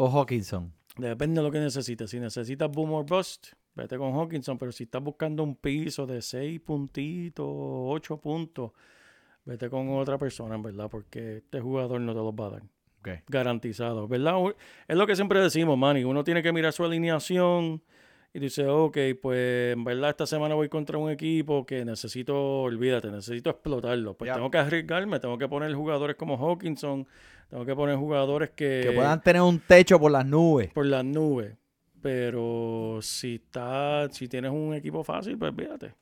o 0.00 0.08
Hawkinson? 0.08 0.72
Depende 0.96 1.40
de 1.40 1.46
lo 1.46 1.52
que 1.52 1.60
necesites. 1.60 2.10
Si 2.10 2.18
necesitas 2.18 2.70
boom 2.70 2.92
or 2.92 3.04
bust, 3.04 3.48
vete 3.74 3.98
con 3.98 4.14
Hawkinson. 4.14 4.56
Pero 4.56 4.72
si 4.72 4.84
estás 4.84 5.02
buscando 5.02 5.42
un 5.42 5.56
piso 5.56 6.06
de 6.06 6.22
6 6.22 6.58
puntitos, 6.60 7.46
8 7.46 8.16
puntos, 8.16 8.72
vete 9.44 9.68
con 9.68 9.90
otra 9.90 10.16
persona, 10.16 10.54
en 10.54 10.62
verdad, 10.62 10.88
porque 10.90 11.38
este 11.38 11.60
jugador 11.60 12.00
no 12.00 12.12
te 12.12 12.18
los 12.18 12.32
va 12.32 12.46
a 12.46 12.50
dar. 12.50 12.62
Ok. 13.00 13.08
Garantizado, 13.28 14.08
¿verdad? 14.08 14.36
Es 14.88 14.96
lo 14.96 15.06
que 15.06 15.16
siempre 15.16 15.38
decimos, 15.40 15.76
Manny. 15.76 16.04
Uno 16.04 16.24
tiene 16.24 16.42
que 16.42 16.52
mirar 16.52 16.72
su 16.72 16.82
alineación 16.82 17.82
y 18.32 18.38
dice, 18.38 18.66
ok, 18.66 18.96
pues 19.20 19.72
en 19.72 19.82
verdad 19.82 20.10
esta 20.10 20.26
semana 20.26 20.54
voy 20.54 20.68
contra 20.68 20.98
un 20.98 21.10
equipo 21.10 21.66
que 21.66 21.84
necesito, 21.84 22.62
olvídate, 22.62 23.10
necesito 23.10 23.50
explotarlo. 23.50 24.14
Pues 24.14 24.32
tengo 24.32 24.50
que 24.50 24.58
arriesgarme, 24.58 25.18
tengo 25.18 25.36
que 25.36 25.48
poner 25.48 25.74
jugadores 25.74 26.16
como 26.16 26.36
Hawkinson, 26.36 27.06
tengo 27.48 27.64
que 27.66 27.74
poner 27.74 27.96
jugadores 27.96 28.50
que, 28.50 28.82
Que 28.84 28.92
puedan 28.92 29.20
tener 29.20 29.42
un 29.42 29.58
techo 29.58 29.98
por 29.98 30.12
las 30.12 30.24
nubes. 30.24 30.72
por 30.72 30.86
las 30.86 31.04
nubes. 31.04 31.56
Pero 32.00 33.00
si 33.02 33.34
está, 33.34 34.08
si 34.10 34.28
tienes 34.28 34.52
un 34.52 34.74
equipo 34.74 35.02
fácil, 35.04 35.36
pues 35.36 35.52
fíjate. 35.54 35.92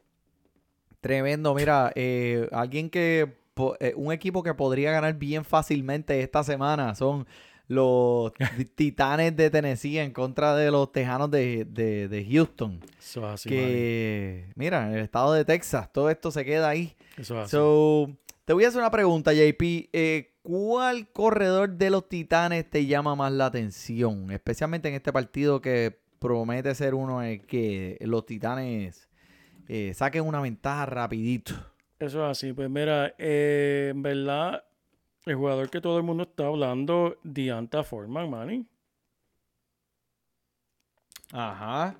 Tremendo, 1.00 1.54
mira, 1.54 1.92
eh, 1.94 2.48
alguien 2.52 2.90
que, 2.90 3.38
eh, 3.80 3.92
un 3.96 4.12
equipo 4.12 4.42
que 4.42 4.52
podría 4.54 4.92
ganar 4.92 5.14
bien 5.14 5.44
fácilmente 5.44 6.20
esta 6.20 6.44
semana 6.44 6.94
son 6.94 7.26
los 7.68 8.32
ti- 8.34 8.64
Titanes 8.74 9.36
de 9.36 9.50
Tennessee 9.50 9.98
en 9.98 10.12
contra 10.12 10.54
de 10.56 10.70
los 10.70 10.90
Tejanos 10.90 11.30
de, 11.30 11.64
de- 11.66 12.08
de 12.08 12.24
Houston. 12.30 12.80
Eso 12.98 13.20
es 13.28 13.34
así, 13.34 13.48
que, 13.48 14.46
mira, 14.56 14.88
en 14.88 14.94
el 14.94 15.00
estado 15.04 15.32
de 15.34 15.44
Texas, 15.44 15.92
todo 15.92 16.10
esto 16.10 16.30
se 16.30 16.44
queda 16.44 16.68
ahí. 16.70 16.96
Eso 17.16 17.34
es 17.34 17.44
así. 17.44 17.50
So, 17.50 18.10
te 18.44 18.52
voy 18.52 18.64
a 18.64 18.68
hacer 18.68 18.80
una 18.80 18.90
pregunta, 18.90 19.32
JP. 19.32 19.88
Eh, 19.92 20.34
¿Cuál 20.42 21.08
corredor 21.12 21.68
de 21.76 21.90
los 21.90 22.08
Titanes 22.08 22.68
te 22.70 22.86
llama 22.86 23.14
más 23.14 23.30
la 23.32 23.46
atención? 23.46 24.30
Especialmente 24.30 24.88
en 24.88 24.94
este 24.94 25.12
partido 25.12 25.60
que 25.60 25.98
promete 26.18 26.74
ser 26.74 26.94
uno 26.94 27.22
en 27.22 27.28
el 27.32 27.40
que 27.46 27.98
los 28.00 28.24
Titanes 28.24 29.10
eh, 29.68 29.92
saquen 29.94 30.24
una 30.24 30.40
ventaja 30.40 30.86
rapidito. 30.86 31.52
Eso 31.98 32.24
es 32.24 32.30
así. 32.30 32.54
Pues 32.54 32.70
mira, 32.70 33.14
eh, 33.18 33.88
en 33.90 34.00
verdad, 34.02 34.64
el 35.30 35.36
jugador 35.36 35.70
que 35.70 35.80
todo 35.80 35.96
el 35.98 36.02
mundo 36.04 36.24
está 36.24 36.46
hablando, 36.46 37.16
Dianta 37.22 37.82
Foreman, 37.84 38.30
Manny. 38.30 38.66
Ajá. 41.32 41.96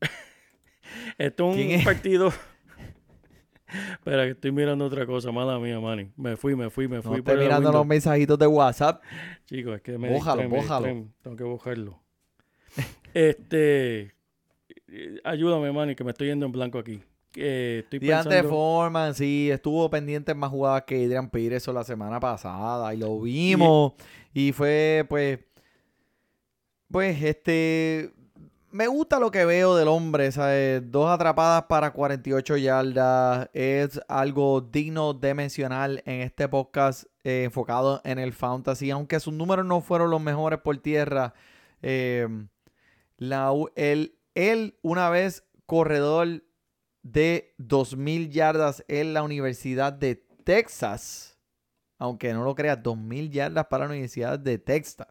Esto 1.18 1.50
es 1.50 1.56
¿Quién 1.56 1.68
un 1.68 1.74
es? 1.74 1.84
partido. 1.84 2.32
Espera, 3.92 4.24
que 4.24 4.30
estoy 4.30 4.52
mirando 4.52 4.86
otra 4.86 5.04
cosa. 5.06 5.30
Mala 5.32 5.58
mía, 5.58 5.78
Manny. 5.80 6.10
Me 6.16 6.36
fui, 6.36 6.54
me 6.56 6.70
fui, 6.70 6.88
me 6.88 6.96
No 6.96 7.02
fui. 7.02 7.20
por 7.22 7.34
el 7.34 7.40
mirando 7.40 7.70
los 7.70 7.86
mensajitos 7.86 8.38
de 8.38 8.46
WhatsApp. 8.46 9.02
Chicos, 9.46 9.76
es 9.76 9.82
que 9.82 9.98
me 9.98 10.10
Bójalo, 10.10 10.42
me 10.42 10.48
bójalo. 10.48 10.86
Tengo 11.22 11.36
que 11.36 11.44
bojarlo. 11.44 12.00
este, 13.12 14.14
eh, 14.88 15.20
ayúdame, 15.24 15.70
Manny, 15.72 15.94
que 15.94 16.04
me 16.04 16.12
estoy 16.12 16.28
yendo 16.28 16.46
en 16.46 16.52
blanco 16.52 16.78
aquí. 16.78 17.02
Eh, 17.40 17.80
estoy 17.84 18.00
pensando... 18.00 18.48
Foreman, 18.48 19.14
sí, 19.14 19.50
estuvo 19.50 19.88
pendiente 19.88 20.32
en 20.32 20.38
más 20.38 20.50
jugadas 20.50 20.82
que 20.82 21.04
Adrian 21.04 21.30
Peterson 21.30 21.74
la 21.74 21.84
semana 21.84 22.18
pasada 22.20 22.92
y 22.94 22.98
lo 22.98 23.20
vimos. 23.20 23.92
Y, 24.34 24.52
fue, 24.52 25.06
pues, 25.08 25.38
pues, 26.90 27.22
este, 27.22 28.12
me 28.70 28.86
gusta 28.86 29.18
lo 29.18 29.30
que 29.30 29.44
veo 29.44 29.76
del 29.76 29.88
hombre, 29.88 30.30
¿sabes? 30.32 30.82
Dos 30.90 31.08
atrapadas 31.10 31.64
para 31.64 31.92
48 31.92 32.56
yardas 32.56 33.48
es 33.52 34.00
algo 34.08 34.60
digno 34.60 35.14
de 35.14 35.34
mencionar 35.34 36.02
en 36.04 36.20
este 36.22 36.48
podcast 36.48 37.04
eh, 37.24 37.44
enfocado 37.44 38.00
en 38.04 38.18
el 38.18 38.32
fantasy, 38.32 38.90
aunque 38.90 39.20
sus 39.20 39.32
números 39.32 39.64
no 39.64 39.80
fueron 39.80 40.10
los 40.10 40.20
mejores 40.20 40.60
por 40.60 40.76
tierra. 40.78 41.34
eh, 41.82 42.28
la, 43.16 43.52
él 43.74 44.78
una 44.82 45.10
vez 45.10 45.44
corredor 45.66 46.42
de 47.12 47.54
2.000 47.58 48.30
yardas 48.30 48.84
en 48.88 49.14
la 49.14 49.22
Universidad 49.22 49.92
de 49.92 50.16
Texas. 50.44 51.38
Aunque 51.98 52.32
no 52.32 52.44
lo 52.44 52.54
creas, 52.54 52.82
2.000 52.82 53.30
yardas 53.30 53.66
para 53.66 53.84
la 53.84 53.90
Universidad 53.90 54.38
de 54.38 54.58
Texas. 54.58 55.08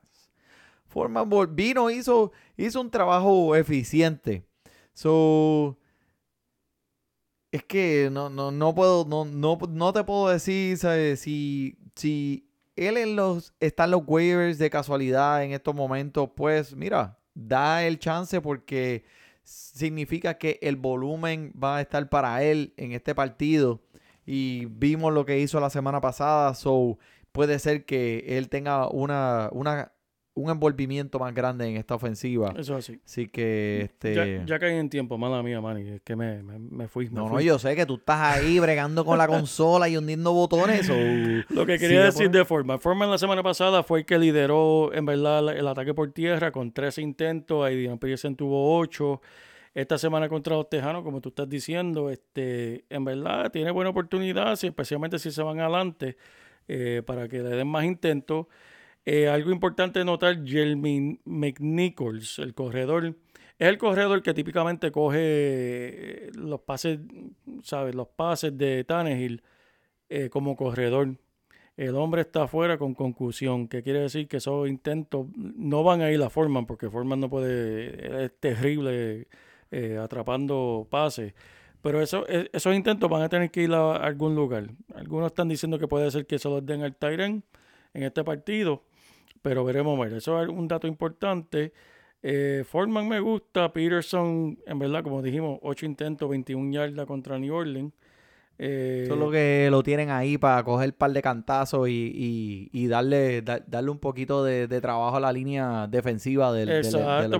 Foreman 0.87 1.29
vol- 1.29 1.53
vino, 1.53 1.89
hizo, 1.89 2.31
hizo 2.55 2.79
un 2.81 2.89
trabajo 2.89 3.55
eficiente. 3.55 4.45
So, 4.93 5.77
es 7.51 7.63
que 7.63 8.09
no, 8.11 8.29
no, 8.29 8.51
no 8.51 8.73
puedo, 8.73 9.05
no, 9.05 9.25
no, 9.25 9.57
no 9.69 9.93
te 9.93 10.03
puedo 10.03 10.29
decir 10.29 10.77
si, 11.17 11.77
si 11.95 12.49
él 12.75 12.97
en 12.97 13.15
los, 13.15 13.53
está 13.59 13.85
en 13.85 13.91
los 13.91 14.03
waivers 14.05 14.57
de 14.57 14.69
casualidad 14.69 15.43
en 15.43 15.51
estos 15.53 15.73
momentos, 15.75 16.29
pues 16.35 16.75
mira, 16.75 17.17
da 17.33 17.83
el 17.85 17.99
chance 17.99 18.39
porque 18.41 19.05
significa 19.47 20.37
que 20.37 20.59
el 20.61 20.75
volumen 20.75 21.53
va 21.61 21.77
a 21.77 21.81
estar 21.81 22.09
para 22.09 22.43
él 22.43 22.73
en 22.77 22.91
este 22.91 23.15
partido. 23.15 23.81
Y 24.25 24.65
vimos 24.65 25.13
lo 25.13 25.25
que 25.25 25.39
hizo 25.39 25.59
la 25.59 25.69
semana 25.69 26.01
pasada. 26.01 26.53
So 26.53 26.99
puede 27.31 27.59
ser 27.59 27.85
que 27.85 28.37
él 28.37 28.49
tenga 28.49 28.89
una, 28.89 29.49
una, 29.53 29.93
un 30.37 30.51
envolvimiento 30.51 31.17
más 31.17 31.33
grande 31.33 31.67
en 31.67 31.77
esta 31.77 31.95
ofensiva. 31.95 32.53
Eso 32.55 32.77
es 32.77 32.85
así. 32.85 33.01
Así 33.03 33.27
que 33.27 33.81
este. 33.81 34.13
Ya, 34.13 34.45
ya 34.45 34.59
caí 34.59 34.75
en 34.75 34.89
tiempo, 34.89 35.17
mala 35.17 35.41
mía, 35.41 35.59
Manny. 35.59 35.89
Es 35.89 36.01
que 36.01 36.15
me, 36.15 36.43
me, 36.43 36.59
me 36.59 36.87
fui. 36.87 37.09
me 37.09 37.15
no, 37.15 37.29
no, 37.29 37.41
yo 37.41 37.57
sé 37.57 37.75
que 37.75 37.85
tú 37.87 37.95
estás 37.95 38.37
ahí 38.37 38.59
bregando 38.59 39.03
con 39.03 39.17
la 39.17 39.27
consola 39.27 39.89
y 39.89 39.97
hundiendo 39.97 40.33
botones. 40.33 40.85
so, 40.85 40.93
Lo 41.49 41.65
que 41.65 41.79
quería 41.79 42.03
decir 42.03 42.29
de 42.29 42.45
Forman. 42.45 42.79
Forman 42.79 43.09
la 43.09 43.17
semana 43.17 43.41
pasada 43.41 43.81
fue 43.81 43.99
el 43.99 44.05
que 44.05 44.19
lideró, 44.19 44.93
en 44.93 45.05
verdad, 45.05 45.57
el 45.57 45.67
ataque 45.67 45.95
por 45.95 46.11
tierra 46.11 46.51
con 46.51 46.71
13 46.71 47.01
intentos. 47.01 47.65
Aidan 47.65 47.97
Peterson 47.97 48.35
tuvo 48.35 48.77
8. 48.77 49.19
Esta 49.73 49.97
semana 49.97 50.29
contra 50.29 50.55
los 50.55 50.69
Tejanos, 50.69 51.03
como 51.03 51.19
tú 51.19 51.29
estás 51.29 51.49
diciendo, 51.49 52.09
este, 52.09 52.85
en 52.89 53.05
verdad 53.05 53.51
tiene 53.51 53.71
buena 53.71 53.89
oportunidad, 53.89 54.53
especialmente 54.53 55.19
si 55.19 55.31
se 55.31 55.43
van 55.43 55.59
adelante, 55.59 56.17
eh, 56.67 57.03
para 57.05 57.27
que 57.27 57.43
le 57.43 57.49
den 57.49 57.67
más 57.67 57.85
intentos. 57.85 58.47
Eh, 59.09 59.29
algo 59.29 59.51
importante 59.51 60.03
notar, 60.03 60.45
Jeremy 60.45 61.21
McNichols, 61.23 62.39
el 62.39 62.53
corredor, 62.53 63.15
es 63.57 63.67
el 63.69 63.77
corredor 63.77 64.21
que 64.21 64.33
típicamente 64.33 64.91
coge 64.91 65.19
eh, 65.21 66.31
los 66.33 66.59
pases, 66.59 66.99
¿sabes? 67.63 67.95
Los 67.95 68.09
pases 68.09 68.57
de 68.57 68.83
Tannehill 68.83 69.41
eh, 70.09 70.27
como 70.29 70.57
corredor. 70.57 71.15
El 71.77 71.95
hombre 71.95 72.19
está 72.23 72.43
afuera 72.43 72.77
con 72.77 72.93
concusión, 72.95 73.69
que 73.69 73.81
quiere 73.81 74.01
decir 74.01 74.27
que 74.27 74.37
esos 74.37 74.67
intentos 74.67 75.27
no 75.37 75.83
van 75.83 76.01
a 76.01 76.11
ir 76.11 76.21
a 76.21 76.29
Forman, 76.29 76.65
porque 76.65 76.89
Forman 76.89 77.21
no 77.21 77.29
puede, 77.29 78.25
es 78.25 78.37
terrible 78.41 79.27
atrapando 80.01 80.85
pases. 80.89 81.33
Pero 81.81 82.01
eso, 82.01 82.27
e- 82.27 82.49
esos 82.51 82.75
intentos 82.75 83.09
van 83.09 83.21
a 83.21 83.29
tener 83.29 83.51
que 83.51 83.63
ir 83.63 83.71
a 83.71 83.95
algún 83.95 84.35
lugar. 84.35 84.67
Algunos 84.95 85.27
están 85.27 85.47
diciendo 85.47 85.79
que 85.79 85.87
puede 85.87 86.11
ser 86.11 86.25
que 86.27 86.39
se 86.39 86.49
los 86.49 86.65
den 86.65 86.83
al 86.83 86.97
Tyren 86.97 87.45
en 87.93 88.03
este 88.03 88.23
partido, 88.25 88.83
pero 89.47 89.63
veremos 89.63 89.97
ver. 89.97 90.11
Eso 90.13 90.43
es 90.43 90.49
un 90.49 90.67
dato 90.67 90.87
importante. 90.87 91.71
Eh, 92.21 92.65
me 93.05 93.19
gusta, 93.21 93.71
Peterson, 93.71 94.59
en 94.65 94.77
verdad, 94.79 95.03
como 95.03 95.21
dijimos, 95.21 95.57
8 95.61 95.85
intentos, 95.85 96.29
21 96.29 96.73
yardas 96.73 97.05
contra 97.05 97.39
New 97.39 97.55
Orleans. 97.55 97.93
Eh, 98.59 99.05
Solo 99.07 99.31
que 99.31 99.69
lo 99.71 99.83
tienen 99.83 100.09
ahí 100.09 100.37
para 100.37 100.61
coger 100.65 100.89
un 100.89 100.95
par 100.95 101.11
de 101.11 101.21
cantazos 101.21 101.87
y, 101.87 102.11
y- 102.13 102.69
y 102.73 102.87
darle, 102.87 103.41
da- 103.41 103.63
darle 103.65 103.89
un 103.91 103.99
poquito 103.99 104.43
de, 104.43 104.67
de 104.67 104.81
trabajo 104.81 105.15
a 105.15 105.19
la 105.21 105.31
línea 105.31 105.87
defensiva 105.87 106.51
del, 106.51 106.67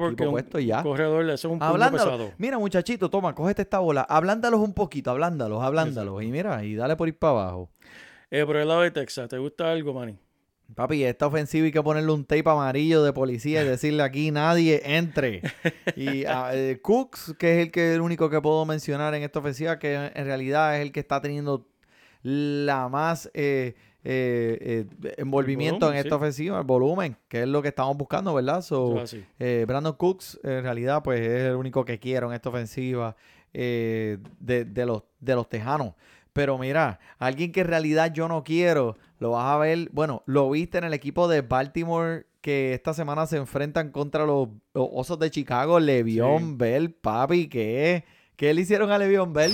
equipo 0.08 0.30
puesto 0.32 0.60
y 0.60 0.68
ya. 0.68 0.82
corredor, 0.84 1.26
eso 1.26 1.34
es 1.34 1.45
un 1.45 1.60
pesado. 1.60 2.34
Mira, 2.38 2.58
muchachito, 2.58 3.10
toma, 3.10 3.36
cógete 3.36 3.64
esta 3.64 3.80
bola. 3.80 4.03
Ablándalos 4.08 4.62
un 4.62 4.74
poquito, 4.74 5.12
ablándalos, 5.12 5.62
ablándalos. 5.62 6.24
Y 6.24 6.28
mira, 6.28 6.64
y 6.64 6.76
dale 6.76 6.95
por 6.95 7.10
ir 7.10 7.18
para 7.18 7.32
abajo. 7.32 7.70
Eh, 8.32 8.45
por 8.45 8.55
el 8.55 8.68
lado 8.70 8.82
de 8.82 8.91
Texas, 8.91 9.28
¿te 9.28 9.38
gusta 9.38 9.70
algo, 9.72 9.93
Manny? 9.93 10.18
Papi, 10.76 11.03
esta 11.03 11.28
ofensiva 11.28 11.65
hay 11.65 11.72
que 11.72 11.82
ponerle 11.82 12.11
un 12.11 12.26
tape 12.26 12.43
amarillo 12.49 13.03
de 13.03 13.13
policía 13.13 13.63
y 13.63 13.65
decirle 13.68 14.03
aquí 14.03 14.32
nadie 14.32 14.82
entre. 14.84 15.41
Y 15.95 16.26
a, 16.26 16.49
eh, 16.53 16.80
Cooks, 16.82 17.36
que 17.39 17.53
es 17.53 17.65
el 17.68 17.72
que 17.72 17.93
el 17.95 18.01
único 18.01 18.30
que 18.30 18.41
puedo 18.41 18.65
mencionar 18.65 19.13
en 19.15 19.24
esta 19.24 19.39
ofensiva, 19.39 19.80
que 19.80 19.95
en 19.95 20.26
realidad 20.26 20.76
es 20.78 20.82
el 20.82 20.91
que 20.91 20.99
está 20.99 21.22
teniendo 21.22 21.68
la 22.24 22.89
más 22.89 23.30
eh, 23.34 23.76
eh, 24.03 24.86
eh, 25.03 25.13
envolvimiento 25.18 25.86
volumen, 25.88 25.99
en 25.99 26.05
esta 26.05 26.15
sí. 26.15 26.15
ofensiva, 26.15 26.57
el 26.59 26.63
volumen, 26.65 27.18
que 27.28 27.41
es 27.41 27.47
lo 27.47 27.61
que 27.61 27.70
estamos 27.70 27.97
buscando, 27.97 28.34
¿verdad? 28.34 28.61
So, 28.61 28.99
así. 28.99 29.24
eh, 29.39 29.65
Brandon 29.68 29.93
Cooks, 29.93 30.39
en 30.43 30.63
realidad, 30.63 31.03
pues 31.03 31.20
es 31.22 31.43
el 31.43 31.55
único 31.55 31.84
que 31.86 31.99
quiero 31.99 32.28
en 32.28 32.34
esta 32.34 32.49
ofensiva 32.49 33.15
de, 33.53 34.20
de 34.39 34.86
los, 34.86 35.03
de 35.20 35.36
los 35.36 35.49
Tejanos. 35.49 35.93
Pero 36.38 36.57
mira, 36.59 36.99
alguien 37.17 37.51
que 37.51 37.61
en 37.61 37.67
realidad 37.67 38.13
yo 38.13 38.27
no 38.27 38.43
quiero, 38.43 38.95
lo 39.19 39.31
vas 39.31 39.45
a 39.55 39.57
ver, 39.57 39.89
bueno, 39.91 40.21
lo 40.27 40.51
viste 40.51 40.77
en 40.77 40.83
el 40.83 40.93
equipo 40.93 41.27
de 41.27 41.41
Baltimore 41.41 42.27
que 42.41 42.75
esta 42.75 42.93
semana 42.93 43.25
se 43.25 43.38
enfrentan 43.38 43.89
contra 43.91 44.23
los, 44.27 44.49
los 44.75 44.88
Osos 44.93 45.17
de 45.17 45.31
Chicago, 45.31 45.79
Le'Veon 45.79 46.49
Sí. 46.51 46.53
Bell, 46.57 46.91
papi, 46.93 47.49
¿qué? 47.49 48.03
¿Qué 48.35 48.53
le 48.53 48.61
hicieron 48.61 48.91
a 48.91 48.99
Le'Veon 48.99 49.33
Bell? 49.33 49.51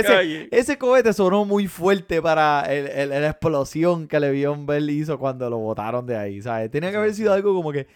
Ese, 0.00 0.48
ese 0.50 0.76
cohete 0.76 1.12
sonó 1.12 1.44
muy 1.44 1.66
fuerte 1.68 2.20
para 2.20 2.62
el- 2.64 2.88
el- 2.88 3.08
la 3.10 3.28
explosión 3.28 4.06
que 4.08 4.18
Le'Veon 4.20 4.66
Bell 4.66 4.90
hizo 4.90 5.18
cuando 5.18 5.48
lo 5.48 5.58
botaron 5.58 6.04
de 6.06 6.16
ahí, 6.16 6.42
¿sabes? 6.42 6.70
Tenía 6.70 6.90
que 6.90 6.96
haber 6.96 7.14
sido 7.14 7.32
algo 7.32 7.54
como 7.54 7.72
que... 7.72 7.86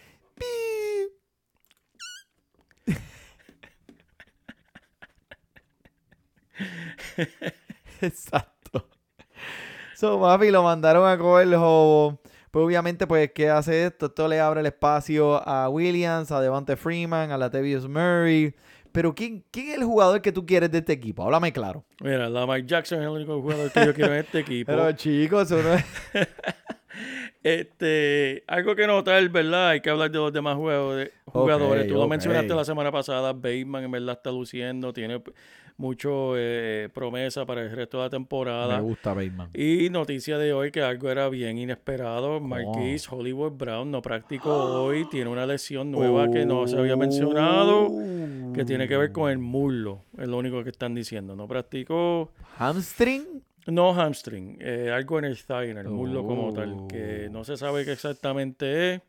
Exacto. 8.01 8.87
So, 9.95 10.19
papi, 10.21 10.51
lo 10.51 10.63
mandaron 10.63 11.07
a 11.09 11.17
coger 11.17 11.47
el 11.47 11.55
jobo. 11.55 12.19
Pues 12.51 12.65
obviamente, 12.65 13.07
pues, 13.07 13.31
¿qué 13.33 13.49
hace 13.49 13.85
esto? 13.85 14.07
Esto 14.07 14.27
le 14.27 14.39
abre 14.39 14.61
el 14.61 14.65
espacio 14.67 15.47
a 15.47 15.69
Williams, 15.69 16.31
a 16.31 16.39
Devante 16.39 16.75
Freeman, 16.75 17.31
a 17.31 17.37
Latavius 17.37 17.87
Murray. 17.87 18.53
Pero 18.91 19.13
¿quién, 19.13 19.43
¿quién 19.51 19.69
es 19.69 19.77
el 19.77 19.83
jugador 19.83 20.21
que 20.21 20.31
tú 20.31 20.45
quieres 20.45 20.71
de 20.71 20.79
este 20.79 20.93
equipo? 20.93 21.23
Háblame 21.23 21.51
claro. 21.53 21.83
Mira, 22.01 22.29
Lamar 22.29 22.65
Jackson 22.65 22.99
es 22.99 23.03
el 23.03 23.09
único 23.09 23.41
jugador 23.41 23.71
que 23.71 23.85
yo 23.85 23.93
quiero 23.93 24.13
en 24.13 24.19
este 24.19 24.39
equipo. 24.39 24.71
Pero 24.71 24.91
chicos, 24.93 25.51
eso 25.51 25.61
no 25.61 25.73
es... 25.73 25.85
Este, 27.43 28.43
algo 28.47 28.75
que 28.75 28.87
notar, 28.87 29.29
¿verdad? 29.29 29.69
Hay 29.69 29.81
que 29.81 29.89
hablar 29.89 30.11
de 30.11 30.17
los 30.17 30.33
demás 30.33 30.55
jugadores. 30.55 31.11
Tú 31.31 31.93
lo 31.93 32.07
mencionaste 32.07 32.53
la 32.53 32.65
semana 32.65 32.91
pasada. 32.91 33.31
Bateman 33.33 33.85
en 33.85 33.91
verdad 33.91 34.17
está 34.17 34.31
luciendo, 34.31 34.91
tiene 34.91 35.21
mucho 35.77 36.33
eh, 36.35 36.89
promesa 36.93 37.45
para 37.45 37.61
el 37.61 37.71
resto 37.71 37.97
de 37.97 38.03
la 38.05 38.09
temporada. 38.09 38.79
gusta 38.79 39.13
Bateman. 39.13 39.49
Y 39.53 39.89
noticia 39.89 40.37
de 40.37 40.51
hoy 40.53 40.71
que 40.71 40.81
algo 40.81 41.09
era 41.09 41.29
bien 41.29 41.57
inesperado. 41.57 42.39
Marquise 42.39 43.07
Hollywood 43.09 43.51
Brown 43.53 43.91
no 43.91 44.01
practicó 44.01 44.53
hoy, 44.83 45.07
tiene 45.09 45.29
una 45.29 45.45
lesión 45.45 45.91
nueva 45.91 46.29
que 46.31 46.45
no 46.45 46.67
se 46.67 46.77
había 46.77 46.95
mencionado, 46.95 47.89
que 48.53 48.65
tiene 48.65 48.87
que 48.87 48.97
ver 48.97 49.11
con 49.11 49.29
el 49.31 49.37
muslo. 49.37 50.03
Es 50.17 50.27
lo 50.27 50.37
único 50.37 50.63
que 50.63 50.71
están 50.71 50.95
diciendo. 50.95 51.35
No 51.35 51.47
practicó, 51.47 52.31
Hamstring. 52.57 53.43
no 53.67 53.93
hamstring, 53.93 54.57
eh, 54.59 54.91
algo 54.93 55.19
en 55.19 55.25
el 55.25 55.37
thigh, 55.45 55.69
en 55.69 55.77
el 55.77 55.89
muslo 55.89 56.25
como 56.25 56.53
tal, 56.53 56.71
Oh. 56.71 56.87
que 56.87 57.29
no 57.31 57.43
se 57.43 57.55
sabe 57.57 57.85
qué 57.85 57.91
exactamente 57.91 58.95
es. 58.95 59.01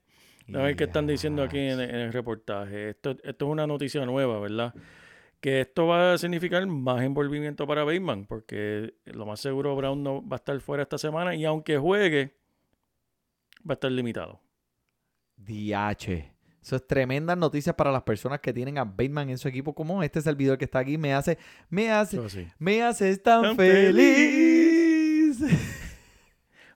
A 0.55 0.59
ver 0.63 0.77
qué 0.77 0.85
están 0.85 1.07
diciendo 1.07 1.43
aquí 1.43 1.59
en, 1.59 1.79
en 1.81 1.95
el 1.95 2.13
reportaje. 2.13 2.91
Esto, 2.91 3.11
esto 3.23 3.45
es 3.47 3.51
una 3.53 3.67
noticia 3.67 4.05
nueva, 4.07 4.41
¿verdad? 4.41 4.73
Que 5.41 5.61
esto 5.61 5.87
va 5.87 6.15
a 6.15 6.19
significar 6.19 6.67
más 6.67 7.03
envolvimiento 7.03 7.67
para 7.67 7.85
Bateman, 7.85 8.27
porque 8.27 8.95
lo 9.05 9.25
más 9.25 9.41
seguro 9.41 9.77
Brown 9.77 10.03
no 10.03 10.27
va 10.27 10.37
a 10.37 10.39
estar 10.39 10.61
fuera 10.61 10.83
esta 10.83 10.99
semana 10.99 11.35
y 11.35 11.45
aunque 11.45 11.79
juegue, 11.79 12.35
va 13.59 13.73
a 13.73 13.75
estar 13.75 13.91
limitado. 13.91 14.41
DH. 15.37 16.39
Eso 16.61 16.77
es 16.77 16.87
tremendas 16.87 17.39
noticias 17.39 17.75
para 17.75 17.93
las 17.93 18.03
personas 18.03 18.41
que 18.41 18.53
tienen 18.53 18.79
a 18.79 18.85
Bateman 18.85 19.31
en 19.31 19.39
su 19.39 19.49
equipo, 19.49 19.75
como 19.75 20.03
este 20.03 20.21
servidor 20.21 20.59
que 20.59 20.65
está 20.65 20.81
aquí. 20.81 20.99
Me 20.99 21.15
hace, 21.15 21.39
me 21.71 21.91
hace, 21.91 22.21
me 22.59 22.83
haces 22.83 23.23
tan, 23.23 23.43
Tan 23.43 23.57
feliz. 23.57 25.39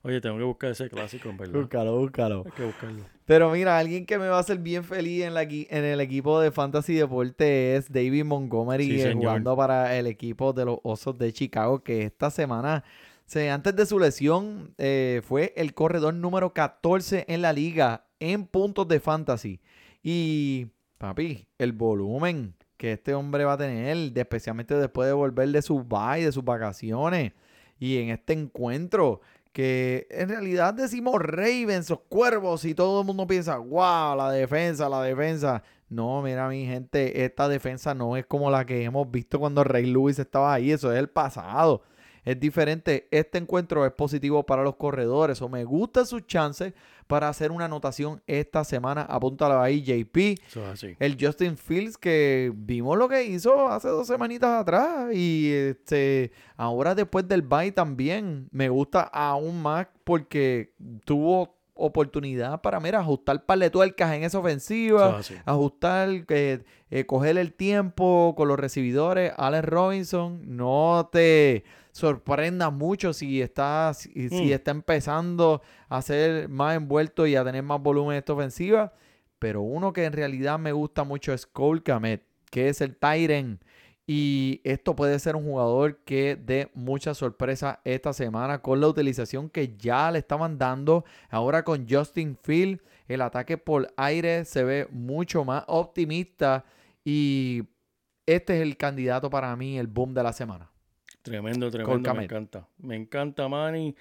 Oye, 0.03 0.19
tengo 0.21 0.37
que 0.37 0.43
buscar 0.43 0.71
ese 0.71 0.89
clásico, 0.89 1.29
en 1.29 1.37
verdad. 1.37 1.59
búscalo, 1.59 1.97
búscalo. 1.97 2.43
Hay 2.45 2.51
que 2.51 2.63
buscarlo. 2.63 3.03
Pero 3.25 3.49
mira, 3.51 3.77
alguien 3.77 4.05
que 4.05 4.17
me 4.19 4.27
va 4.27 4.35
a 4.35 4.39
hacer 4.41 4.57
bien 4.57 4.83
feliz 4.83 5.23
en, 5.23 5.33
la, 5.33 5.43
en 5.43 5.85
el 5.85 6.01
equipo 6.01 6.41
de 6.41 6.51
Fantasy 6.51 6.93
Deporte 6.95 7.77
es 7.77 7.89
David 7.89 8.25
Montgomery 8.25 8.83
Sí, 8.85 9.01
eh, 9.01 9.13
jugando 9.13 9.55
para 9.55 9.97
el 9.97 10.07
equipo 10.07 10.51
de 10.51 10.65
los 10.65 10.79
Osos 10.83 11.17
de 11.17 11.31
Chicago, 11.31 11.83
que 11.83 12.03
esta 12.03 12.29
semana, 12.31 12.83
se- 13.25 13.49
antes 13.49 13.73
de 13.77 13.85
su 13.85 13.97
lesión, 13.97 14.73
eh, 14.77 15.21
fue 15.23 15.53
el 15.55 15.73
corredor 15.73 16.13
número 16.13 16.51
14 16.53 17.23
en 17.29 17.41
la 17.41 17.53
liga 17.53 18.05
en 18.19 18.45
puntos 18.45 18.85
de 18.89 18.99
Fantasy. 18.99 19.61
Y, 20.03 20.67
papi, 20.97 21.47
el 21.57 21.71
volumen 21.71 22.55
que 22.75 22.91
este 22.91 23.13
hombre 23.13 23.45
va 23.45 23.53
a 23.53 23.57
tener, 23.57 24.11
especialmente 24.17 24.75
después 24.75 25.07
de 25.07 25.13
volver 25.13 25.47
de 25.47 25.61
su 25.61 25.81
bye, 25.81 26.25
de 26.25 26.31
sus 26.33 26.43
vacaciones, 26.43 27.31
y 27.79 27.99
en 27.99 28.09
este 28.09 28.33
encuentro 28.33 29.21
que 29.53 30.07
en 30.09 30.29
realidad 30.29 30.73
decimos 30.73 31.15
Ravens 31.21 31.91
o 31.91 31.99
Cuervos 31.99 32.65
y 32.65 32.73
todo 32.73 33.01
el 33.01 33.05
mundo 33.05 33.27
piensa, 33.27 33.57
wow, 33.57 34.17
la 34.17 34.31
defensa, 34.31 34.89
la 34.89 35.01
defensa. 35.03 35.63
No, 35.89 36.23
mira 36.23 36.49
mi 36.49 36.65
gente, 36.65 37.23
esta 37.23 37.47
defensa 37.47 37.93
no 37.93 38.17
es 38.17 38.25
como 38.25 38.49
la 38.49 38.65
que 38.65 38.83
hemos 38.83 39.09
visto 39.11 39.39
cuando 39.39 39.63
Ray 39.63 39.85
Lewis 39.85 40.17
estaba 40.17 40.53
ahí, 40.53 40.71
eso 40.71 40.91
es 40.91 40.97
el 40.97 41.07
pasado. 41.07 41.83
Es 42.23 42.39
diferente, 42.39 43.07
este 43.11 43.37
encuentro 43.37 43.85
es 43.85 43.91
positivo 43.91 44.45
para 44.45 44.63
los 44.63 44.75
corredores 44.75 45.41
o 45.41 45.49
me 45.49 45.63
gustan 45.65 46.05
sus 46.05 46.25
chances 46.25 46.73
para 47.07 47.27
hacer 47.29 47.51
una 47.51 47.65
anotación 47.65 48.21
esta 48.27 48.63
semana. 48.63 49.01
Apúntalo 49.01 49.59
ahí, 49.61 49.81
JP. 49.81 50.17
Eso 50.47 50.65
es 50.65 50.73
así. 50.73 50.95
El 50.99 51.17
Justin 51.19 51.57
Fields 51.57 51.97
que 51.97 52.51
vimos 52.55 52.97
lo 52.97 53.09
que 53.09 53.23
hizo 53.23 53.67
hace 53.67 53.89
dos 53.89 54.07
semanitas 54.07 54.61
atrás 54.61 55.13
y 55.13 55.51
este 55.51 56.31
ahora 56.55 56.95
después 56.95 57.27
del 57.27 57.41
bye 57.41 57.71
también 57.71 58.47
me 58.51 58.69
gusta 58.69 59.01
aún 59.01 59.61
más 59.61 59.87
porque 60.03 60.73
tuvo 61.05 61.57
oportunidad 61.75 62.61
para 62.61 62.79
mira, 62.79 62.99
ajustar 62.99 63.45
par 63.45 63.59
de 63.59 63.69
tuercas 63.69 64.13
en 64.13 64.23
esa 64.23 64.39
ofensiva, 64.39 65.19
ajustar, 65.45 66.09
eh, 66.29 66.63
eh, 66.89 67.05
coger 67.05 67.37
el 67.37 67.53
tiempo 67.53 68.33
con 68.37 68.47
los 68.47 68.59
recibidores. 68.59 69.33
Allen 69.37 69.63
Robinson, 69.63 70.41
no 70.55 71.09
te 71.11 71.63
sorprenda 71.93 72.69
mucho 72.71 73.13
si 73.13 73.41
está, 73.41 73.93
si, 73.93 74.27
si 74.27 74.47
Mm. 74.47 74.51
está 74.51 74.71
empezando 74.71 75.61
a 75.87 76.01
ser 76.01 76.49
más 76.49 76.75
envuelto 76.75 77.25
y 77.25 77.35
a 77.37 77.45
tener 77.45 77.63
más 77.63 77.81
volumen 77.81 78.13
en 78.13 78.17
esta 78.17 78.33
ofensiva. 78.33 78.91
Pero 79.39 79.61
uno 79.61 79.93
que 79.93 80.03
en 80.03 80.11
realidad 80.13 80.59
me 80.59 80.71
gusta 80.73 81.03
mucho 81.05 81.31
es 81.33 81.45
Cole 81.45 81.81
Kamet, 81.83 82.23
que 82.49 82.67
es 82.67 82.81
el 82.81 82.95
Tyren. 82.97 83.59
Y 84.05 84.59
esto 84.65 84.95
puede 84.97 85.17
ser 85.19 85.35
un 85.37 85.43
jugador 85.45 85.99
que 86.03 86.35
dé 86.35 86.69
mucha 86.73 87.13
sorpresa 87.13 87.79
esta 87.85 88.11
semana 88.11 88.59
con 88.61 88.81
la 88.81 88.87
utilización 88.89 89.49
que 89.49 89.77
ya 89.77 90.11
le 90.11 90.19
estaban 90.19 90.57
dando. 90.57 91.05
Ahora 91.29 91.63
con 91.63 91.87
Justin 91.89 92.35
Field, 92.41 92.81
el 93.07 93.21
ataque 93.21 93.57
por 93.57 93.93
aire 93.95 94.43
se 94.45 94.63
ve 94.65 94.87
mucho 94.91 95.45
más 95.45 95.63
optimista. 95.67 96.65
Y 97.05 97.63
este 98.25 98.55
es 98.57 98.61
el 98.61 98.75
candidato 98.77 99.29
para 99.29 99.55
mí, 99.55 99.77
el 99.77 99.87
boom 99.87 100.13
de 100.13 100.23
la 100.23 100.33
semana. 100.33 100.69
Tremendo, 101.23 101.71
tremendo. 101.71 102.13
Me 102.13 102.23
encanta. 102.25 102.67
Me 102.77 102.95
encanta, 102.95 103.47
Manny. 103.47 103.95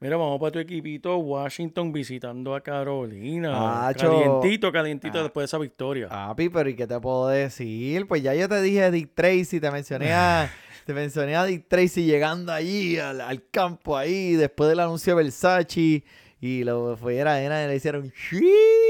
Mira, 0.00 0.16
vamos 0.18 0.38
para 0.38 0.50
tu 0.50 0.58
equipito 0.58 1.16
Washington 1.16 1.92
visitando 1.92 2.54
a 2.54 2.60
Carolina. 2.60 3.86
Acho. 3.88 4.10
Calientito, 4.10 4.70
calientito 4.72 5.18
Ah. 5.18 5.22
después 5.22 5.42
de 5.44 5.46
esa 5.46 5.58
victoria. 5.58 6.08
Papi, 6.08 6.48
pero 6.50 6.68
¿y 6.68 6.74
qué 6.74 6.86
te 6.86 6.98
puedo 7.00 7.28
decir? 7.28 8.06
Pues 8.06 8.22
ya 8.22 8.34
yo 8.34 8.48
te 8.48 8.60
dije 8.60 8.90
Dick 8.90 9.14
Tracy, 9.14 9.60
te 9.60 9.70
mencioné 9.70 10.12
a, 10.12 10.50
te 10.84 10.92
mencioné 10.92 11.36
a 11.36 11.44
Dick 11.44 11.68
Tracy 11.68 12.04
llegando 12.04 12.52
allí 12.52 12.98
al, 12.98 13.20
al 13.20 13.48
campo 13.50 13.96
ahí, 13.96 14.34
después 14.34 14.68
del 14.68 14.80
anuncio 14.80 15.16
de 15.16 15.22
Versace, 15.22 16.04
y 16.40 16.64
lo 16.64 16.96
fuera 16.98 17.42
y 17.42 17.48
le 17.48 17.76
hicieron 17.76 18.10
"Shwing, 18.10 18.42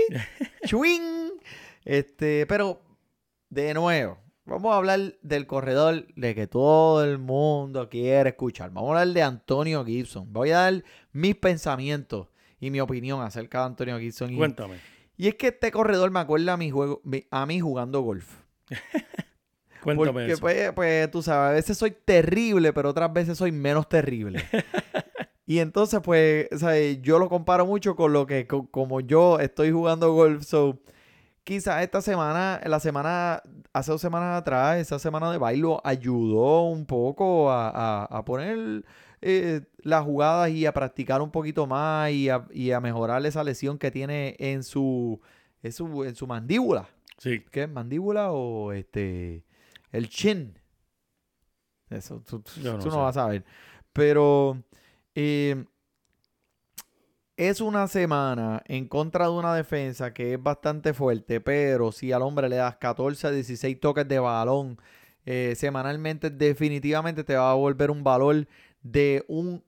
shwing". 0.64 1.32
Este, 1.84 2.46
pero 2.46 2.80
de 3.50 3.74
nuevo, 3.74 4.18
vamos 4.46 4.72
a 4.72 4.76
hablar 4.76 5.14
del 5.22 5.46
corredor 5.46 6.06
de 6.14 6.34
que 6.34 6.46
todo 6.46 7.04
el 7.04 7.18
mundo 7.18 7.88
quiere 7.88 8.30
escuchar. 8.30 8.70
Vamos 8.70 8.90
a 8.96 9.00
hablar 9.00 9.14
de 9.14 9.22
Antonio 9.22 9.84
Gibson. 9.84 10.32
Voy 10.32 10.50
a 10.50 10.58
dar 10.58 10.84
mis 11.12 11.34
pensamientos 11.36 12.28
y 12.60 12.70
mi 12.70 12.80
opinión 12.80 13.20
acerca 13.22 13.60
de 13.60 13.64
Antonio 13.66 13.98
Gibson. 13.98 14.34
Cuéntame. 14.36 14.76
y 15.16 15.28
es 15.28 15.34
que 15.36 15.48
este 15.48 15.70
corredor 15.70 16.10
me 16.10 16.20
acuerda 16.20 16.54
a 16.54 16.56
mi 16.56 16.70
juego, 16.70 17.00
a 17.30 17.46
mí 17.46 17.60
jugando 17.60 18.00
golf. 18.00 18.40
Cuéntame 19.82 20.12
Porque 20.12 20.32
eso. 20.32 20.40
pues, 20.40 20.72
pues, 20.72 21.10
tú 21.10 21.22
sabes, 21.22 21.50
a 21.50 21.52
veces 21.52 21.76
soy 21.76 21.90
terrible, 21.90 22.72
pero 22.72 22.88
otras 22.90 23.12
veces 23.12 23.36
soy 23.36 23.52
menos 23.52 23.86
terrible. 23.88 24.42
y 25.46 25.58
entonces, 25.58 26.00
pues, 26.02 26.48
¿sabes? 26.56 27.02
yo 27.02 27.18
lo 27.18 27.28
comparo 27.28 27.66
mucho 27.66 27.94
con 27.94 28.12
lo 28.14 28.26
que, 28.26 28.46
co- 28.46 28.66
como 28.70 29.00
yo 29.00 29.38
estoy 29.40 29.72
jugando 29.72 30.12
golf. 30.14 30.42
So, 30.44 30.78
quizás 31.44 31.82
esta 31.82 32.00
semana, 32.00 32.60
la 32.64 32.80
semana, 32.80 33.42
hace 33.72 33.90
dos 33.92 34.00
semanas 34.00 34.40
atrás, 34.40 34.78
esa 34.78 34.98
semana 34.98 35.30
de 35.30 35.38
bailo 35.38 35.80
ayudó 35.84 36.62
un 36.64 36.86
poco 36.86 37.50
a, 37.50 37.68
a- 37.70 38.04
a 38.04 38.24
poner 38.24 38.84
eh, 39.22 39.62
las 39.78 40.04
jugadas 40.04 40.50
y 40.50 40.66
a 40.66 40.72
practicar 40.72 41.22
un 41.22 41.30
poquito 41.30 41.66
más 41.66 42.10
y 42.10 42.28
a, 42.28 42.46
y 42.50 42.72
a 42.72 42.80
mejorar 42.80 43.24
esa 43.26 43.44
lesión 43.44 43.78
que 43.78 43.90
tiene 43.90 44.36
en 44.38 44.62
su, 44.62 45.20
en 45.62 45.72
su, 45.72 46.04
en 46.04 46.14
su 46.16 46.26
mandíbula. 46.26 46.88
Sí. 47.18 47.44
¿Qué? 47.50 47.66
¿Mandíbula 47.66 48.32
o 48.32 48.72
este 48.72 49.44
el 49.92 50.08
chin? 50.08 50.58
Eso 51.90 52.20
tú, 52.26 52.40
tú- 52.40 52.50
no 52.62 52.78
tú 52.78 52.86
no 52.86 52.92
sé. 52.92 52.96
vas 52.98 53.16
a 53.16 53.26
ver. 53.28 53.44
Pero 53.92 54.62
eh, 55.14 55.64
es 57.36 57.60
una 57.60 57.88
semana 57.88 58.62
en 58.66 58.86
contra 58.86 59.26
de 59.26 59.32
una 59.32 59.54
defensa 59.54 60.12
que 60.14 60.34
es 60.34 60.42
bastante 60.42 60.94
fuerte, 60.94 61.40
pero 61.40 61.90
si 61.90 62.12
al 62.12 62.22
hombre 62.22 62.48
le 62.48 62.56
das 62.56 62.76
14 62.76 63.26
a 63.26 63.30
16 63.30 63.80
toques 63.80 64.06
de 64.06 64.18
balón 64.18 64.78
eh, 65.26 65.54
semanalmente, 65.56 66.30
definitivamente 66.30 67.24
te 67.24 67.34
va 67.34 67.50
a 67.50 67.54
volver 67.54 67.90
un 67.90 68.04
valor 68.04 68.46
de 68.82 69.24
un 69.26 69.64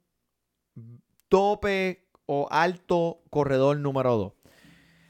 tope 1.28 2.06
o 2.26 2.46
alto 2.50 3.22
corredor 3.30 3.78
número 3.78 4.16
2. 4.16 4.32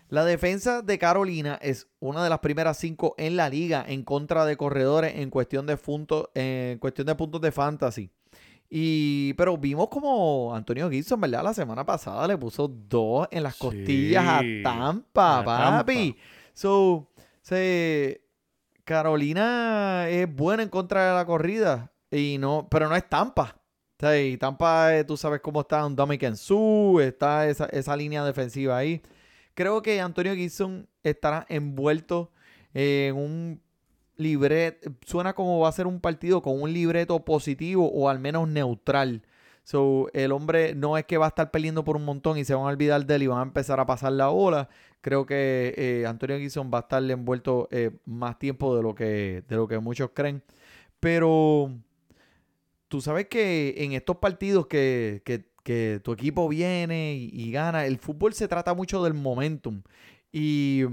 La 0.08 0.24
defensa 0.24 0.82
de 0.82 0.98
Carolina 0.98 1.58
es 1.60 1.88
una 1.98 2.22
de 2.22 2.30
las 2.30 2.38
primeras 2.38 2.78
cinco 2.78 3.14
en 3.18 3.36
la 3.36 3.50
liga 3.50 3.84
en 3.86 4.04
contra 4.04 4.44
de 4.44 4.56
corredores 4.56 5.16
en 5.16 5.30
cuestión 5.30 5.66
de 5.66 5.76
puntos, 5.76 6.28
en 6.34 6.78
cuestión 6.78 7.08
de 7.08 7.16
puntos 7.16 7.40
de 7.40 7.52
fantasy. 7.52 8.12
Y, 8.68 9.32
pero 9.34 9.56
vimos 9.56 9.88
como 9.88 10.54
Antonio 10.54 10.90
Gibson, 10.90 11.20
¿verdad? 11.20 11.44
La 11.44 11.54
semana 11.54 11.86
pasada 11.86 12.26
le 12.26 12.36
puso 12.36 12.66
dos 12.68 13.28
en 13.30 13.42
las 13.42 13.54
Sí, 13.54 13.60
costillas 13.60 14.24
a 14.26 14.40
Tampa, 14.62 15.38
a 15.38 15.44
papi. 15.44 16.12
Tampa. 16.12 16.22
So, 16.52 17.08
se, 17.42 18.22
Carolina 18.84 20.08
es 20.08 20.32
buena 20.34 20.62
en 20.62 20.68
contra 20.68 21.08
de 21.08 21.14
la 21.14 21.26
corrida, 21.26 21.92
y 22.10 22.38
no, 22.38 22.66
pero 22.70 22.88
no 22.88 22.96
es 22.96 23.08
Tampa. 23.08 23.56
Y 24.14 24.36
Tampa, 24.36 24.94
eh, 24.96 25.04
tú 25.04 25.16
sabes 25.16 25.40
cómo 25.40 25.62
está 25.62 25.86
un 25.86 25.96
Dominican 25.96 26.36
Su, 26.36 27.00
está 27.02 27.48
esa, 27.48 27.66
esa 27.66 27.96
línea 27.96 28.24
defensiva 28.24 28.76
ahí. 28.76 29.00
Creo 29.54 29.80
que 29.80 30.00
Antonio 30.00 30.34
Gibson 30.34 30.86
estará 31.02 31.46
envuelto 31.48 32.30
en 32.74 33.16
un 33.16 33.62
libreto. 34.16 34.90
Suena 35.06 35.34
como 35.34 35.58
va 35.60 35.68
a 35.68 35.72
ser 35.72 35.86
un 35.86 36.00
partido 36.00 36.42
con 36.42 36.60
un 36.60 36.72
libreto 36.72 37.24
positivo 37.24 37.90
o 37.92 38.08
al 38.08 38.18
menos 38.20 38.48
neutral. 38.48 39.22
So, 39.64 40.08
el 40.12 40.30
hombre 40.32 40.74
no 40.76 40.96
es 40.96 41.04
que 41.06 41.18
va 41.18 41.26
a 41.26 41.28
estar 41.28 41.50
peleando 41.50 41.82
por 41.84 41.96
un 41.96 42.04
montón 42.04 42.38
y 42.38 42.44
se 42.44 42.54
van 42.54 42.64
a 42.64 42.68
olvidar 42.68 43.04
de 43.04 43.14
él 43.16 43.22
y 43.24 43.26
van 43.26 43.40
a 43.40 43.42
empezar 43.42 43.80
a 43.80 43.86
pasar 43.86 44.12
la 44.12 44.28
bola. 44.28 44.68
Creo 45.00 45.26
que 45.26 45.74
eh, 45.76 46.06
Antonio 46.06 46.38
Gibson 46.38 46.70
va 46.72 46.78
a 46.78 46.80
estar 46.82 47.02
envuelto 47.10 47.68
eh, 47.72 47.90
más 48.04 48.38
tiempo 48.38 48.76
de 48.76 48.82
lo, 48.82 48.94
que, 48.94 49.42
de 49.48 49.56
lo 49.56 49.66
que 49.66 49.78
muchos 49.80 50.10
creen. 50.14 50.42
Pero 51.00 51.72
tú 52.88 53.00
sabes 53.00 53.26
que 53.26 53.74
en 53.78 53.92
estos 53.92 54.16
partidos 54.18 54.66
que, 54.66 55.22
que- 55.24 55.44
tu 56.04 56.12
equipo 56.12 56.48
viene 56.48 57.14
y, 57.16 57.28
y 57.32 57.50
gana, 57.50 57.86
el 57.86 57.98
fútbol 57.98 58.32
se 58.34 58.46
trata 58.46 58.72
mucho 58.72 59.02
del 59.02 59.14
momentum. 59.14 59.82
Y 60.32 60.84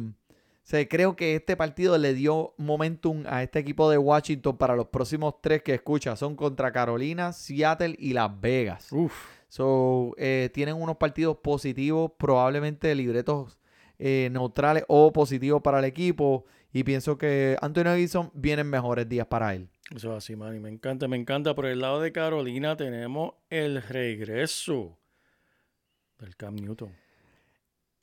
o 0.63 0.65
sea, 0.65 0.87
creo 0.87 1.17
que 1.17 1.35
este 1.35 1.57
partido 1.57 1.97
le 1.97 2.13
dio 2.13 2.53
momentum 2.57 3.25
a 3.27 3.43
este 3.43 3.59
equipo 3.59 3.89
de 3.89 3.97
Washington 3.97 4.55
para 4.55 4.77
los 4.77 4.87
próximos 4.87 5.41
tres 5.41 5.61
que 5.61 5.73
escucha. 5.73 6.15
Son 6.15 6.37
contra 6.37 6.71
Carolina, 6.71 7.33
Seattle 7.33 7.95
y 7.99 8.13
Las 8.13 8.39
Vegas. 8.39 8.89
Uf. 8.93 9.13
So, 9.49 10.15
eh, 10.17 10.49
tienen 10.53 10.75
unos 10.75 10.95
partidos 10.95 11.37
positivos, 11.37 12.13
probablemente 12.17 12.95
libretos 12.95 13.59
eh, 13.99 14.29
neutrales 14.31 14.85
o 14.87 15.11
positivos 15.11 15.61
para 15.61 15.79
el 15.79 15.85
equipo. 15.85 16.45
Y 16.71 16.85
pienso 16.85 17.17
que 17.17 17.57
Antonio 17.61 17.95
Gibson 17.97 18.31
vienen 18.33 18.69
mejores 18.69 19.07
días 19.09 19.27
para 19.27 19.53
él. 19.53 19.67
Eso 19.93 20.11
es 20.11 20.23
así, 20.23 20.37
Manny. 20.37 20.61
Me 20.61 20.69
encanta, 20.69 21.09
me 21.09 21.17
encanta. 21.17 21.53
Por 21.55 21.65
el 21.65 21.81
lado 21.81 21.99
de 21.99 22.13
Carolina 22.13 22.77
tenemos 22.77 23.33
el 23.49 23.83
regreso 23.83 24.97
del 26.19 26.37
Cam 26.37 26.55
Newton. 26.55 27.02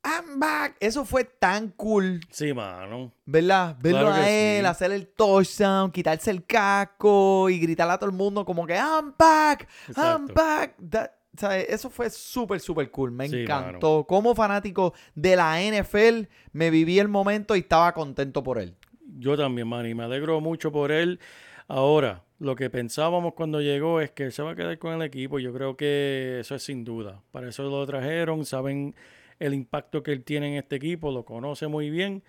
I'm 0.03 0.41
back. 0.41 0.77
Eso 0.81 1.05
fue 1.05 1.25
tan 1.25 1.69
cool, 1.71 2.21
Sí, 2.31 2.53
mano. 2.55 3.13
¿verdad? 3.27 3.77
Verlo 3.81 4.01
Claro 4.01 4.15
a 4.15 4.31
él, 4.31 4.61
sí. 4.63 4.67
hacer 4.67 4.93
el 4.93 5.07
touchdown, 5.09 5.91
quitarse 5.91 6.31
el 6.31 6.45
casco 6.47 7.51
y 7.51 7.59
gritarle 7.59 7.93
a 7.95 7.99
todo 7.99 8.09
el 8.09 8.17
mundo 8.17 8.45
como 8.45 8.67
que 8.67 8.75
I'm 8.75 9.15
back, 9.19 9.69
I'm 9.89 10.25
Exacto. 10.27 10.35
back. 10.35 10.77
That- 10.91 11.11
¿sabes? 11.37 11.67
Eso 11.69 11.91
fue 11.91 12.11
súper, 12.11 12.61
súper 12.61 12.91
cool. 12.91 13.13
Me 13.13 13.29
Sí, 13.29 13.43
encantó. 13.43 14.05
Como 14.07 14.35
fanático 14.35 14.95
de 15.15 15.37
la 15.37 15.61
NFL, 15.63 16.29
me 16.53 16.71
viví 16.71 16.99
el 16.99 17.09
momento 17.09 17.55
y 17.55 17.61
estaba 17.61 17.93
contento 17.95 18.43
por 18.43 18.59
él. 18.59 18.75
Yo 19.19 19.37
también, 19.37 19.69
man, 19.69 19.87
y 19.87 19.95
me 19.95 20.05
alegro 20.05 20.41
mucho 20.41 20.73
por 20.73 20.91
él. 20.93 21.21
Ahora, 21.69 22.25
lo 22.39 22.57
que 22.57 22.69
pensábamos 22.71 23.35
cuando 23.35 23.61
llegó 23.61 24.01
es 24.01 24.11
que 24.11 24.25
él 24.25 24.33
se 24.33 24.43
va 24.43 24.53
a 24.53 24.57
quedar 24.57 24.79
con 24.79 24.93
el 24.95 25.03
equipo. 25.03 25.39
Yo 25.39 25.53
creo 25.53 25.77
que 25.77 26.39
eso 26.41 26.55
es 26.55 26.63
sin 26.63 26.85
duda. 26.85 27.23
Para 27.33 27.49
eso 27.51 27.63
lo 27.65 27.85
trajeron, 27.87 28.45
saben 28.45 28.95
el 29.41 29.55
impacto 29.55 30.03
que 30.03 30.13
él 30.13 30.23
tiene 30.23 30.49
en 30.49 30.55
este 30.55 30.77
equipo, 30.77 31.11
lo 31.11 31.25
conoce 31.25 31.67
muy 31.67 31.91
bien. 31.91 32.23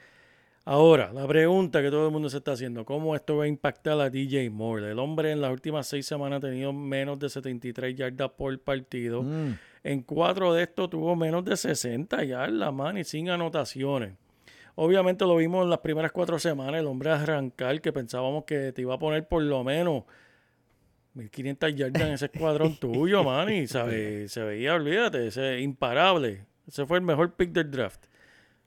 Ahora, 0.63 1.11
la 1.11 1.27
pregunta 1.27 1.81
que 1.81 1.89
todo 1.89 2.05
el 2.05 2.11
mundo 2.11 2.29
se 2.29 2.37
está 2.37 2.51
haciendo, 2.51 2.85
¿cómo 2.85 3.15
esto 3.15 3.37
va 3.37 3.45
a 3.45 3.47
impactar 3.47 3.99
a 3.99 4.09
DJ 4.11 4.49
Moore? 4.51 4.91
El 4.91 4.99
hombre 4.99 5.31
en 5.31 5.41
las 5.41 5.51
últimas 5.51 5.87
seis 5.87 6.05
semanas 6.05 6.37
ha 6.37 6.47
tenido 6.47 6.71
menos 6.71 7.17
de 7.17 7.29
73 7.29 7.95
yardas 7.95 8.29
por 8.31 8.57
partido. 8.59 9.23
Mm. 9.23 9.57
En 9.83 10.03
cuatro 10.03 10.53
de 10.53 10.63
estos 10.63 10.91
tuvo 10.91 11.15
menos 11.15 11.43
de 11.43 11.57
60 11.57 12.23
yardas, 12.23 12.71
man, 12.71 12.97
y 12.97 13.03
sin 13.03 13.31
anotaciones. 13.31 14.13
Obviamente 14.75 15.25
lo 15.25 15.35
vimos 15.35 15.63
en 15.63 15.71
las 15.71 15.79
primeras 15.79 16.11
cuatro 16.11 16.37
semanas, 16.37 16.79
el 16.79 16.85
hombre 16.85 17.09
arrancar, 17.09 17.81
que 17.81 17.91
pensábamos 17.91 18.45
que 18.45 18.71
te 18.71 18.83
iba 18.83 18.93
a 18.93 18.99
poner 18.99 19.27
por 19.27 19.41
lo 19.41 19.63
menos 19.63 20.03
1500 21.15 21.75
yardas 21.75 22.01
en 22.03 22.13
ese 22.13 22.25
escuadrón 22.25 22.75
tuyo, 22.79 23.23
man, 23.23 23.51
y 23.51 23.67
sabe, 23.67 24.29
se 24.29 24.43
veía, 24.43 24.75
olvídate, 24.75 25.25
ese 25.27 25.59
imparable. 25.59 26.45
Ese 26.67 26.85
fue 26.85 26.97
el 26.97 27.03
mejor 27.03 27.33
pick 27.33 27.51
del 27.51 27.71
draft. 27.71 28.05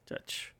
Chach. 0.07 0.53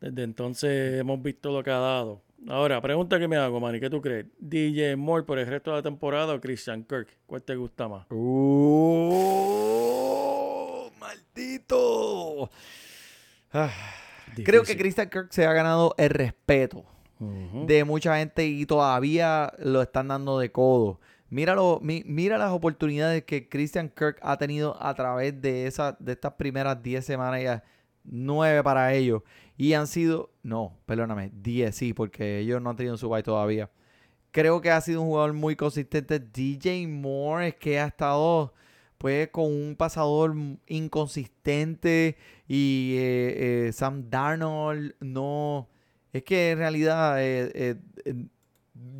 Desde 0.00 0.22
entonces 0.22 1.00
hemos 1.00 1.22
visto 1.22 1.50
lo 1.52 1.62
que 1.62 1.70
ha 1.70 1.78
dado. 1.78 2.22
Ahora, 2.48 2.80
pregunta 2.80 3.18
que 3.18 3.26
me 3.28 3.36
hago, 3.36 3.58
man, 3.60 3.74
¿y 3.74 3.80
qué 3.80 3.90
tú 3.90 4.00
crees? 4.00 4.26
¿DJ 4.38 4.94
Moore 4.96 5.24
por 5.24 5.38
el 5.38 5.46
resto 5.46 5.70
de 5.70 5.78
la 5.78 5.82
temporada 5.82 6.34
o 6.34 6.40
Christian 6.40 6.84
Kirk? 6.84 7.08
¿Cuál 7.26 7.42
te 7.42 7.56
gusta 7.56 7.88
más? 7.88 8.06
¡Uh! 8.10 9.16
¡Maldito! 11.00 12.50
Ah, 13.52 13.70
creo 14.44 14.62
que. 14.64 14.76
Christian 14.76 15.08
Kirk 15.08 15.32
se 15.32 15.46
ha 15.46 15.52
ganado 15.52 15.94
el 15.98 16.10
respeto 16.10 16.84
de 17.18 17.84
mucha 17.84 18.18
gente 18.18 18.46
y 18.46 18.66
todavía 18.66 19.52
lo 19.58 19.80
están 19.80 20.08
dando 20.08 20.38
de 20.38 20.52
codo. 20.52 21.00
Míralo, 21.30 21.80
mi- 21.82 22.04
mira 22.06 22.38
las 22.38 22.52
oportunidades 22.52 23.24
que 23.24 23.48
Christian 23.48 23.88
Kirk 23.88 24.18
ha 24.22 24.36
tenido 24.38 24.80
a 24.82 24.94
través 24.94 25.40
de, 25.40 25.66
esa, 25.66 25.96
de 26.00 26.12
estas 26.12 26.34
primeras 26.34 26.82
10 26.82 27.04
semanas 27.04 27.42
ya. 27.42 27.64
9 28.04 28.62
para 28.62 28.94
ellos. 28.94 29.22
Y 29.56 29.72
han 29.74 29.86
sido, 29.88 30.30
no, 30.42 30.78
perdóname, 30.86 31.30
10 31.34 31.74
sí, 31.74 31.92
porque 31.92 32.38
ellos 32.38 32.62
no 32.62 32.70
han 32.70 32.76
tenido 32.76 32.96
su 32.96 33.08
bye 33.08 33.22
todavía. 33.22 33.70
Creo 34.30 34.60
que 34.60 34.70
ha 34.70 34.80
sido 34.80 35.02
un 35.02 35.08
jugador 35.08 35.32
muy 35.32 35.56
consistente. 35.56 36.20
DJ 36.20 36.86
Moore 36.88 37.48
es 37.48 37.54
que 37.56 37.80
ha 37.80 37.86
estado 37.86 38.52
pues 38.98 39.28
con 39.28 39.46
un 39.46 39.76
pasador 39.76 40.34
inconsistente 40.66 42.16
y 42.48 42.94
eh, 42.98 43.66
eh, 43.68 43.72
Sam 43.72 44.08
Darnold 44.10 44.94
no... 45.00 45.68
Es 46.12 46.22
que 46.24 46.52
en 46.52 46.58
realidad 46.58 47.16
eh, 47.20 47.76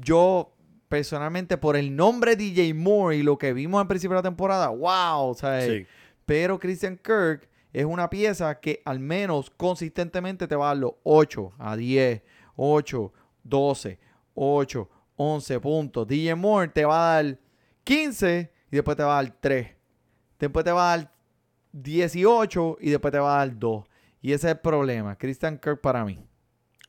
yo 0.00 0.52
personalmente 0.88 1.58
por 1.58 1.76
el 1.76 1.94
nombre 1.96 2.36
DJ 2.36 2.74
Moore 2.74 3.16
y 3.16 3.22
lo 3.22 3.38
que 3.38 3.52
vimos 3.52 3.80
al 3.80 3.88
principio 3.88 4.16
de 4.16 4.22
la 4.22 4.28
temporada, 4.28 4.68
wow, 4.68 5.30
o 5.30 5.34
sea, 5.34 5.60
Sí. 5.62 5.86
pero 6.24 6.58
Christian 6.58 6.96
Kirk 6.96 7.48
es 7.72 7.84
una 7.84 8.08
pieza 8.08 8.58
que 8.60 8.80
al 8.84 9.00
menos 9.00 9.50
consistentemente 9.50 10.46
te 10.48 10.56
va 10.56 10.66
a 10.66 10.68
dar 10.68 10.76
los 10.78 10.92
8 11.02 11.52
a 11.58 11.76
10, 11.76 12.22
8, 12.56 13.12
12, 13.44 13.98
8, 14.34 14.90
11 15.16 15.60
puntos. 15.60 16.06
DJ 16.06 16.34
Moore 16.34 16.68
te 16.68 16.84
va 16.84 17.16
a 17.18 17.22
dar 17.22 17.38
15 17.84 18.50
y 18.70 18.76
después 18.76 18.96
te 18.96 19.02
va 19.02 19.18
a 19.18 19.22
dar 19.22 19.36
3. 19.40 19.68
Después 20.38 20.64
te 20.64 20.72
va 20.72 20.92
a 20.92 20.96
dar 20.98 21.12
18 21.72 22.78
y 22.80 22.90
después 22.90 23.12
te 23.12 23.18
va 23.18 23.34
a 23.36 23.46
dar 23.46 23.58
2. 23.58 23.84
Y 24.22 24.32
ese 24.32 24.48
es 24.48 24.52
el 24.54 24.60
problema. 24.60 25.16
Christian 25.16 25.58
Kirk 25.58 25.80
para 25.80 26.04
mí. 26.04 26.26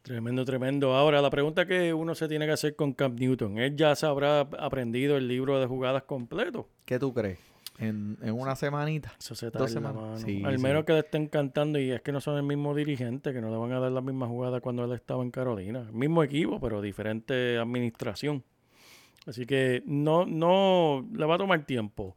Tremendo, 0.08 0.46
tremendo. 0.46 0.94
Ahora, 0.96 1.22
la 1.22 1.30
pregunta 1.30 1.66
que 1.66 1.94
uno 1.94 2.16
se 2.16 2.28
tiene 2.30 2.46
que 2.46 2.54
hacer 2.54 2.76
con 2.76 2.94
Cam 2.94 3.16
Newton, 3.16 3.58
¿él 3.58 3.76
ya 3.76 3.94
se 3.96 4.06
habrá 4.06 4.42
aprendido 4.42 5.18
el 5.18 5.28
libro 5.28 5.60
de 5.60 5.66
jugadas 5.66 6.04
completo? 6.04 6.70
¿Qué 6.86 6.98
tú 6.98 7.14
crees? 7.14 7.40
En, 7.78 8.18
en 8.24 8.34
una 8.34 8.56
semanita. 8.56 9.14
Eso 9.20 9.36
se 9.36 9.48
Dos 9.48 9.54
tarda, 9.54 9.68
semanas. 9.68 10.02
mano. 10.02 10.18
Sí, 10.18 10.42
Al 10.46 10.58
sí. 10.58 10.64
menos 10.64 10.86
que 10.86 10.94
le 10.94 11.00
estén 11.00 11.28
cantando 11.28 11.78
y 11.78 11.92
es 11.92 12.02
que 12.02 12.12
no 12.12 12.22
son 12.22 12.38
el 12.38 12.44
mismo 12.44 12.74
dirigente, 12.74 13.34
que 13.34 13.42
no 13.42 13.52
le 13.52 13.58
van 13.58 13.72
a 13.74 13.80
dar 13.80 13.92
la 13.92 14.02
misma 14.02 14.28
jugada 14.28 14.62
cuando 14.62 14.86
él 14.86 14.94
estaba 14.94 15.22
en 15.24 15.30
Carolina. 15.30 15.86
Mismo 15.92 16.24
equipo, 16.24 16.60
pero 16.60 16.82
diferente 16.82 17.58
administración. 17.58 18.44
Así 19.28 19.46
que 19.46 19.84
no, 19.86 20.26
no, 20.26 21.06
le 21.14 21.26
va 21.26 21.36
a 21.36 21.38
tomar 21.38 21.66
tiempo. 21.66 22.16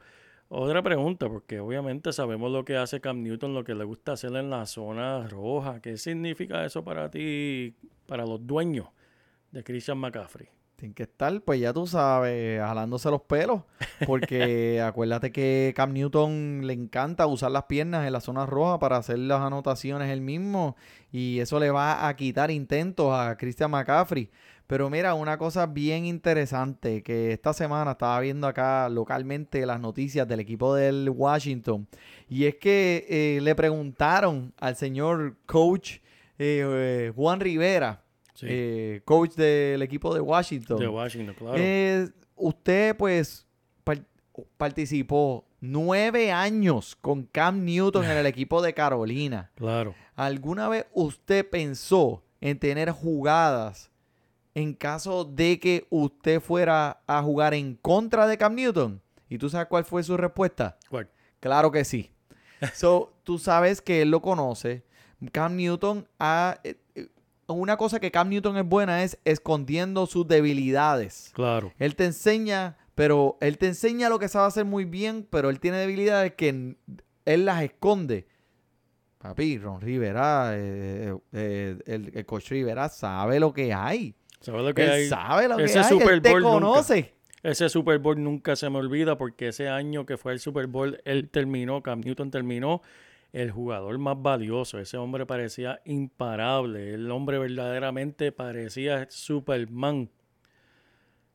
Otra 0.52 0.82
pregunta, 0.82 1.28
porque 1.28 1.60
obviamente 1.60 2.12
sabemos 2.12 2.50
lo 2.50 2.64
que 2.64 2.76
hace 2.76 3.00
Cam 3.00 3.22
Newton, 3.22 3.54
lo 3.54 3.62
que 3.62 3.76
le 3.76 3.84
gusta 3.84 4.12
hacer 4.12 4.34
en 4.34 4.50
la 4.50 4.66
zona 4.66 5.28
roja. 5.28 5.80
¿Qué 5.80 5.96
significa 5.96 6.64
eso 6.64 6.82
para 6.82 7.08
ti, 7.08 7.76
para 8.06 8.26
los 8.26 8.44
dueños 8.44 8.88
de 9.52 9.62
Christian 9.62 9.98
McCaffrey? 9.98 10.48
Tienen 10.74 10.94
que 10.94 11.04
estar, 11.04 11.40
pues 11.42 11.60
ya 11.60 11.72
tú 11.72 11.86
sabes, 11.86 12.60
jalándose 12.60 13.08
los 13.12 13.22
pelos. 13.22 13.62
Porque 14.08 14.80
acuérdate 14.84 15.30
que 15.30 15.72
Cam 15.76 15.92
Newton 15.92 16.62
le 16.66 16.72
encanta 16.72 17.28
usar 17.28 17.52
las 17.52 17.66
piernas 17.66 18.04
en 18.04 18.12
la 18.12 18.20
zona 18.20 18.44
roja 18.44 18.80
para 18.80 18.96
hacer 18.96 19.20
las 19.20 19.42
anotaciones 19.42 20.10
él 20.10 20.20
mismo. 20.20 20.74
Y 21.12 21.38
eso 21.38 21.60
le 21.60 21.70
va 21.70 22.08
a 22.08 22.16
quitar 22.16 22.50
intentos 22.50 23.14
a 23.14 23.36
Christian 23.36 23.70
McCaffrey. 23.70 24.30
Pero 24.70 24.88
mira, 24.88 25.14
una 25.14 25.36
cosa 25.36 25.66
bien 25.66 26.04
interesante 26.06 27.02
que 27.02 27.32
esta 27.32 27.52
semana 27.52 27.90
estaba 27.90 28.20
viendo 28.20 28.46
acá 28.46 28.88
localmente 28.88 29.66
las 29.66 29.80
noticias 29.80 30.28
del 30.28 30.38
equipo 30.38 30.76
del 30.76 31.10
Washington. 31.10 31.88
Y 32.28 32.44
es 32.44 32.54
que 32.54 33.04
eh, 33.08 33.40
le 33.42 33.56
preguntaron 33.56 34.54
al 34.60 34.76
señor 34.76 35.34
coach 35.44 35.94
eh, 36.38 36.62
eh, 36.64 37.12
Juan 37.16 37.40
Rivera, 37.40 38.04
Sí, 38.34 38.46
eh, 38.48 39.02
coach 39.04 39.32
del 39.34 39.82
equipo 39.82 40.14
de 40.14 40.20
Washington. 40.20 40.78
de 40.78 40.86
Washington, 40.86 41.34
claro. 41.36 42.12
Usted, 42.36 42.96
pues, 42.96 43.46
par- 43.82 44.04
participó 44.56 45.44
nueve 45.60 46.30
años 46.30 46.96
con 47.00 47.24
Cam 47.24 47.64
Newton 47.64 48.04
en 48.04 48.16
el 48.18 48.26
equipo 48.34 48.62
de 48.62 48.72
Carolina. 48.72 49.50
claro. 49.56 49.96
¿Alguna 50.14 50.68
vez 50.68 50.86
usted 50.92 51.48
pensó 51.48 52.22
en 52.40 52.58
tener 52.58 52.90
jugadas 52.92 53.89
en 54.54 54.74
caso 54.74 55.24
de 55.24 55.58
que 55.60 55.86
usted 55.90 56.40
fuera 56.40 57.00
a 57.06 57.22
jugar 57.22 57.54
en 57.54 57.74
contra 57.76 58.26
de 58.26 58.36
Cam 58.38 58.54
Newton? 58.54 59.00
¿Y 59.28 59.38
tú 59.38 59.48
sabes 59.48 59.68
cuál 59.68 59.84
fue 59.84 60.02
su 60.02 60.16
respuesta? 60.16 60.76
¿Cuál? 60.88 61.08
Claro 61.38 61.70
que 61.70 61.84
sí. 61.84 62.10
So, 62.74 63.12
tú 63.24 63.38
sabes 63.38 63.80
que 63.80 64.02
él 64.02 64.10
lo 64.10 64.20
conoce. 64.20 64.84
Cam 65.32 65.56
Newton 65.56 66.06
ha... 66.18 66.58
eh, 66.64 66.76
eh, 66.94 67.08
Una 67.46 67.76
cosa 67.76 68.00
que 68.00 68.10
Cam 68.10 68.28
Newton 68.28 68.56
es 68.56 68.66
buena 68.66 69.02
es 69.04 69.18
escondiendo 69.24 70.06
sus 70.06 70.26
debilidades. 70.26 71.30
Claro. 71.34 71.72
Él 71.78 71.94
te 71.94 72.06
enseña, 72.06 72.76
pero 72.94 73.38
él 73.40 73.56
te 73.58 73.66
enseña 73.68 74.08
lo 74.08 74.18
que 74.18 74.28
sabe 74.28 74.48
hacer 74.48 74.64
muy 74.64 74.84
bien, 74.84 75.26
pero 75.30 75.48
él 75.50 75.60
tiene 75.60 75.76
debilidades 75.78 76.34
que 76.34 76.76
él 77.24 77.44
las 77.44 77.62
esconde. 77.62 78.26
Papi, 79.18 79.58
Ron 79.58 79.80
Rivera, 79.82 80.52
eh, 80.54 81.14
eh, 81.32 81.78
el, 81.84 82.10
el 82.14 82.26
coach 82.26 82.48
Rivera 82.50 82.88
sabe 82.88 83.38
lo 83.38 83.52
que 83.52 83.72
hay. 83.74 84.14
¿Sabes 84.40 84.62
lo 84.62 84.74
que 84.74 84.84
Él 84.84 84.90
hay? 84.90 85.06
sabe 85.06 85.48
lo 85.48 85.56
que 85.56 85.64
ese 85.64 85.80
hay. 85.80 85.84
Super 85.84 86.14
él 86.14 86.22
te 86.22 86.30
Bowl 86.30 86.60
nunca. 86.60 86.84
Ese 87.42 87.68
Super 87.70 87.98
Bowl 87.98 88.22
nunca 88.22 88.56
se 88.56 88.68
me 88.68 88.78
olvida 88.78 89.16
porque 89.16 89.48
ese 89.48 89.68
año 89.68 90.04
que 90.04 90.16
fue 90.18 90.32
el 90.32 90.40
Super 90.40 90.66
Bowl, 90.66 91.00
él 91.04 91.30
terminó, 91.30 91.82
Cam 91.82 92.00
Newton 92.00 92.30
terminó 92.30 92.82
el 93.32 93.50
jugador 93.50 93.96
más 93.98 94.20
valioso. 94.20 94.78
Ese 94.78 94.96
hombre 94.96 95.24
parecía 95.24 95.80
imparable. 95.84 96.94
El 96.94 97.10
hombre 97.10 97.38
verdaderamente 97.38 98.32
parecía 98.32 99.06
Superman. 99.10 100.10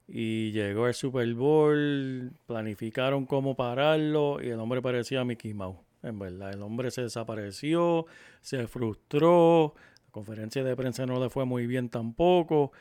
Y 0.08 0.52
llegó 0.52 0.88
el 0.88 0.94
Super 0.94 1.34
Bowl, 1.34 2.32
planificaron 2.46 3.26
cómo 3.26 3.56
pararlo 3.56 4.40
y 4.40 4.50
el 4.50 4.60
hombre 4.60 4.82
parecía 4.82 5.24
Mickey 5.26 5.56
Mouse. 5.56 5.80
En 6.04 6.20
verdad, 6.20 6.54
el 6.54 6.62
hombre 6.62 6.92
se 6.92 7.02
desapareció, 7.02 8.06
se 8.42 8.68
frustró, 8.68 9.74
la 10.06 10.12
conferencia 10.12 10.64
de 10.64 10.76
prensa 10.76 11.08
no 11.08 11.20
le 11.20 11.32
fue 11.32 11.46
muy 11.46 11.66
bien 11.66 11.90
tampoco. 11.90 12.72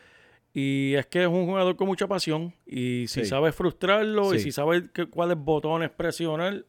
Y 0.54 0.94
es 0.94 1.06
que 1.06 1.22
es 1.22 1.28
un 1.28 1.46
jugador 1.46 1.74
con 1.76 1.88
mucha 1.88 2.06
pasión. 2.06 2.54
Y 2.64 3.06
si 3.08 3.20
Sí. 3.22 3.26
sabes 3.26 3.54
frustrarlo 3.54 4.32
y 4.34 4.38
si 4.40 4.52
sabes 4.52 4.84
que- 4.94 5.06
cuáles 5.06 5.36
botones 5.36 5.90
presionar, 5.90 6.64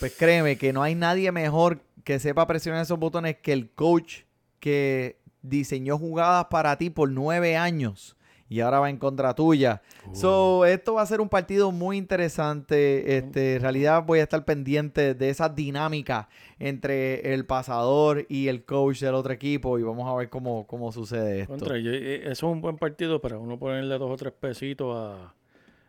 Pues 0.00 0.14
créeme 0.16 0.56
que 0.58 0.72
no 0.74 0.82
hay 0.82 0.94
nadie 0.94 1.32
mejor 1.32 1.80
que 2.04 2.18
sepa 2.18 2.46
presionar 2.46 2.82
esos 2.82 2.98
botones 2.98 3.36
que 3.38 3.52
el 3.52 3.70
coach 3.70 4.22
que 4.60 5.16
diseñó 5.42 5.96
jugadas 5.98 6.46
para 6.50 6.76
ti 6.76 6.90
por 6.90 7.10
nueve 7.10 7.56
años 7.56 8.15
y 8.48 8.60
ahora 8.60 8.78
va 8.80 8.90
en 8.90 8.96
contra 8.98 9.34
tuya. 9.34 9.82
So, 10.12 10.64
esto 10.64 10.94
va 10.94 11.02
a 11.02 11.06
ser 11.06 11.20
un 11.20 11.28
partido 11.28 11.72
muy 11.72 11.96
interesante. 11.96 13.16
Este, 13.18 13.56
en 13.56 13.62
realidad 13.62 14.04
voy 14.06 14.20
a 14.20 14.22
estar 14.22 14.44
pendiente 14.44 15.14
de 15.14 15.30
esa 15.30 15.48
dinámica 15.48 16.28
entre 16.58 17.34
el 17.34 17.44
pasador 17.44 18.24
y 18.28 18.48
el 18.48 18.64
coach 18.64 19.00
del 19.00 19.14
otro 19.14 19.32
equipo 19.32 19.78
y 19.78 19.82
vamos 19.82 20.08
a 20.08 20.14
ver 20.16 20.28
cómo, 20.28 20.66
cómo 20.66 20.92
sucede 20.92 21.40
esto. 21.40 21.52
Contra, 21.54 21.78
yo- 21.78 21.90
eh, 21.92 22.22
eso 22.24 22.30
es 22.32 22.42
un 22.44 22.60
buen 22.60 22.76
partido 22.76 23.20
para 23.20 23.38
uno 23.38 23.58
ponerle 23.58 23.98
dos 23.98 24.10
o 24.10 24.16
tres 24.16 24.32
pesitos 24.32 24.94
a, 24.96 25.34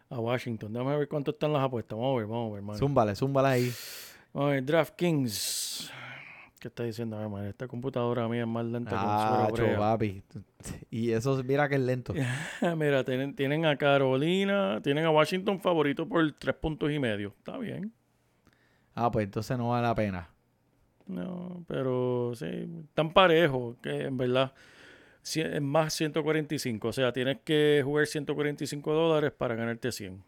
a 0.10 0.20
Washington. 0.20 0.74
Déjame 0.74 0.98
ver 0.98 1.08
cuánto 1.08 1.32
están 1.32 1.54
las 1.54 1.64
apuestas. 1.64 1.98
Vamos 1.98 2.16
a 2.16 2.18
ver, 2.18 2.26
vamos 2.28 2.48
a 2.48 2.50
ver, 2.54 2.58
hermano. 2.60 2.80
Zúmbale, 2.80 3.16
zúmbale 3.16 3.48
ahí. 3.50 3.72
Vamos 4.34 4.50
a 4.50 4.54
ver, 4.54 4.66
DraftKings. 4.66 5.92
¿Qué 6.60 6.70
está 6.70 6.84
diciendo, 6.84 7.22
hermano? 7.22 7.46
Esta 7.48 7.68
computadora 7.68 8.28
mía 8.28 8.42
es 8.42 8.48
más 8.48 8.66
lenta 8.66 8.90
que 8.90 8.96
un 8.96 9.02
Ah, 9.04 9.50
brea. 9.52 9.78
papi. 9.78 10.24
Y 10.90 11.12
eso, 11.12 11.42
mira 11.44 11.70
que 11.70 11.76
es 11.76 11.82
lento. 11.82 12.14
Mira, 12.78 13.04
tienen, 13.04 13.36
tienen 13.36 13.66
a 13.66 13.78
Carolina, 13.78 14.82
tienen 14.82 15.06
a 15.06 15.12
Washington 15.12 15.60
favorito 15.62 16.08
por 16.08 16.32
tres 16.34 16.56
puntos 16.56 16.92
y 16.92 16.98
medio. 16.98 17.34
Está 17.38 17.58
bien. 17.60 17.94
Ah, 18.96 19.12
pues 19.12 19.26
entonces 19.26 19.56
no 19.58 19.70
vale 19.70 19.86
la 19.86 19.94
pena. 19.94 20.30
No, 21.06 21.64
pero 21.68 22.34
sí, 22.36 22.68
tan 22.96 23.14
parejo 23.14 23.78
que 23.82 24.06
en 24.06 24.18
verdad 24.18 24.52
es 25.36 25.62
más 25.62 25.94
145. 25.94 26.88
O 26.88 26.94
sea, 26.94 27.14
tienes 27.14 27.38
que 27.44 27.82
jugar 27.84 28.08
145 28.08 28.94
dólares 28.94 29.32
para 29.38 29.54
ganarte 29.56 29.92
100. 29.92 30.24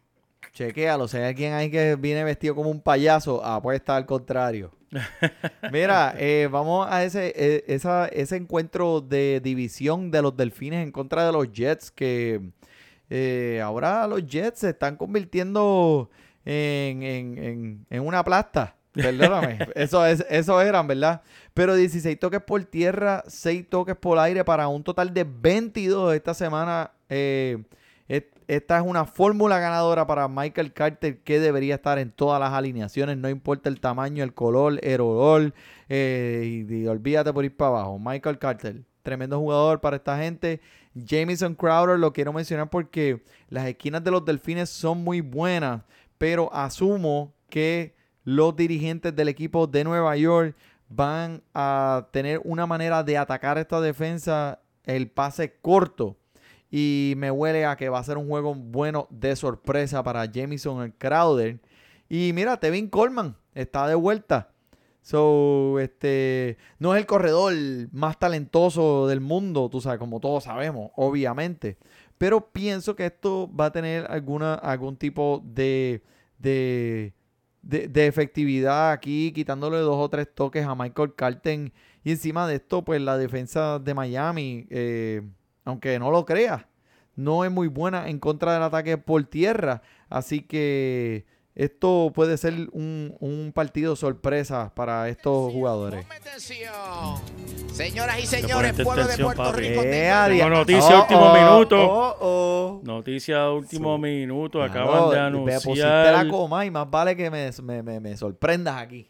Chequéalo, 0.54 1.08
si 1.08 1.18
hay 1.18 1.24
alguien 1.24 1.54
ahí 1.54 1.72
que 1.72 1.96
viene 1.96 2.24
vestido 2.24 2.54
como 2.56 2.70
un 2.70 2.82
payaso, 2.82 3.44
apuesta 3.44 3.96
al 3.96 4.06
contrario. 4.06 4.72
Mira, 5.72 6.16
eh, 6.18 6.48
vamos 6.52 6.88
a 6.90 7.04
ese, 7.04 7.34
eh, 7.36 7.64
esa- 7.68 8.08
ese 8.08 8.36
encuentro 8.38 9.02
de 9.02 9.40
división 9.44 10.12
de 10.12 10.22
los 10.22 10.36
delfines 10.36 10.84
en 10.84 10.92
contra 10.92 11.26
de 11.26 11.32
los 11.32 11.52
Jets, 11.52 11.92
que 11.92 12.42
eh, 13.10 13.62
ahora 13.64 14.08
los 14.08 14.26
Jets 14.26 14.60
se 14.60 14.70
están 14.70 14.96
convirtiendo 14.96 16.10
en, 16.46 17.04
en- 17.04 17.38
en- 17.38 17.86
en 17.90 18.02
una 18.06 18.24
plasta. 18.24 18.76
Perdóname, 18.94 19.60
eso, 19.76 20.06
es, 20.06 20.26
eso 20.30 20.60
eran, 20.62 20.88
¿verdad? 20.88 21.22
Pero 21.54 21.76
16 21.76 22.20
toques 22.20 22.42
por 22.42 22.64
tierra, 22.66 23.24
6 23.28 23.70
toques 23.70 23.96
por 23.96 24.18
aire 24.18 24.44
para 24.44 24.68
un 24.68 24.84
total 24.84 25.14
de 25.14 25.24
22 25.26 26.16
esta 26.16 26.34
semana. 26.34 26.92
eh, 27.10 27.62
esta 28.50 28.80
es 28.80 28.84
una 28.84 29.06
fórmula 29.06 29.60
ganadora 29.60 30.08
para 30.08 30.28
Michael 30.28 30.74
Carter 30.74 31.20
que 31.20 31.40
debería 31.40 31.76
estar 31.76 32.00
en 32.00 32.10
todas 32.10 32.40
las 32.40 32.52
alineaciones, 32.52 33.16
no 33.16 33.30
importa 33.30 33.70
el 33.70 33.80
tamaño, 33.80 34.24
el 34.24 34.34
color, 34.34 34.80
el 34.82 35.02
olor, 35.02 35.54
eh, 35.88 36.66
y, 36.68 36.74
y 36.74 36.88
olvídate 36.88 37.32
por 37.32 37.46
ir 37.46 37.56
para 37.56 37.70
abajo. 37.70 38.00
Michael 38.00 38.40
Carter, 38.40 38.82
tremendo 39.04 39.38
jugador 39.38 39.82
para 39.82 39.98
esta 39.98 40.18
gente. 40.18 40.62
Jamison 40.96 41.54
Crowder 41.54 42.00
lo 42.00 42.12
quiero 42.12 42.34
mencionar 42.34 42.72
porque 42.72 43.24
las 43.50 43.68
esquinas 43.68 44.04
de 44.04 44.10
los 44.10 44.26
delfines 44.26 44.72
son 44.72 45.04
muy 45.04 45.22
buenas, 45.22 45.84
pero 46.18 46.52
asumo 46.52 47.36
que 47.52 47.94
los 48.24 48.56
dirigentes 48.56 49.16
del 49.16 49.28
equipo 49.28 49.68
de 49.68 49.84
Nueva 49.84 50.18
York 50.18 50.56
van 50.88 51.44
a 51.54 52.08
tener 52.12 52.42
una 52.44 52.66
manera 52.66 53.04
de 53.04 53.16
atacar 53.16 53.60
esta 53.60 53.80
defensa, 53.80 54.60
el 54.86 55.08
pase 55.12 55.54
corto. 55.62 56.19
Y 56.72 57.14
me 57.18 57.32
huele 57.32 57.66
a 57.66 57.76
que 57.76 57.90
va 57.90 58.00
a 58.00 58.04
ser 58.04 58.18
un 58.18 58.28
juego 58.28 58.54
bueno 58.54 59.08
de 59.10 59.36
sorpresa 59.36 60.04
para 60.04 60.30
Jamison 60.32 60.94
Crowder. 60.98 61.60
Y 62.10 62.32
mira, 62.34 62.60
Tevin 62.60 62.90
Coleman 62.90 63.36
está 63.54 63.88
de 63.88 63.96
vuelta. 63.96 64.52
So, 65.02 65.80
este, 65.80 66.58
no 66.78 66.94
es 66.94 67.00
el 67.00 67.08
corredor 67.08 67.54
más 67.92 68.20
talentoso 68.20 69.08
del 69.08 69.22
mundo, 69.22 69.70
tú 69.70 69.82
sabes, 69.82 69.98
como 69.98 70.20
todos 70.20 70.44
sabemos, 70.44 70.92
obviamente. 70.96 71.78
Pero 72.18 72.52
pienso 72.52 72.96
que 72.96 73.06
esto 73.06 73.50
va 73.56 73.68
a 73.68 73.72
tener 73.72 74.06
alguna, 74.12 74.56
algún 74.56 74.98
tipo 74.98 75.42
de, 75.46 76.04
de, 76.38 77.14
de, 77.62 78.08
efectividad 78.08 78.92
aquí, 78.92 79.32
quitándole 79.32 79.78
dos 79.78 79.96
o 79.98 80.10
tres 80.10 80.28
toques 80.34 80.66
a 80.66 80.76
Michael 80.76 81.16
Carten. 81.16 81.74
Y 82.04 82.12
encima 82.12 82.48
de 82.48 82.56
esto, 82.56 82.84
pues 82.84 83.02
la 83.02 83.18
defensa 83.18 83.80
de 83.80 83.94
Miami, 83.94 84.68
eh, 84.70 85.22
aunque 85.70 85.98
no 86.00 86.12
lo 86.12 86.26
creas, 86.26 86.66
no 87.16 87.44
es 87.46 87.52
muy 87.52 87.68
buena 87.68 88.10
en 88.10 88.20
contra 88.20 88.54
del 88.54 88.64
ataque 88.64 88.98
por 88.98 89.24
tierra. 89.24 89.82
Así 90.10 90.42
que 90.42 91.26
esto 91.56 92.12
puede 92.14 92.38
ser 92.38 92.54
un, 92.72 93.16
un 93.20 93.52
partido 93.54 93.96
sorpresa 93.96 94.72
para 94.76 95.10
estos 95.10 95.52
jugadores. 95.52 96.06
Señoras 97.74 98.20
y 98.20 98.26
señores, 98.26 98.74
pueblo 98.74 98.96
de 98.96 99.14
atención, 99.14 99.26
Puerto 99.28 99.44
papi. 99.44 99.62
Rico. 99.62 99.82
Eh, 99.84 99.90
dia- 99.92 100.28
Tengo 100.28 100.50
noticia 100.50 101.00
último 101.02 101.34
minuto. 101.34 101.78
Oh, 101.80 102.16
oh. 102.20 102.82
Noticia 102.84 103.50
último 103.52 103.98
minuto. 103.98 104.60
Claro, 104.60 104.72
Acaban 104.96 105.10
de 105.12 105.40
Me 105.40 105.54
anunciar. 105.56 106.26
la 106.26 106.30
coma 106.32 106.66
y 106.66 106.72
más 106.72 106.90
vale 106.90 107.16
que 107.16 107.30
me, 107.32 107.50
me- 107.64 107.84
me- 107.84 108.00
me 108.00 108.18
sorprendas 108.18 108.78
aquí. 108.82 109.10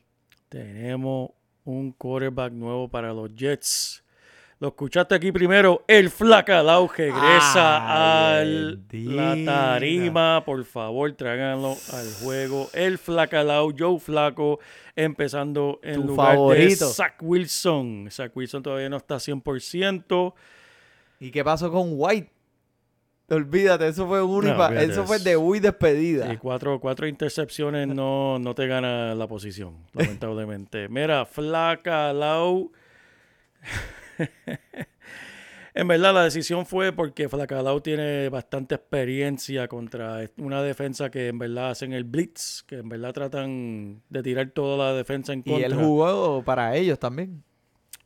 Tenemos 0.50 1.32
un 1.64 1.92
quarterback 1.92 2.54
nuevo 2.54 2.88
para 2.90 3.14
los 3.14 3.34
Jets. 3.36 4.04
Lo 4.62 4.68
escuchaste 4.70 5.16
aquí 5.16 5.32
primero. 5.32 5.86
El 5.88 6.10
Flacalao 6.10 6.90
regresa 6.90 8.38
al 8.38 8.84
la 8.92 9.36
tarima. 9.46 10.44
Por 10.44 10.66
favor, 10.66 11.10
tráiganlo 11.14 11.78
al 11.94 12.14
juego. 12.22 12.70
El 12.74 12.98
Flacalao, 12.98 13.72
Joe 13.78 14.00
Flaco, 14.00 14.60
empezando 14.98 15.80
en 15.82 16.02
Tu 16.02 16.08
lugar 16.08 16.36
favorito. 16.36 16.88
de 16.88 16.94
Zach 16.94 17.16
Wilson. 17.22 18.10
Zach 18.12 18.36
Wilson 18.36 18.62
todavía 18.62 18.90
no 18.90 18.98
está 18.98 19.16
100%. 19.16 20.34
¿Y 21.22 21.32
qué 21.32 21.42
pasó 21.44 21.72
con 21.72 21.92
White? 21.94 22.30
Olvídate, 23.30 23.88
eso 23.88 24.08
fue 24.08 24.22
un 24.24 24.44
No, 24.46 24.70
eso 24.72 25.06
fue 25.06 25.20
debut 25.20 25.58
y 25.58 25.60
despedida. 25.60 26.34
Y 26.34 26.38
cuatro, 26.38 26.80
cuatro 26.82 27.08
intercepciones 27.08 27.88
no, 27.88 28.40
no 28.40 28.56
te 28.56 28.68
gana 28.68 29.16
la 29.16 29.28
posición, 29.28 29.86
lamentablemente. 29.94 30.90
Mira, 30.90 31.26
Flaca, 31.26 32.12
Lau. 32.12 32.72
en 35.74 35.88
verdad, 35.88 36.14
la 36.14 36.24
decisión 36.24 36.66
fue 36.66 36.92
porque 36.92 37.30
Flacalao 37.30 37.82
tiene 37.82 38.30
bastante 38.30 38.76
experiencia 38.76 39.68
contra 39.68 40.22
una 40.38 40.62
defensa 40.64 41.10
que 41.10 41.28
en 41.28 41.40
verdad 41.40 41.70
hacen 41.72 41.94
el 41.94 42.04
blitz, 42.04 42.64
que 42.64 42.78
en 42.80 42.90
verdad 42.90 43.14
tratan 43.14 44.02
de 44.10 44.24
tirar 44.24 44.50
toda 44.52 44.78
la 44.92 44.94
defensa 44.98 45.34
en 45.34 45.40
Y 45.40 45.44
contra. 45.52 45.66
él 45.68 45.76
jugó 45.76 46.44
para 46.44 46.76
ellos 46.76 47.00
también. 47.00 47.44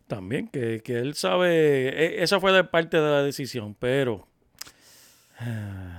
También, 0.08 0.48
que, 0.50 0.82
que 0.84 1.00
él 1.00 1.16
sabe. 1.16 1.88
e- 1.90 2.24
Esa 2.24 2.40
fue 2.40 2.52
de 2.52 2.64
parte 2.66 2.98
de 2.98 3.10
la 3.10 3.24
decisión, 3.24 3.76
pero. 3.80 4.28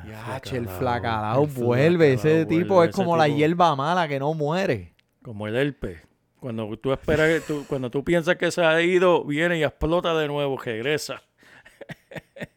Yache, 0.06 0.56
el 0.58 0.68
Flacalao, 0.68 0.78
flacalao 0.78 1.44
el 1.44 1.50
vuelve. 1.50 2.12
Ese 2.12 2.46
tipo 2.46 2.74
vuelve, 2.74 2.90
es 2.90 2.96
como 2.96 3.16
la 3.16 3.26
hierba 3.28 3.74
mala 3.74 4.06
que 4.06 4.18
no 4.18 4.32
muere. 4.34 4.94
Como 5.22 5.48
el 5.48 5.56
herpes. 5.56 6.00
Cuando 6.45 6.76
tú 6.76 6.92
esperas 6.92 7.42
tú, 7.47 7.64
cuando 7.66 7.90
tú 7.90 8.05
piensas 8.05 8.36
que 8.36 8.51
se 8.51 8.62
ha 8.62 8.78
ido, 8.82 9.24
viene 9.24 9.57
y 9.57 9.64
explota 9.64 10.14
de 10.14 10.28
nuevo, 10.28 10.59
regresa. 10.59 11.22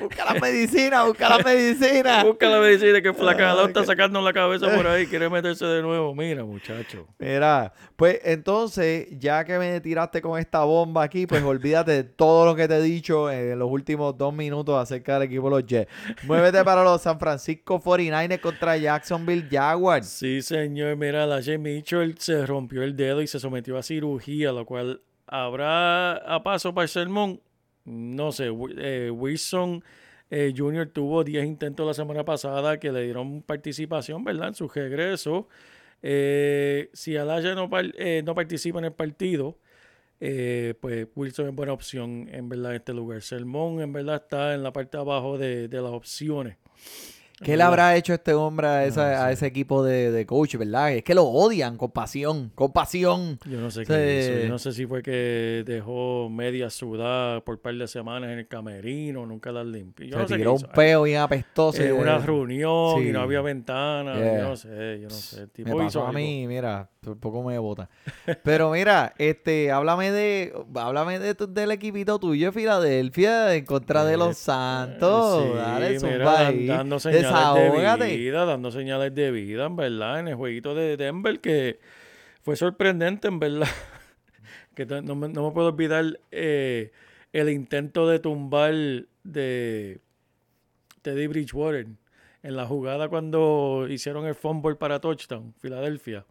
Busca 0.00 0.24
la 0.24 0.40
medicina, 0.40 1.04
busca 1.04 1.28
la 1.28 1.38
medicina. 1.38 2.24
Busca 2.32 2.48
la 2.48 2.60
medicina 2.60 3.00
que 3.00 3.12
Flacalao 3.12 3.64
Ah, 3.64 3.68
está 3.68 3.84
sacando 3.84 4.20
la 4.20 4.32
cabeza 4.32 4.74
por 4.74 4.86
ahí, 4.86 5.06
quiere 5.06 5.28
meterse 5.30 5.64
de 5.64 5.82
nuevo. 5.82 6.14
Mira, 6.14 6.44
muchacho. 6.44 7.06
Mira, 7.18 7.72
pues 7.96 8.20
entonces, 8.24 9.06
ya 9.18 9.44
que 9.44 9.58
me 9.58 9.80
tiraste 9.80 10.20
con 10.20 10.38
esta 10.38 10.64
bomba 10.64 11.02
aquí, 11.04 11.26
pues 11.26 11.42
olvídate 11.42 11.92
de 11.92 12.04
todo 12.04 12.46
lo 12.46 12.54
que 12.56 12.66
te 12.68 12.76
he 12.76 12.82
dicho 12.82 13.30
en 13.30 13.58
los 13.58 13.70
últimos 13.70 14.16
dos 14.16 14.34
minutos 14.34 14.76
acerca 14.80 15.14
del 15.14 15.24
equipo 15.24 15.44
de 15.50 15.50
los 15.50 15.66
Jets. 15.66 15.90
Muévete 16.24 16.64
para 16.64 16.82
los 16.82 17.00
San 17.02 17.18
Francisco 17.18 17.80
49ers 17.80 18.40
contra 18.40 18.76
Jacksonville 18.76 19.46
Jaguars. 19.50 20.08
Sí, 20.08 20.42
señor. 20.42 20.96
Mira, 20.96 21.26
la 21.26 21.42
Jay 21.42 21.58
Mitchell 21.58 22.16
se 22.18 22.44
rompió 22.46 22.82
el 22.82 22.96
dedo 22.96 23.22
y 23.22 23.26
se 23.26 23.38
sometió 23.40 23.78
a 23.78 23.82
cirugía, 23.82 24.52
lo 24.52 24.66
cual 24.66 25.00
habrá 25.26 26.12
a 26.16 26.42
paso 26.42 26.74
para 26.74 26.84
el 26.84 26.88
sermón. 26.88 27.40
No 27.84 28.32
sé, 28.32 28.50
eh, 28.78 29.10
Wilson 29.10 29.82
eh, 30.30 30.54
Jr. 30.56 30.88
tuvo 30.88 31.24
10 31.24 31.44
intentos 31.44 31.86
la 31.86 31.92
semana 31.92 32.24
pasada 32.24 32.80
que 32.80 32.90
le 32.90 33.02
dieron 33.04 33.42
participación, 33.42 34.24
¿verdad? 34.24 34.48
En 34.48 34.54
su 34.54 34.66
regreso. 34.66 35.46
Eh, 36.02 36.88
si 36.94 37.16
Alaya 37.16 37.54
no, 37.54 37.68
eh, 37.98 38.22
no 38.24 38.34
participa 38.34 38.78
en 38.78 38.86
el 38.86 38.92
partido, 38.94 39.58
pues 40.18 41.08
Wilson 41.14 41.48
es 41.48 41.54
buena 41.54 41.72
opción, 41.74 42.28
en 42.32 42.48
verdad, 42.48 42.70
en 42.70 42.76
este 42.76 42.94
lugar. 42.94 43.20
Sermón, 43.22 43.80
en 43.82 43.92
verdad, 43.92 44.22
está 44.22 44.54
en 44.54 44.62
la 44.62 44.72
parte 44.72 44.96
de 44.96 45.02
abajo 45.02 45.36
de, 45.36 45.68
de 45.68 45.82
las 45.82 45.92
opciones. 45.92 46.56
¿Qué 47.42 47.56
le 47.56 47.62
habrá 47.62 47.96
hecho 47.96 48.14
este 48.14 48.34
hombre 48.34 48.66
a, 48.66 48.84
esa- 48.84 49.10
No 49.10 49.16
sé. 49.16 49.22
a 49.24 49.32
ese 49.32 49.46
equipo 49.46 49.82
de, 49.84 50.10
de 50.10 50.26
coach, 50.26 50.56
verdad? 50.56 50.92
Es 50.92 51.02
que 51.04 51.14
lo 51.14 51.24
odian 51.24 51.76
con 51.76 51.90
pasión, 51.90 52.50
con 52.54 52.72
pasión. 52.72 53.38
Yo 53.44 53.60
no 53.60 53.70
sé 53.70 53.84
qué 53.84 54.20
hizo. 54.20 54.42
Yo 54.44 54.48
no 54.48 54.58
sé 54.58 54.72
si 54.72 54.86
fue 54.86 55.02
que 55.02 55.62
dejó 55.66 56.28
media 56.30 56.70
sudada 56.70 57.40
por 57.40 57.56
un 57.56 57.60
par 57.60 57.74
de 57.74 57.88
semanas 57.88 58.30
en 58.30 58.38
el 58.40 58.48
camerino, 58.48 59.26
nunca 59.26 59.52
las 59.52 59.66
limpió. 59.66 60.06
Yo 60.06 60.12
Se 60.16 60.18
no 60.22 60.28
sé 60.28 60.34
qué 60.34 60.38
tiró 60.38 60.52
un 60.54 60.62
peo 60.74 61.02
bien 61.02 61.20
apestoso. 61.20 61.82
Eh, 61.82 61.88
y- 61.88 61.90
una 61.90 62.18
reunión 62.18 63.06
y 63.06 63.12
no 63.12 63.20
había 63.20 63.40
ventana. 63.40 64.14
Yeah. 64.16 64.38
Yo 64.38 64.48
no 64.48 64.56
sé, 64.56 64.98
yo 65.00 65.08
no 65.08 65.14
sé. 65.14 65.40
El 65.42 65.50
tipo 65.50 65.68
Me 65.70 65.74
pasó 65.76 65.86
hizo 65.88 66.00
a 66.00 66.08
algo. 66.08 66.18
mí, 66.18 66.46
mira, 66.46 66.88
por 67.00 67.18
poco 67.18 67.42
me 67.42 67.58
bota. 67.58 67.88
Pero 68.44 68.70
mira, 68.70 69.14
este, 69.18 69.70
háblame 69.72 70.10
de, 70.10 70.52
háblame 70.74 71.18
de 71.18 71.34
del 71.48 71.70
equipito 71.72 72.18
tuyo 72.18 72.46
de 72.46 72.52
Filadelfia 72.52 73.54
en 73.54 73.64
contra 73.64 74.04
de 74.04 74.16
los 74.16 74.36
Santos. 74.36 75.42
Sí, 75.42 75.50
Dale, 75.56 75.98
mira, 76.00 76.24
dan- 76.24 76.66
dando 76.66 77.00
señales 77.00 77.31
De 77.54 77.70
vida, 78.16 78.44
dando 78.44 78.70
señales 78.70 79.14
de 79.14 79.30
vida, 79.30 79.66
en 79.66 79.76
verdad, 79.76 80.20
en 80.20 80.28
el 80.28 80.34
jueguito 80.34 80.74
de 80.74 80.96
Denver, 80.96 81.40
que 81.40 81.80
fue 82.42 82.56
sorprendente, 82.56 83.28
en 83.28 83.38
verdad. 83.38 83.68
que 84.74 84.86
no 84.86 85.14
me, 85.14 85.28
no 85.28 85.46
me 85.48 85.52
puedo 85.52 85.68
olvidar 85.68 86.18
eh, 86.30 86.92
el 87.32 87.48
intento 87.50 88.08
de 88.08 88.18
tumbar 88.18 88.74
de 89.22 90.00
Teddy 91.02 91.26
Bridgewater 91.26 91.86
en 92.42 92.56
la 92.56 92.66
jugada 92.66 93.08
cuando 93.08 93.86
hicieron 93.88 94.26
el 94.26 94.34
fumble 94.34 94.74
para 94.76 95.00
touchdown, 95.00 95.54
Filadelfia. 95.60 96.24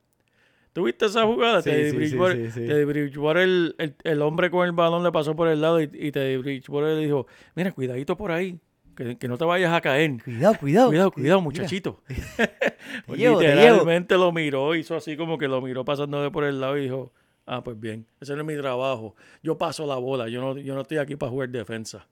¿Tuviste 0.74 1.06
esa 1.06 1.26
jugada? 1.26 1.62
Sí, 1.62 1.70
Teddy 1.70 1.90
sí, 1.92 1.96
Bridgewater, 1.98 2.38
sí, 2.46 2.52
sí. 2.52 2.66
Teddy 2.66 2.84
Bridgewater, 2.86 3.44
el, 3.44 3.76
el- 3.78 3.96
el 4.04 4.22
hombre 4.22 4.50
con 4.50 4.66
el 4.66 4.72
balón 4.72 5.04
le 5.04 5.12
pasó 5.12 5.36
por 5.36 5.48
el 5.50 5.60
lado 5.62 5.82
y, 5.82 5.90
y 5.94 6.12
Teddy 6.12 6.38
Bridgewater 6.38 6.96
le 6.96 7.04
dijo, 7.06 7.28
mira, 7.56 7.72
cuidadito 7.74 8.16
por 8.16 8.32
ahí, 8.32 8.58
que, 9.04 9.18
que 9.18 9.28
no 9.28 9.38
te 9.38 9.46
vayas 9.46 9.74
a 9.74 9.82
caer. 9.82 10.22
Cuidado, 10.24 10.56
cuidado. 10.60 10.88
Cuidado, 10.90 11.12
cuidado, 11.12 11.42
muchachito. 11.42 12.02
Te 12.08 13.16
llevo, 13.18 13.40
te 13.40 13.48
Literalmente 13.48 14.18
lo 14.18 14.32
miró, 14.32 14.76
hizo 14.76 14.96
así 14.96 15.16
como 15.16 15.38
que 15.38 15.48
lo 15.48 15.62
miró 15.62 15.86
pasando 15.86 16.22
de 16.22 16.32
por 16.32 16.44
el 16.44 16.60
lado 16.60 16.78
y 16.78 16.84
dijo, 16.84 17.12
ah, 17.46 17.64
pues 17.64 17.80
bien, 17.80 18.06
ese 18.20 18.34
no 18.36 18.42
es 18.42 18.48
mi 18.48 18.56
trabajo. 18.56 19.16
Yo 19.44 19.58
paso 19.58 19.86
la 19.86 19.96
bola, 19.96 20.28
yo 20.28 20.42
no, 20.42 20.58
yo 20.58 20.76
no 20.76 20.82
estoy 20.82 20.98
aquí 20.98 21.16
para 21.16 21.30
jugar 21.30 21.50
defensa. 21.50 22.08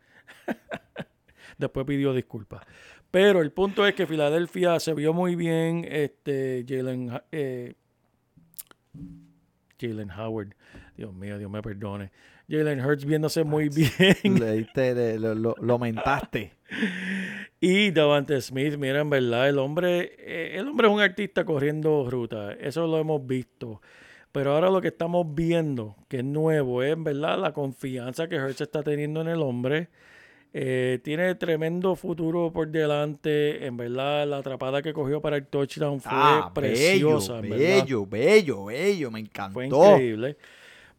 Después 1.57 1.85
pidió 1.85 2.13
disculpas. 2.13 2.65
Pero 3.11 3.41
el 3.41 3.51
punto 3.51 3.85
es 3.87 3.95
que 3.95 4.05
Filadelfia 4.05 4.79
se 4.79 4.93
vio 4.93 5.13
muy 5.13 5.35
bien. 5.35 5.85
Este, 5.89 6.63
Jalen, 6.67 7.19
eh, 7.31 7.73
Jalen 9.79 10.11
Howard. 10.11 10.55
Dios 10.95 11.13
mío, 11.13 11.37
Dios 11.37 11.49
me 11.49 11.61
perdone. 11.61 12.11
Jalen 12.49 12.83
Hurts 12.83 13.05
viéndose 13.05 13.43
muy 13.43 13.69
bien. 13.69 14.39
Le 14.39 14.53
diste, 14.53 14.95
le- 14.95 15.19
lo, 15.19 15.35
lo- 15.35 15.55
lo 15.61 15.73
aumentaste. 15.73 16.53
Y 17.61 17.91
Davante 17.91 18.39
Smith, 18.39 18.77
mira, 18.77 19.01
en 19.01 19.09
verdad, 19.09 19.49
el 19.49 19.59
hombre, 19.59 20.13
eh, 20.19 20.55
el 20.57 20.67
hombre 20.69 20.87
es 20.87 20.93
un 20.93 21.01
artista 21.01 21.43
corriendo 21.43 22.07
ruta. 22.09 22.53
Eso 22.53 22.87
lo 22.87 22.97
hemos 22.99 23.25
visto. 23.27 23.81
Pero 24.31 24.53
ahora 24.53 24.69
lo 24.69 24.79
que 24.79 24.87
estamos 24.89 25.25
viendo, 25.35 25.97
que 26.07 26.19
es 26.19 26.23
nuevo, 26.23 26.83
es 26.83 26.93
en 26.93 27.03
verdad 27.03 27.37
la 27.37 27.51
confianza 27.51 28.29
que 28.29 28.37
Hurts 28.39 28.61
está 28.61 28.81
teniendo 28.81 29.19
en 29.21 29.27
el 29.27 29.41
hombre. 29.41 29.89
Eh, 30.53 30.99
tiene 31.03 31.35
tremendo 31.35 31.95
futuro 31.97 32.51
por 32.53 32.69
delante. 32.69 33.65
En 33.65 33.75
verdad, 33.75 34.25
la 34.25 34.37
atrapada 34.37 34.81
que 34.81 34.93
cogió 34.93 35.19
para 35.19 35.35
el 35.35 35.45
touchdown 35.47 35.99
fue 35.99 36.11
Ah, 36.13 36.51
preciosa. 36.55 37.41
bello, 37.41 37.53
en 37.55 37.59
bello, 37.59 38.05
bello, 38.05 38.65
bello. 38.65 39.11
Me 39.11 39.19
encantó. 39.19 39.53
Fue 39.53 39.65
increíble. 39.67 40.37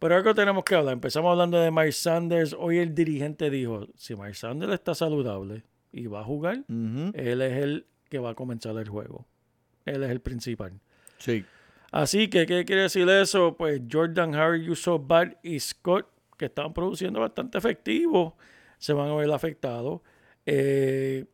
Pero 0.01 0.15
algo 0.15 0.33
tenemos 0.33 0.63
que 0.63 0.73
hablar. 0.73 0.93
Empezamos 0.93 1.31
hablando 1.31 1.59
de 1.59 1.69
Mike 1.69 1.91
Sanders. 1.91 2.55
Hoy 2.57 2.79
el 2.79 2.95
dirigente 2.95 3.51
dijo, 3.51 3.85
si 3.95 4.15
Mike 4.15 4.33
Sanders 4.33 4.73
está 4.73 4.95
saludable 4.95 5.63
y 5.91 6.07
va 6.07 6.21
a 6.21 6.23
jugar, 6.23 6.63
él 6.67 7.41
es 7.43 7.63
el 7.63 7.85
que 8.09 8.17
va 8.17 8.31
a 8.31 8.33
comenzar 8.33 8.75
el 8.77 8.89
juego. 8.89 9.27
Él 9.85 10.01
es 10.01 10.09
el 10.09 10.19
principal. 10.19 10.73
Sí. 11.19 11.45
Así 11.91 12.29
que, 12.29 12.47
¿qué 12.47 12.65
quiere 12.65 12.81
decir 12.81 13.07
eso? 13.09 13.55
Pues 13.55 13.79
Jordan, 13.91 14.33
Harry, 14.33 14.65
Yusuf, 14.65 14.99
Bart 15.05 15.37
y 15.43 15.59
Scott, 15.59 16.07
que 16.35 16.45
estaban 16.45 16.73
produciendo 16.73 17.19
bastante 17.19 17.59
efectivo, 17.59 18.35
se 18.79 18.93
van 18.93 19.07
a 19.07 19.13
ver 19.13 19.29
afectados. 19.29 20.01
Eh, 20.47 21.25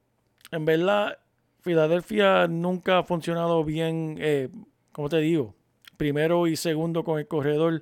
en 0.51 0.65
verdad, 0.65 1.19
Filadelfia 1.61 2.49
nunca 2.49 2.97
ha 2.97 3.03
funcionado 3.03 3.63
bien, 3.63 4.17
eh, 4.19 4.49
como 4.91 5.07
te 5.07 5.19
digo, 5.19 5.55
primero 5.95 6.47
y 6.47 6.57
segundo 6.57 7.05
con 7.05 7.17
el 7.17 7.29
corredor. 7.29 7.81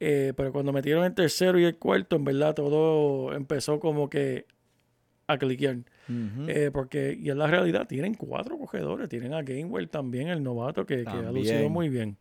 Eh, 0.00 0.32
pero 0.36 0.52
cuando 0.52 0.72
metieron 0.72 1.04
el 1.04 1.14
tercero 1.14 1.58
y 1.58 1.64
el 1.64 1.76
cuarto, 1.76 2.16
en 2.16 2.24
verdad 2.24 2.54
todo 2.54 3.32
empezó 3.34 3.80
como 3.80 4.08
que 4.08 4.46
a 5.26 5.38
cliquear. 5.38 5.78
Eh, 6.48 6.70
porque, 6.72 7.18
y 7.20 7.28
en 7.28 7.38
la 7.38 7.46
realidad, 7.46 7.86
tienen 7.86 8.14
cuatro 8.14 8.56
cogedores. 8.58 9.10
Tienen 9.10 9.34
a 9.34 9.42
Gainwell 9.42 9.90
también, 9.90 10.28
el 10.28 10.42
novato, 10.42 10.86
que, 10.86 11.04
que 11.04 11.10
ha 11.10 11.30
lucido 11.30 11.68
muy 11.68 11.90
bien. 11.90 12.16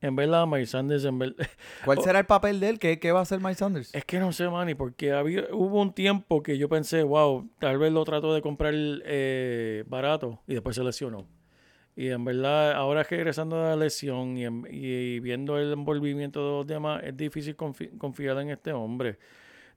En 0.00 0.14
verdad, 0.14 0.46
Mike 0.46 0.66
Sanders, 0.66 1.04
en 1.04 1.18
verdad, 1.18 1.34
¿Cuál 1.84 2.00
será 2.02 2.20
el 2.20 2.26
papel 2.26 2.60
de 2.60 2.68
él? 2.68 2.78
¿Qué, 2.78 3.00
qué 3.00 3.10
va 3.10 3.18
a 3.18 3.22
hacer 3.22 3.40
Mike 3.40 3.56
Sanders? 3.56 3.92
es 3.92 4.04
que 4.04 4.20
no 4.20 4.32
sé, 4.32 4.48
Manny, 4.48 4.76
porque 4.76 5.12
había, 5.12 5.46
hubo 5.50 5.82
un 5.82 5.92
tiempo 5.92 6.40
que 6.42 6.56
yo 6.56 6.68
pensé, 6.68 7.02
wow, 7.02 7.50
tal 7.58 7.78
vez 7.78 7.92
lo 7.92 8.04
trató 8.04 8.32
de 8.32 8.40
comprar 8.40 8.72
eh, 8.76 9.82
barato 9.88 10.40
y 10.46 10.54
después 10.54 10.76
se 10.76 10.84
lesionó. 10.84 11.26
Y 11.98 12.10
en 12.10 12.24
verdad, 12.24 12.74
ahora 12.74 13.02
que 13.02 13.16
regresando 13.16 13.56
de 13.60 13.70
la 13.70 13.74
lesión 13.74 14.38
y, 14.38 14.44
y 14.70 15.18
viendo 15.18 15.58
el 15.58 15.72
envolvimiento 15.72 16.38
de 16.44 16.50
los 16.58 16.64
demás, 16.68 17.02
es 17.02 17.16
difícil 17.16 17.56
confi- 17.56 17.90
confiar 17.98 18.38
en 18.38 18.50
este 18.50 18.72
hombre. 18.72 19.18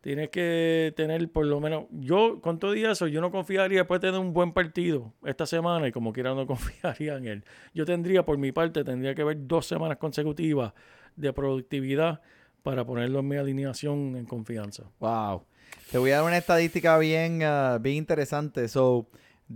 Tienes 0.01 0.29
que 0.29 0.93
tener 0.95 1.27
por 1.31 1.47
lo 1.47 1.59
menos, 1.59 1.85
yo 1.89 2.39
con 2.39 2.59
todo 2.59 2.75
eso, 2.75 3.07
yo 3.07 3.21
no 3.21 3.31
confiaría 3.31 3.79
después 3.79 3.99
de 4.01 4.09
tener 4.09 4.21
un 4.21 4.33
buen 4.33 4.51
partido 4.51 5.11
esta 5.25 5.47
semana 5.47 5.87
y 5.87 5.91
como 5.91 6.13
quiera 6.13 6.35
no 6.35 6.45
confiaría 6.53 7.17
en 7.17 7.25
él. 7.25 7.43
Yo 7.73 7.85
tendría, 7.85 8.23
por 8.23 8.37
mi 8.37 8.51
parte, 8.51 8.83
tendría 8.83 9.15
que 9.15 9.23
ver 9.23 9.37
dos 9.47 9.65
semanas 9.65 9.97
consecutivas 9.97 10.73
de 11.15 11.33
productividad 11.33 12.21
para 12.61 12.85
ponerlo 12.85 13.21
en 13.21 13.27
mi 13.29 13.37
alineación 13.37 14.15
en 14.15 14.25
confianza. 14.25 14.83
Wow. 14.99 15.41
Te 15.91 15.97
voy 15.97 16.11
a 16.11 16.17
dar 16.17 16.25
una 16.25 16.37
estadística 16.37 16.99
bien, 16.99 17.41
ah, 17.41 17.79
bien 17.81 17.95
interesante. 17.95 18.67
So, 18.67 19.07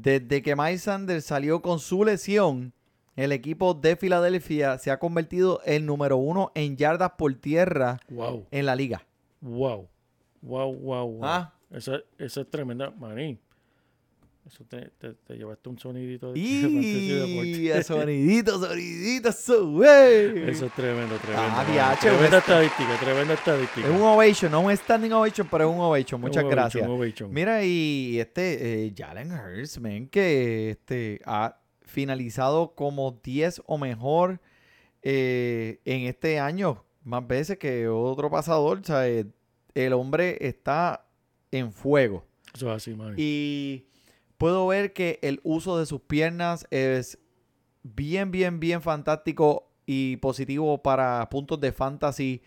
desde 0.01 0.41
que 0.41 0.55
Mike 0.55 0.77
Sanders 0.79 1.25
salió 1.25 1.61
con 1.61 1.79
su 1.79 2.03
lesión, 2.03 2.73
el 3.15 3.31
equipo 3.31 3.73
de 3.73 3.95
Filadelfia 3.95 4.77
se 4.77 4.91
ha 4.91 4.99
convertido 4.99 5.61
en 5.65 5.85
número 5.85 6.17
uno 6.17 6.51
en 6.53 6.75
yardas 6.75 7.11
por 7.17 7.33
tierra 7.35 7.99
Wow, 8.09 8.45
en 8.51 8.65
la 8.65 8.75
liga. 8.75 9.05
wow, 9.41 9.87
wow, 10.41 10.73
wow, 10.73 11.07
wow. 11.07 11.19
Ah. 11.23 11.51
Eso, 11.71 11.97
eso 12.17 12.41
es 12.41 12.49
tremenda, 12.49 12.91
maní. 12.91 13.37
Eso 14.45 14.63
te, 14.63 14.91
te, 14.99 15.13
te 15.13 15.35
llevaste 15.35 15.69
un 15.69 15.79
sonidito 15.79 16.31
de, 16.31 16.39
Y 16.39 16.61
sonidito, 17.83 18.59
sonidito, 18.59 19.31
so. 19.31 19.83
Eso 19.83 20.65
es 20.67 20.73
tremendo, 20.73 21.17
tremendo. 21.17 21.51
Ah, 21.51 21.65
diache, 21.69 22.09
tremenda 22.09 22.37
estadística, 22.37 22.99
tremenda 22.99 23.33
estadística. 23.33 23.87
Es 23.87 23.93
un 23.93 24.03
ovation, 24.03 24.51
no 24.51 24.61
un 24.61 24.77
standing 24.77 25.11
ovation, 25.13 25.47
pero 25.49 25.67
es 25.67 25.75
un 25.75 25.81
ovation. 25.81 26.21
Muchas 26.21 26.43
Un 26.43 26.51
ovation, 26.51 26.63
gracias. 26.63 26.87
un 26.87 26.95
ovation. 26.95 27.33
Mira, 27.33 27.63
y 27.63 28.19
este, 28.19 28.85
eh, 28.85 28.93
Jalen 28.95 29.31
Hurts, 29.31 29.79
men, 29.79 30.07
que 30.07 30.69
este, 30.69 31.21
ha 31.25 31.57
finalizado 31.81 32.75
como 32.75 33.19
10 33.23 33.63
o 33.65 33.79
mejor 33.79 34.39
eh, 35.01 35.79
en 35.85 36.01
este 36.01 36.39
año, 36.39 36.83
más 37.03 37.25
veces 37.25 37.57
que 37.57 37.87
otro 37.87 38.29
pasador. 38.29 38.79
O 38.79 38.83
sea, 38.83 39.07
eh, 39.07 39.25
el 39.73 39.93
hombre 39.93 40.37
está 40.41 41.07
en 41.49 41.71
fuego. 41.71 42.25
Eso 42.53 42.69
es 42.69 42.77
así, 42.77 42.93
maní. 42.93 43.15
Y 43.17 43.87
puedo 44.37 44.67
ver 44.67 44.93
que 44.93 45.19
el 45.21 45.39
uso 45.43 45.77
de 45.77 45.85
sus 45.85 46.01
piernas 46.01 46.67
es 46.71 47.17
bien, 47.83 48.31
bien, 48.31 48.59
bien 48.59 48.81
fantástico 48.81 49.71
y 49.85 50.17
positivo 50.17 50.81
para 50.81 51.27
puntos 51.29 51.59
de 51.59 51.71
fantasy. 51.71 52.41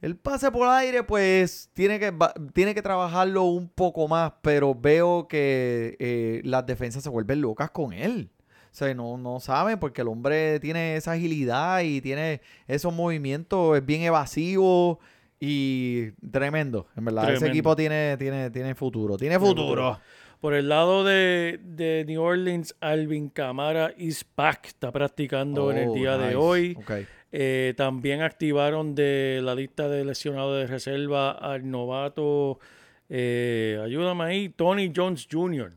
El 0.00 0.16
pase 0.16 0.50
por 0.50 0.66
aire, 0.66 1.02
pues, 1.02 1.70
tiene 1.74 2.00
que, 2.00 2.12
tiene 2.54 2.74
que 2.74 2.82
trabajarlo 2.82 3.44
un 3.44 3.68
poco 3.68 4.08
más, 4.08 4.32
pero 4.40 4.74
veo 4.74 5.28
que 5.28 5.96
eh, 5.98 6.40
las 6.44 6.64
defensas 6.64 7.02
se 7.02 7.10
vuelven 7.10 7.42
locas 7.42 7.70
con 7.70 7.92
él. 7.92 8.30
O 8.70 8.74
sea, 8.74 8.94
no, 8.94 9.18
no 9.18 9.40
saben 9.40 9.78
porque 9.78 10.00
el 10.00 10.08
hombre 10.08 10.58
tiene 10.60 10.96
esa 10.96 11.12
agilidad 11.12 11.80
y 11.80 12.00
tiene 12.00 12.40
esos 12.66 12.94
movimientos, 12.94 13.76
es 13.76 13.84
bien 13.84 14.02
evasivo 14.02 15.00
y 15.40 16.12
tremendo. 16.30 16.86
En 16.96 17.04
verdad, 17.04 17.34
ese 17.34 17.48
equipo 17.48 17.74
tiene, 17.74 18.16
tiene, 18.16 18.50
tiene 18.50 18.74
futuro. 18.74 19.16
Tiene 19.16 19.38
futuro. 19.38 19.98
Por 20.40 20.54
el 20.54 20.68
lado 20.70 21.04
de, 21.04 21.60
de 21.62 22.04
New 22.06 22.22
Orleans, 22.22 22.74
Alvin 22.80 23.28
Camara 23.28 23.92
is 23.98 24.24
back. 24.36 24.66
Está 24.68 24.90
practicando 24.90 25.70
en 25.70 25.76
el 25.78 25.88
Oh, 25.90 25.94
día 25.94 26.16
de 26.16 26.34
hoy. 26.34 26.74
Eh, 27.32 27.74
también 27.76 28.22
activaron 28.22 28.94
de 28.94 29.40
la 29.42 29.54
lista 29.54 29.88
de 29.88 30.04
lesionados 30.04 30.58
de 30.58 30.66
reserva 30.66 31.30
al 31.30 31.70
novato, 31.70 32.58
eh, 33.08 33.78
ayúdame 33.84 34.24
ahí, 34.24 34.48
Tony 34.48 34.90
Jones 34.94 35.28
Jr., 35.30 35.72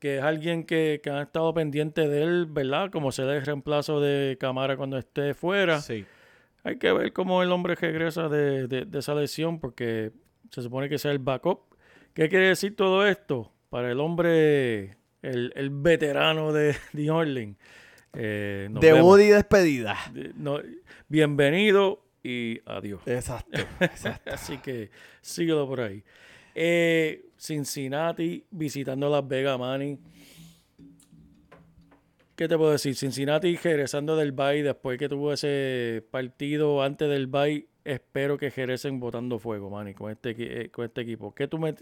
que 0.00 0.16
es 0.18 0.22
alguien 0.24 0.64
que, 0.64 1.00
que 1.02 1.10
han 1.10 1.22
estado 1.22 1.54
pendiente 1.54 2.08
de 2.08 2.22
él, 2.22 2.46
¿verdad? 2.46 2.90
Como 2.90 3.12
será 3.12 3.36
el 3.36 3.44
reemplazo 3.46 4.00
de 4.00 4.36
Camara 4.40 4.76
cuando 4.76 4.98
esté 4.98 5.34
fuera. 5.34 5.80
Sí. 5.80 6.04
Hay 6.64 6.78
que 6.78 6.92
ver 6.92 7.12
cómo 7.12 7.42
el 7.44 7.52
hombre 7.52 7.74
regresa 7.76 8.28
de, 8.28 8.66
de- 8.66 8.84
de 8.84 8.98
esa 8.98 9.14
lesión 9.14 9.60
porque 9.60 10.10
se 10.50 10.62
supone 10.62 10.88
que 10.88 10.98
sea 10.98 11.12
el 11.12 11.18
backup. 11.20 11.60
¿Qué 12.14 12.28
quiere 12.28 12.48
decir 12.48 12.74
todo 12.74 13.06
esto? 13.06 13.52
Para 13.72 13.90
el 13.90 14.00
hombre, 14.00 14.98
el, 15.22 15.50
el 15.56 15.70
veterano 15.70 16.52
de 16.52 16.76
New 16.92 17.14
Orleans. 17.14 17.56
Eh, 18.12 18.68
nos 18.70 18.82
Debut 18.82 19.16
vemos. 19.16 19.20
y 19.22 19.28
despedida. 19.28 19.96
De- 20.12 20.32
no, 20.36 20.60
bienvenido 21.08 22.04
y 22.22 22.60
adiós. 22.66 23.00
Exacto, 23.06 23.58
exacto. 23.80 24.30
Así 24.30 24.58
que 24.58 24.90
síguelo 25.22 25.66
por 25.66 25.80
ahí. 25.80 26.04
Eh, 26.54 27.24
Cincinnati 27.38 28.44
visitando 28.50 29.08
Las 29.08 29.26
Vegas, 29.26 29.58
Manny. 29.58 29.98
¿Qué 32.36 32.48
te 32.48 32.58
puedo 32.58 32.72
decir? 32.72 32.94
Cincinnati 32.94 33.56
regresando 33.56 34.16
del 34.16 34.32
bye 34.32 34.62
después 34.62 34.98
que 34.98 35.08
tuvo 35.08 35.32
ese 35.32 36.04
partido 36.10 36.82
antes 36.82 37.08
del 37.08 37.26
bye. 37.26 37.66
Espero 37.84 38.36
que 38.36 38.50
regresen 38.50 39.00
botando 39.00 39.38
fuego, 39.38 39.70
Manny, 39.70 39.94
con 39.94 40.10
este, 40.12 40.34
eh, 40.64 40.68
con 40.70 40.84
este 40.84 41.00
equipo. 41.00 41.34
¿Qué 41.34 41.48
tú 41.48 41.58
me, 41.58 41.74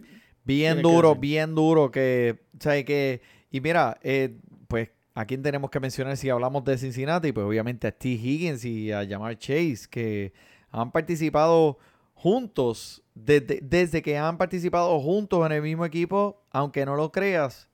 Bien 0.45 0.83
duro, 0.83 1.15
bien 1.15 1.55
duro 1.55 1.91
que, 1.91 2.39
o 2.59 2.63
sea, 2.63 2.85
que, 2.85 3.21
y 3.51 3.61
mira, 3.61 3.99
eh, 4.03 4.37
pues, 4.69 4.91
¿a 5.15 5.25
quién 5.25 5.43
tenemos 5.43 5.71
que 5.71 5.81
mencionar 5.81 6.17
si 6.17 6.31
hablamos 6.31 6.65
de 6.65 6.79
Cincinnati? 6.79 7.33
Pues 7.33 7.47
obviamente 7.47 7.87
a 7.87 7.91
Steve 7.91 8.15
Higgins 8.15 8.65
y 8.65 8.93
a 8.93 9.07
Jamar 9.07 9.39
Chase, 9.39 9.87
que 9.91 10.33
han 10.71 10.91
participado 10.91 11.79
juntos, 12.15 13.03
desde, 13.15 13.61
desde 13.63 14.03
que 14.03 14.19
han 14.19 14.39
participado 14.39 14.99
juntos 15.01 15.45
en 15.47 15.53
el 15.53 15.63
mismo 15.63 15.85
equipo, 15.85 16.43
aunque 16.51 16.85
no 16.85 16.97
lo 16.97 17.11
creas, 17.11 17.69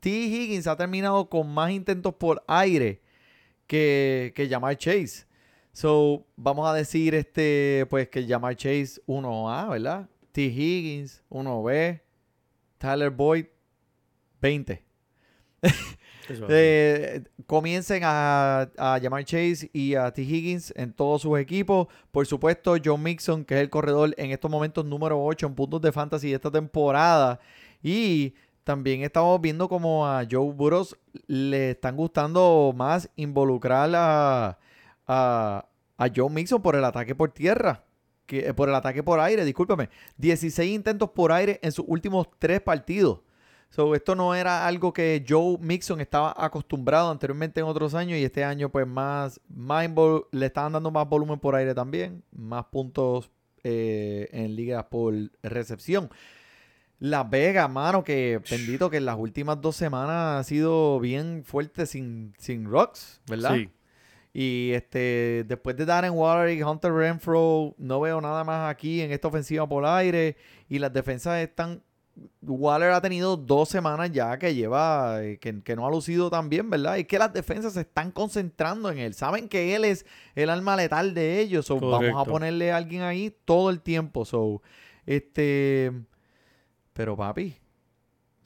T. 0.00 0.10
Higgins 0.10 0.66
ha 0.66 0.76
terminado 0.76 1.28
con 1.28 1.52
más 1.52 1.72
intentos 1.72 2.14
por 2.14 2.42
aire 2.46 3.00
que, 3.66 4.32
que 4.34 4.48
Jamar 4.48 4.76
Chase. 4.76 5.26
So, 5.72 6.24
vamos 6.36 6.68
a 6.68 6.74
decir 6.74 7.14
este, 7.14 7.86
pues 7.90 8.08
que 8.08 8.26
Jamar 8.26 8.56
Chase 8.56 9.00
1A, 9.06 9.70
¿verdad? 9.70 10.08
T. 10.32 10.42
Higgins 10.42 11.22
1B, 11.30 12.00
Tyler 12.78 13.10
Boyd 13.10 13.46
20. 14.40 14.82
Eso, 15.62 16.46
Eh, 16.50 17.22
comiencen 17.46 18.02
a, 18.04 18.68
a 18.76 18.98
llamar 18.98 19.24
Chase 19.24 19.70
y 19.72 19.94
a 19.94 20.12
T. 20.12 20.20
Higgins 20.22 20.74
en 20.76 20.92
todos 20.92 21.22
sus 21.22 21.38
equipos. 21.38 21.88
Por 22.10 22.26
supuesto, 22.26 22.76
John 22.84 23.02
Mixon, 23.02 23.44
que 23.46 23.54
es 23.54 23.60
el 23.60 23.70
corredor 23.70 24.14
en 24.18 24.30
estos 24.30 24.50
momentos 24.50 24.84
número 24.84 25.24
8 25.24 25.46
en 25.46 25.54
puntos 25.54 25.80
de 25.80 25.90
fantasy 25.90 26.28
de 26.28 26.34
esta 26.34 26.50
temporada. 26.50 27.40
Y 27.82 28.34
también 28.62 29.02
estamos 29.02 29.40
viendo 29.40 29.70
como 29.70 30.06
a 30.06 30.26
Joe 30.30 30.52
Burrows 30.52 30.94
le 31.26 31.70
están 31.70 31.96
gustando 31.96 32.74
más 32.76 33.08
involucrar 33.16 33.90
a, 33.94 34.58
a, 35.06 35.66
a 35.96 36.08
John 36.14 36.34
Mixon 36.34 36.60
por 36.60 36.76
el 36.76 36.84
ataque 36.84 37.14
por 37.14 37.30
tierra. 37.30 37.87
Eh, 38.30 38.52
por 38.54 38.68
el 38.68 38.74
ataque 38.74 39.02
por 39.02 39.20
aire, 39.20 39.44
discúlpame. 39.44 39.88
16 40.16 40.72
intentos 40.72 41.10
por 41.10 41.32
aire 41.32 41.58
en 41.62 41.72
sus 41.72 41.84
últimos 41.88 42.28
tres 42.38 42.60
partidos. 42.60 43.20
Esto 43.94 44.14
no 44.14 44.34
era 44.34 44.66
algo 44.66 44.92
que 44.92 45.24
Joe 45.28 45.58
Mixon 45.60 46.00
estaba 46.00 46.34
acostumbrado 46.36 47.10
anteriormente 47.10 47.60
en 47.60 47.66
otros 47.66 47.94
años 47.94 48.18
y 48.18 48.24
este 48.24 48.42
año 48.42 48.70
pues 48.70 48.86
más, 48.86 49.40
le 50.32 50.46
estaban 50.46 50.72
dando 50.72 50.90
más 50.90 51.08
volumen 51.08 51.38
por 51.38 51.54
aire 51.54 51.74
también, 51.74 52.22
más 52.32 52.64
puntos 52.66 53.30
eh, 53.62 54.28
en 54.32 54.56
ligas 54.56 54.84
por 54.84 55.14
recepción. 55.42 56.08
Las 56.98 57.30
Vegas, 57.30 57.70
mano, 57.70 58.02
que 58.02 58.40
bendito 58.50 58.90
que 58.90 58.96
en 58.96 59.04
las 59.04 59.16
últimas 59.16 59.60
dos 59.60 59.76
semanas 59.76 60.40
ha 60.40 60.44
sido 60.44 60.98
bien 60.98 61.44
fuerte 61.44 61.86
sin, 61.86 62.34
sin 62.38 62.68
Rocks, 62.68 63.20
¿verdad? 63.28 63.54
Sí. 63.54 63.70
Y 64.32 64.72
este, 64.72 65.44
después 65.46 65.76
de 65.76 65.86
Darren 65.86 66.12
Waller 66.12 66.56
y 66.56 66.62
Hunter 66.62 66.92
Renfro, 66.92 67.74
no 67.78 68.00
veo 68.00 68.20
nada 68.20 68.44
más 68.44 68.70
aquí 68.70 69.00
en 69.00 69.10
esta 69.12 69.28
ofensiva 69.28 69.68
por 69.68 69.84
aire. 69.84 70.36
Y 70.68 70.78
las 70.78 70.92
defensas 70.92 71.40
están. 71.40 71.82
Waller 72.42 72.90
ha 72.90 73.00
tenido 73.00 73.36
dos 73.36 73.68
semanas 73.68 74.10
ya 74.10 74.38
que 74.38 74.52
lleva, 74.52 75.22
eh, 75.22 75.38
que, 75.38 75.62
que 75.62 75.76
no 75.76 75.86
ha 75.86 75.90
lucido 75.90 76.30
tan 76.30 76.48
bien, 76.48 76.68
¿verdad? 76.68 76.96
Y 76.96 77.04
que 77.04 77.16
las 77.16 77.32
defensas 77.32 77.74
se 77.74 77.82
están 77.82 78.10
concentrando 78.10 78.90
en 78.90 78.98
él. 78.98 79.14
Saben 79.14 79.48
que 79.48 79.76
él 79.76 79.84
es 79.84 80.04
el 80.34 80.50
alma 80.50 80.76
letal 80.76 81.14
de 81.14 81.40
ellos. 81.40 81.66
So, 81.66 81.78
vamos 81.78 82.14
a 82.16 82.24
ponerle 82.24 82.72
a 82.72 82.76
alguien 82.76 83.02
ahí 83.02 83.34
todo 83.44 83.70
el 83.70 83.80
tiempo. 83.80 84.24
So, 84.24 84.62
este. 85.06 85.92
Pero 86.92 87.16
papi. 87.16 87.56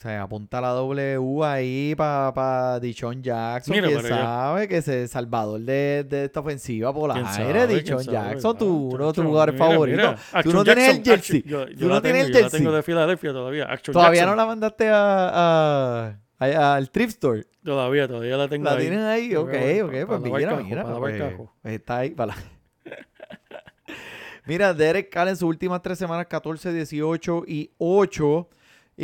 O 0.03 0.05
sea, 0.05 0.22
apunta 0.22 0.61
la 0.61 0.70
W 0.70 1.44
ahí 1.44 1.94
para 1.96 2.34
pa 2.34 2.80
Dichon 2.80 3.22
Jackson. 3.22 3.72
Mira 3.72 3.86
¿Quién 3.86 4.03
sabe 4.03 4.66
que 4.66 4.78
es 4.78 4.88
el 4.88 5.09
salvador 5.09 5.61
de, 5.61 6.05
de 6.09 6.24
esta 6.24 6.40
ofensiva 6.40 6.92
por 6.92 7.12
¿Quién 7.12 7.24
aire? 7.24 7.68
Dichon. 7.68 8.03
Jackson, 8.03 8.59
tú, 8.59 8.88
Ah, 8.90 8.94
uno 8.96 9.07
de 9.07 9.12
tus 9.12 9.24
jugadores 9.24 9.57
favoritos. 9.57 10.20
Tú 10.42 10.53
no 10.53 10.64
tienes 10.64 10.88
el 10.88 11.05
jersey. 11.05 11.38
Action- 11.42 11.48
yo- 11.48 11.68
yo 11.68 11.78
Tú 11.78 11.86
no 11.88 12.03
tienes 12.03 12.26
el 12.26 12.32
yo 12.32 12.34
la 12.34 12.40
jersey. 12.42 12.59
tengo 12.61 12.72
de 12.72 12.82
Filadelfia 12.82 13.32
todavía. 13.32 13.64
Action 13.70 13.92
Todavía 13.92 14.22
Jackson. 14.22 14.36
no 14.36 14.42
la 14.42 14.46
mandaste 14.46 14.88
a, 14.88 15.28
a- 15.28 16.16
a- 16.40 16.74
al 16.74 16.90
thrift 16.90 17.11
store. 17.12 17.46
Todavía, 17.64 18.09
todavía 18.09 18.36
la 18.36 18.48
tengo 18.48 18.64
La 18.64 18.72
ahí. 18.72 18.78
tienes 18.80 18.98
ahí, 19.05 19.36
ok, 19.36 19.48
ok, 19.84 19.92
pues 20.09 20.20
mira, 20.20 20.57
mira, 20.57 20.84
pues, 20.98 21.22
está 21.62 21.98
ahí 21.98 22.11
para 22.11 22.34
Mira, 24.46 24.74
Derek 24.74 25.11
Carr 25.11 25.28
en 25.28 25.36
sus 25.36 25.48
últimas 25.48 25.80
tres 25.80 25.96
semanas, 25.96 26.26
14, 26.26 26.72
18 26.72 27.44
y 27.46 27.70
8. 27.78 28.48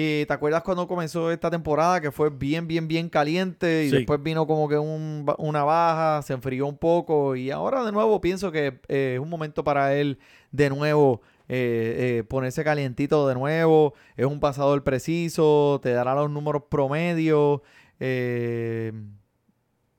Eh, 0.00 0.24
¿Te 0.28 0.32
acuerdas 0.32 0.62
cuando 0.62 0.86
comenzó 0.86 1.32
esta 1.32 1.50
temporada 1.50 2.00
que 2.00 2.12
fue 2.12 2.30
bien, 2.30 2.68
bien, 2.68 2.86
bien 2.86 3.08
caliente 3.08 3.84
y 3.84 3.90
Sí. 3.90 3.96
después 3.96 4.22
vino 4.22 4.46
como 4.46 4.68
que 4.68 4.78
un 4.78 5.26
una 5.38 5.64
baja, 5.64 6.22
se 6.22 6.34
enfrió 6.34 6.68
un 6.68 6.78
poco 6.78 7.34
y 7.34 7.50
ahora 7.50 7.84
de 7.84 7.90
nuevo 7.90 8.20
pienso 8.20 8.52
que 8.52 8.78
eh, 8.86 9.14
es 9.16 9.20
un 9.20 9.28
momento 9.28 9.64
para 9.64 9.94
él 9.96 10.20
de 10.52 10.70
nuevo 10.70 11.20
eh, 11.48 12.18
eh, 12.18 12.22
ponerse 12.22 12.62
calientito 12.62 13.26
de 13.26 13.34
nuevo. 13.34 13.94
Es 14.16 14.26
un 14.26 14.38
pasador 14.38 14.84
preciso, 14.84 15.80
te 15.82 15.90
dará 15.90 16.14
los 16.14 16.30
números 16.30 16.62
promedios. 16.68 17.62
Eh, 17.98 18.92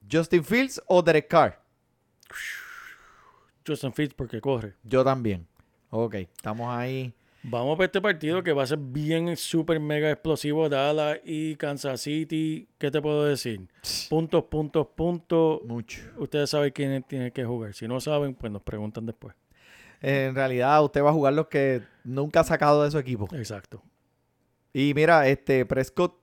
Justin 0.09 0.45
Fields 0.45 0.81
o 0.87 1.01
Derek 1.01 1.27
Carr. 1.27 1.59
Justin 3.67 3.91
Fields 3.91 4.13
porque 4.15 4.39
corre. 4.39 4.75
Yo 4.83 5.03
también. 5.03 5.45
Ok, 5.89 6.15
estamos 6.15 6.69
ahí. 6.73 7.13
Vamos 7.41 7.77
para 7.77 7.85
este 7.85 8.01
partido 8.01 8.43
que 8.43 8.51
va 8.51 8.63
a 8.63 8.67
ser 8.67 8.79
bien 8.79 9.35
súper 9.37 9.79
mega 9.79 10.11
explosivo. 10.11 10.67
Dallas 10.67 11.19
y 11.23 11.55
Kansas 11.55 12.01
City. 12.01 12.67
¿Qué 12.77 12.91
te 12.91 13.01
puedo 13.01 13.25
decir? 13.25 13.67
Puntos, 14.09 14.43
puntos, 14.45 14.87
puntos. 14.87 15.61
Mucho. 15.63 16.01
Ustedes 16.17 16.49
saben 16.49 16.71
quién 16.71 17.01
tiene 17.03 17.31
que 17.31 17.45
jugar. 17.45 17.73
Si 17.73 17.87
no 17.87 18.01
saben, 18.01 18.35
pues 18.35 18.51
nos 18.51 18.61
preguntan 18.61 19.05
después. 19.05 19.35
En 20.01 20.35
realidad, 20.35 20.83
usted 20.83 21.01
va 21.01 21.09
a 21.09 21.13
jugar 21.13 21.33
los 21.33 21.47
que 21.47 21.81
nunca 22.03 22.41
ha 22.41 22.43
sacado 22.43 22.83
de 22.83 22.91
su 22.91 22.97
equipo. 22.97 23.27
Exacto. 23.33 23.81
Y 24.73 24.93
mira, 24.93 25.27
este 25.27 25.65
Prescott 25.65 26.15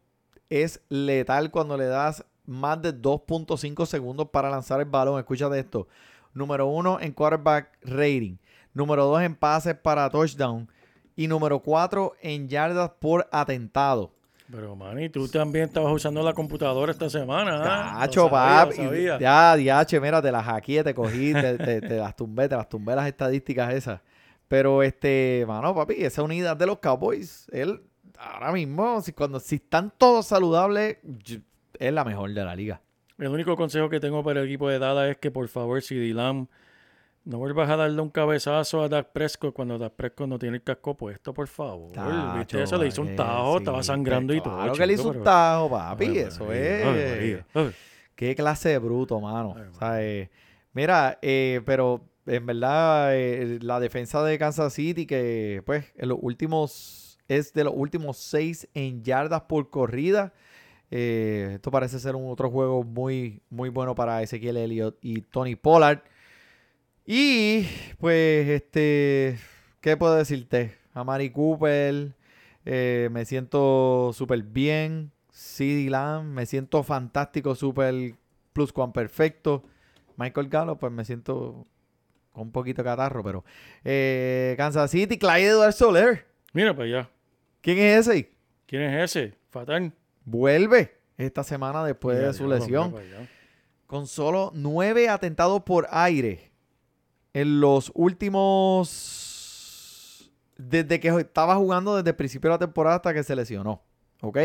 es 0.50 0.80
letal 0.88 1.50
cuando 1.50 1.76
le 1.76 1.86
das 1.86 2.24
más 2.44 2.80
de 2.80 2.94
2.5 2.94 3.86
segundos 3.86 4.28
para 4.30 4.50
lanzar 4.50 4.80
el 4.80 4.86
balón. 4.86 5.18
Escúchate 5.18 5.58
esto. 5.58 5.88
Número 6.32 6.66
uno 6.66 7.00
en 7.00 7.12
quarterback 7.12 7.78
rating. 7.82 8.36
Número 8.72 9.06
dos 9.06 9.22
en 9.22 9.34
pases 9.34 9.74
para 9.74 10.10
touchdown. 10.10 10.68
Y 11.16 11.26
número 11.28 11.60
cuatro 11.60 12.12
en 12.20 12.48
yardas 12.48 12.90
por 13.00 13.26
atentado. 13.32 14.12
Pero, 14.50 14.76
Manny, 14.76 15.08
tú 15.08 15.26
también 15.26 15.64
estabas 15.64 15.92
usando 15.92 16.22
la 16.22 16.32
computadora 16.32 16.92
esta 16.92 17.10
semana. 17.10 17.60
¿ah? 17.64 17.96
Cacho, 18.00 18.24
lo 18.24 18.30
papi. 18.30 18.76
Ya, 19.18 19.56
diache, 19.56 19.98
mira, 19.98 20.22
te 20.22 20.30
las 20.30 20.44
hackeé, 20.44 20.84
te 20.84 20.94
cogí, 20.94 21.32
te, 21.32 21.58
te- 21.58 21.80
te 21.80 21.96
las 21.96 22.14
tumbé, 22.14 22.48
te 22.48 22.54
las 22.56 22.68
tumbé 22.68 22.94
las 22.94 23.08
estadísticas 23.08 23.74
esas. 23.74 24.00
Pero 24.46 24.84
este, 24.84 25.44
mano, 25.48 25.74
papi, 25.74 25.94
esa 25.98 26.22
unidad 26.22 26.56
de 26.56 26.66
los 26.66 26.78
Cowboys, 26.78 27.48
él 27.50 27.80
ahora 28.18 28.52
mismo, 28.52 29.00
si, 29.00 29.12
cuando, 29.12 29.40
si 29.40 29.56
están 29.56 29.92
todos 29.98 30.26
saludables, 30.26 30.98
es 31.78 31.92
la 31.92 32.04
mejor 32.04 32.32
de 32.32 32.44
la 32.44 32.54
liga. 32.54 32.80
El 33.18 33.28
único 33.28 33.56
consejo 33.56 33.88
que 33.88 33.98
tengo 33.98 34.22
para 34.22 34.40
el 34.40 34.46
equipo 34.46 34.68
de 34.68 34.78
Dallas 34.78 35.10
es 35.10 35.16
que 35.16 35.30
por 35.32 35.48
favor, 35.48 35.82
si 35.82 35.96
Dylan 35.96 36.48
no 37.26 37.38
vuelvas 37.38 37.68
a 37.68 37.76
darle 37.76 38.00
un 38.00 38.08
cabezazo 38.10 38.82
a 38.82 38.88
Dak 38.88 39.08
Prescott 39.12 39.52
cuando 39.52 39.76
Dak 39.78 39.94
Prescott 39.94 40.28
no 40.28 40.38
tiene 40.38 40.56
el 40.58 40.62
casco 40.62 40.96
puesto, 40.96 41.34
por 41.34 41.48
favor. 41.48 41.92
Tacho, 41.92 42.38
¿Viste 42.38 42.62
eso? 42.62 42.78
Le 42.78 42.86
hizo 42.86 43.02
un 43.02 43.16
tajo, 43.16 43.52
sí, 43.54 43.58
estaba 43.58 43.82
sangrando 43.82 44.32
y 44.32 44.40
todo. 44.40 44.54
Claro 44.54 44.72
que 44.74 44.86
le 44.86 44.92
hizo 44.92 45.02
chico, 45.02 45.18
un 45.18 45.24
tajo, 45.24 45.70
papi, 45.70 46.18
eso 46.18 46.52
es. 46.52 47.44
Ay, 47.52 47.72
Qué 48.14 48.34
clase 48.36 48.70
de 48.70 48.78
bruto, 48.78 49.20
mano. 49.20 49.56
O 49.74 49.78
sea, 49.78 50.02
eh, 50.02 50.30
mira, 50.72 51.18
eh, 51.20 51.60
pero 51.66 52.00
en 52.26 52.46
verdad 52.46 53.16
eh, 53.16 53.58
la 53.60 53.80
defensa 53.80 54.22
de 54.22 54.38
Kansas 54.38 54.72
City 54.72 55.06
que 55.06 55.62
pues 55.66 55.84
en 55.96 56.08
los 56.08 56.18
últimos 56.20 57.18
es 57.28 57.52
de 57.52 57.64
los 57.64 57.74
últimos 57.76 58.18
seis 58.18 58.68
en 58.72 59.02
yardas 59.02 59.42
por 59.42 59.68
corrida. 59.70 60.32
Eh, 60.92 61.54
esto 61.54 61.72
parece 61.72 61.98
ser 61.98 62.14
un 62.14 62.30
otro 62.30 62.50
juego 62.50 62.84
muy 62.84 63.42
muy 63.50 63.68
bueno 63.68 63.96
para 63.96 64.22
Ezequiel 64.22 64.56
Elliott 64.56 64.96
y 65.00 65.22
Tony 65.22 65.56
Pollard. 65.56 66.02
Y 67.06 67.66
pues 67.98 68.48
este, 68.48 69.38
¿qué 69.80 69.96
puedo 69.96 70.16
decirte? 70.16 70.74
A 70.92 71.04
Mari 71.04 71.30
Cooper, 71.30 72.14
eh, 72.64 73.08
me 73.12 73.24
siento 73.24 74.10
súper 74.14 74.42
bien. 74.42 75.12
CD 75.30 75.90
Lamb, 75.90 76.24
me 76.32 76.46
siento 76.46 76.82
fantástico, 76.82 77.54
súper 77.54 78.14
plus 78.52 78.72
cuan 78.72 78.92
perfecto. 78.92 79.62
Michael 80.16 80.48
Gallo, 80.48 80.76
pues 80.76 80.90
me 80.92 81.04
siento 81.04 81.66
con 82.32 82.44
un 82.44 82.52
poquito 82.52 82.82
de 82.82 82.88
catarro, 82.88 83.22
pero. 83.22 83.44
eh, 83.84 84.54
Kansas 84.56 84.90
City, 84.90 85.18
Clyde 85.18 85.48
Edward 85.48 85.72
Soler. 85.74 86.26
Mira 86.54 86.74
para 86.74 86.84
allá. 86.86 87.10
¿Quién 87.60 87.78
es 87.78 88.08
ese? 88.08 88.32
¿Quién 88.66 88.82
es 88.82 89.14
ese? 89.16 89.34
Fatal. 89.50 89.92
Vuelve 90.24 90.96
esta 91.18 91.44
semana 91.44 91.84
después 91.84 92.16
Mira, 92.16 92.28
de 92.28 92.34
su 92.34 92.48
lesión. 92.48 92.92
mira. 92.92 93.28
Con 93.86 94.06
solo 94.06 94.50
nueve 94.54 95.08
atentados 95.08 95.62
por 95.62 95.86
aire 95.90 96.50
en 97.36 97.60
los 97.60 97.92
últimos. 97.94 99.12
Desde 100.56 100.98
que 101.00 101.08
estaba 101.08 101.54
jugando 101.56 101.96
desde 101.96 102.08
el 102.10 102.16
principio 102.16 102.48
de 102.48 102.54
la 102.54 102.58
temporada 102.58 102.96
hasta 102.96 103.12
que 103.12 103.22
se 103.22 103.36
lesionó. 103.36 103.82
¿Ok? 104.22 104.38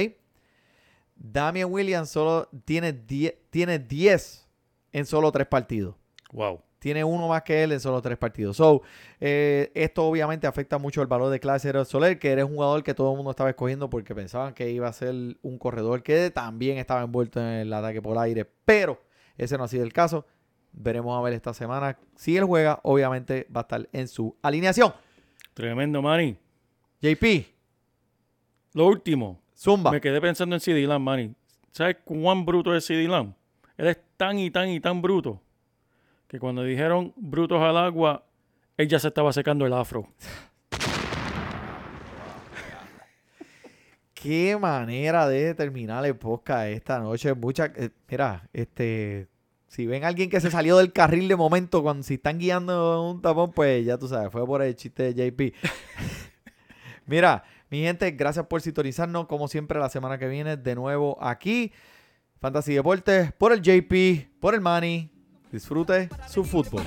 Damian 1.15 1.71
Williams 1.71 2.09
solo 2.09 2.49
tiene 2.65 2.91
10 2.91 3.33
tiene 3.49 3.79
10 3.79 4.45
en 4.91 5.05
solo 5.05 5.31
tres 5.31 5.47
partidos. 5.47 5.95
Wow. 6.33 6.61
Tiene 6.79 7.05
uno 7.05 7.29
más 7.29 7.43
que 7.43 7.63
él 7.63 7.71
en 7.71 7.79
solo 7.79 8.01
tres 8.01 8.17
partidos. 8.17 8.57
So, 8.57 8.81
eh, 9.21 9.71
esto 9.73 10.05
obviamente 10.05 10.47
afecta 10.47 10.77
mucho 10.77 11.01
el 11.01 11.07
valor 11.07 11.29
de 11.29 11.39
clase 11.39 11.71
de 11.71 11.85
Soler, 11.85 12.19
que 12.19 12.31
era 12.31 12.43
un 12.43 12.55
jugador 12.55 12.83
que 12.83 12.93
todo 12.93 13.11
el 13.11 13.15
mundo 13.15 13.31
estaba 13.31 13.51
escogiendo 13.51 13.89
porque 13.89 14.13
pensaban 14.13 14.53
que 14.53 14.69
iba 14.69 14.89
a 14.89 14.93
ser 14.93 15.15
un 15.43 15.57
corredor 15.57 16.03
que 16.03 16.29
también 16.31 16.77
estaba 16.77 17.03
envuelto 17.03 17.39
en 17.39 17.45
el 17.45 17.71
ataque 17.71 18.01
por 18.01 18.17
aire. 18.17 18.43
Pero 18.65 19.01
ese 19.37 19.57
no 19.57 19.63
ha 19.63 19.69
sido 19.69 19.83
el 19.85 19.93
caso. 19.93 20.25
Veremos 20.73 21.17
a 21.17 21.21
ver 21.21 21.33
esta 21.33 21.53
semana. 21.53 21.97
Si 22.15 22.37
él 22.37 22.45
juega, 22.45 22.79
obviamente 22.83 23.47
va 23.55 23.61
a 23.61 23.63
estar 23.63 23.89
en 23.91 24.07
su 24.07 24.35
alineación. 24.41 24.93
Tremendo, 25.53 26.01
Manny. 26.01 26.37
JP, 27.01 27.45
Lo 28.73 28.87
último. 28.87 29.41
Zumba. 29.55 29.91
Me 29.91 30.01
quedé 30.01 30.19
pensando 30.21 30.55
en 30.55 30.59
CD 30.59 30.87
Lamb, 30.87 31.03
Manny. 31.03 31.35
¿Sabes 31.71 31.97
cuán 32.03 32.45
bruto 32.45 32.75
es 32.75 32.85
CD 32.85 33.07
Lamb? 33.07 33.33
Él 33.77 33.87
es 33.87 33.99
tan 34.17 34.39
y 34.39 34.49
tan 34.51 34.69
y 34.69 34.79
tan 34.79 35.01
bruto 35.01 35.41
que 36.27 36.39
cuando 36.39 36.63
dijeron 36.63 37.13
brutos 37.17 37.61
al 37.61 37.77
agua, 37.77 38.23
él 38.77 38.87
ya 38.87 38.99
se 38.99 39.09
estaba 39.09 39.33
secando 39.33 39.65
el 39.65 39.73
afro. 39.73 40.07
Qué 44.13 44.57
manera 44.57 45.27
de 45.27 45.53
terminar 45.55 46.05
el 46.05 46.15
podcast 46.15 46.67
esta 46.67 46.99
noche. 46.99 47.33
Mucha, 47.33 47.65
eh, 47.75 47.89
mira, 48.09 48.47
este, 48.53 49.27
si 49.71 49.87
ven 49.87 50.03
a 50.03 50.09
alguien 50.09 50.29
que 50.29 50.41
se 50.41 50.51
salió 50.51 50.77
del 50.77 50.91
carril 50.91 51.29
de 51.29 51.37
momento 51.37 51.81
cuando 51.81 52.03
si 52.03 52.15
están 52.15 52.39
guiando 52.39 53.09
un 53.09 53.21
tapón, 53.21 53.53
pues 53.53 53.85
ya 53.85 53.97
tú 53.97 54.05
sabes, 54.05 54.29
fue 54.29 54.45
por 54.45 54.61
el 54.61 54.75
chiste 54.75 55.13
de 55.13 55.31
JP. 55.31 55.55
mira, 57.05 57.45
mi 57.69 57.81
gente, 57.81 58.11
gracias 58.11 58.47
por 58.47 58.61
sintonizarnos. 58.61 59.27
Como 59.27 59.47
siempre, 59.47 59.79
la 59.79 59.87
semana 59.87 60.17
que 60.17 60.27
viene, 60.27 60.57
de 60.57 60.75
nuevo 60.75 61.17
aquí. 61.23 61.71
Fantasy 62.41 62.73
Deportes, 62.73 63.31
por 63.31 63.53
el 63.53 63.61
JP, 63.61 64.41
por 64.41 64.55
el 64.55 64.59
Manny. 64.59 65.09
Disfrute 65.51 66.07
su 66.29 66.45
fútbol. 66.45 66.81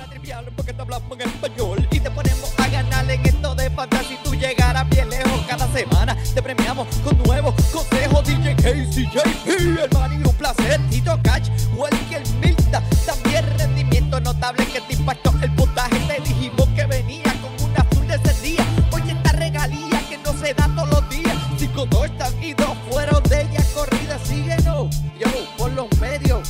Porque 0.55 0.73
te 0.73 0.81
hablamos 0.81 1.19
en 1.19 1.29
español 1.29 1.87
y 1.91 1.99
te 1.99 2.09
ponemos 2.09 2.51
a 2.57 2.67
ganar 2.67 3.11
en 3.11 3.21
de 3.21 3.69
fantasía. 3.69 4.09
Si 4.09 4.17
tú 4.23 4.33
llegaras 4.33 4.89
bien 4.89 5.07
lejos 5.07 5.39
cada 5.47 5.67
semana, 5.71 6.17
te 6.33 6.41
premiamos 6.41 6.87
con 7.03 7.15
nuevos 7.23 7.53
consejos. 7.71 8.25
DJ 8.25 8.55
KCJP, 8.55 9.47
el 9.83 9.89
Mario 9.93 10.31
Placer, 10.31 10.81
Tito 10.89 11.19
Cash, 11.23 11.49
Welker 11.77 12.23
Milta. 12.41 12.81
También 13.05 13.45
rendimiento 13.59 14.19
notable 14.19 14.65
que 14.65 14.81
te 14.81 14.93
impactó 14.93 15.31
el 15.43 15.51
puntaje. 15.53 15.99
Te 16.07 16.21
dijimos 16.21 16.67
que 16.69 16.85
venía 16.87 17.31
con 17.41 17.69
un 17.69 17.77
azul 17.77 18.07
de 18.07 18.15
ese 18.15 18.41
día. 18.41 18.65
Oye, 18.91 19.11
esta 19.11 19.31
regalía 19.33 20.01
que 20.09 20.17
no 20.17 20.33
se 20.33 20.55
da 20.55 20.67
todos 20.75 20.89
los 20.89 21.09
días. 21.09 21.37
Cinco, 21.57 21.85
dos, 21.85 22.05
están 22.05 22.43
y 22.43 22.55
dos 22.55 22.75
fueron 22.89 23.21
de 23.25 23.41
ella 23.41 23.63
corrida. 23.75 24.17
Síguenos, 24.23 25.01
yo, 25.19 25.27
por 25.55 25.71
los 25.73 25.87
medios. 25.99 26.49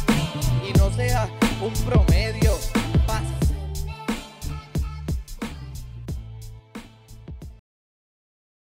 Y 0.66 0.78
no 0.78 0.89
seas 0.91 1.30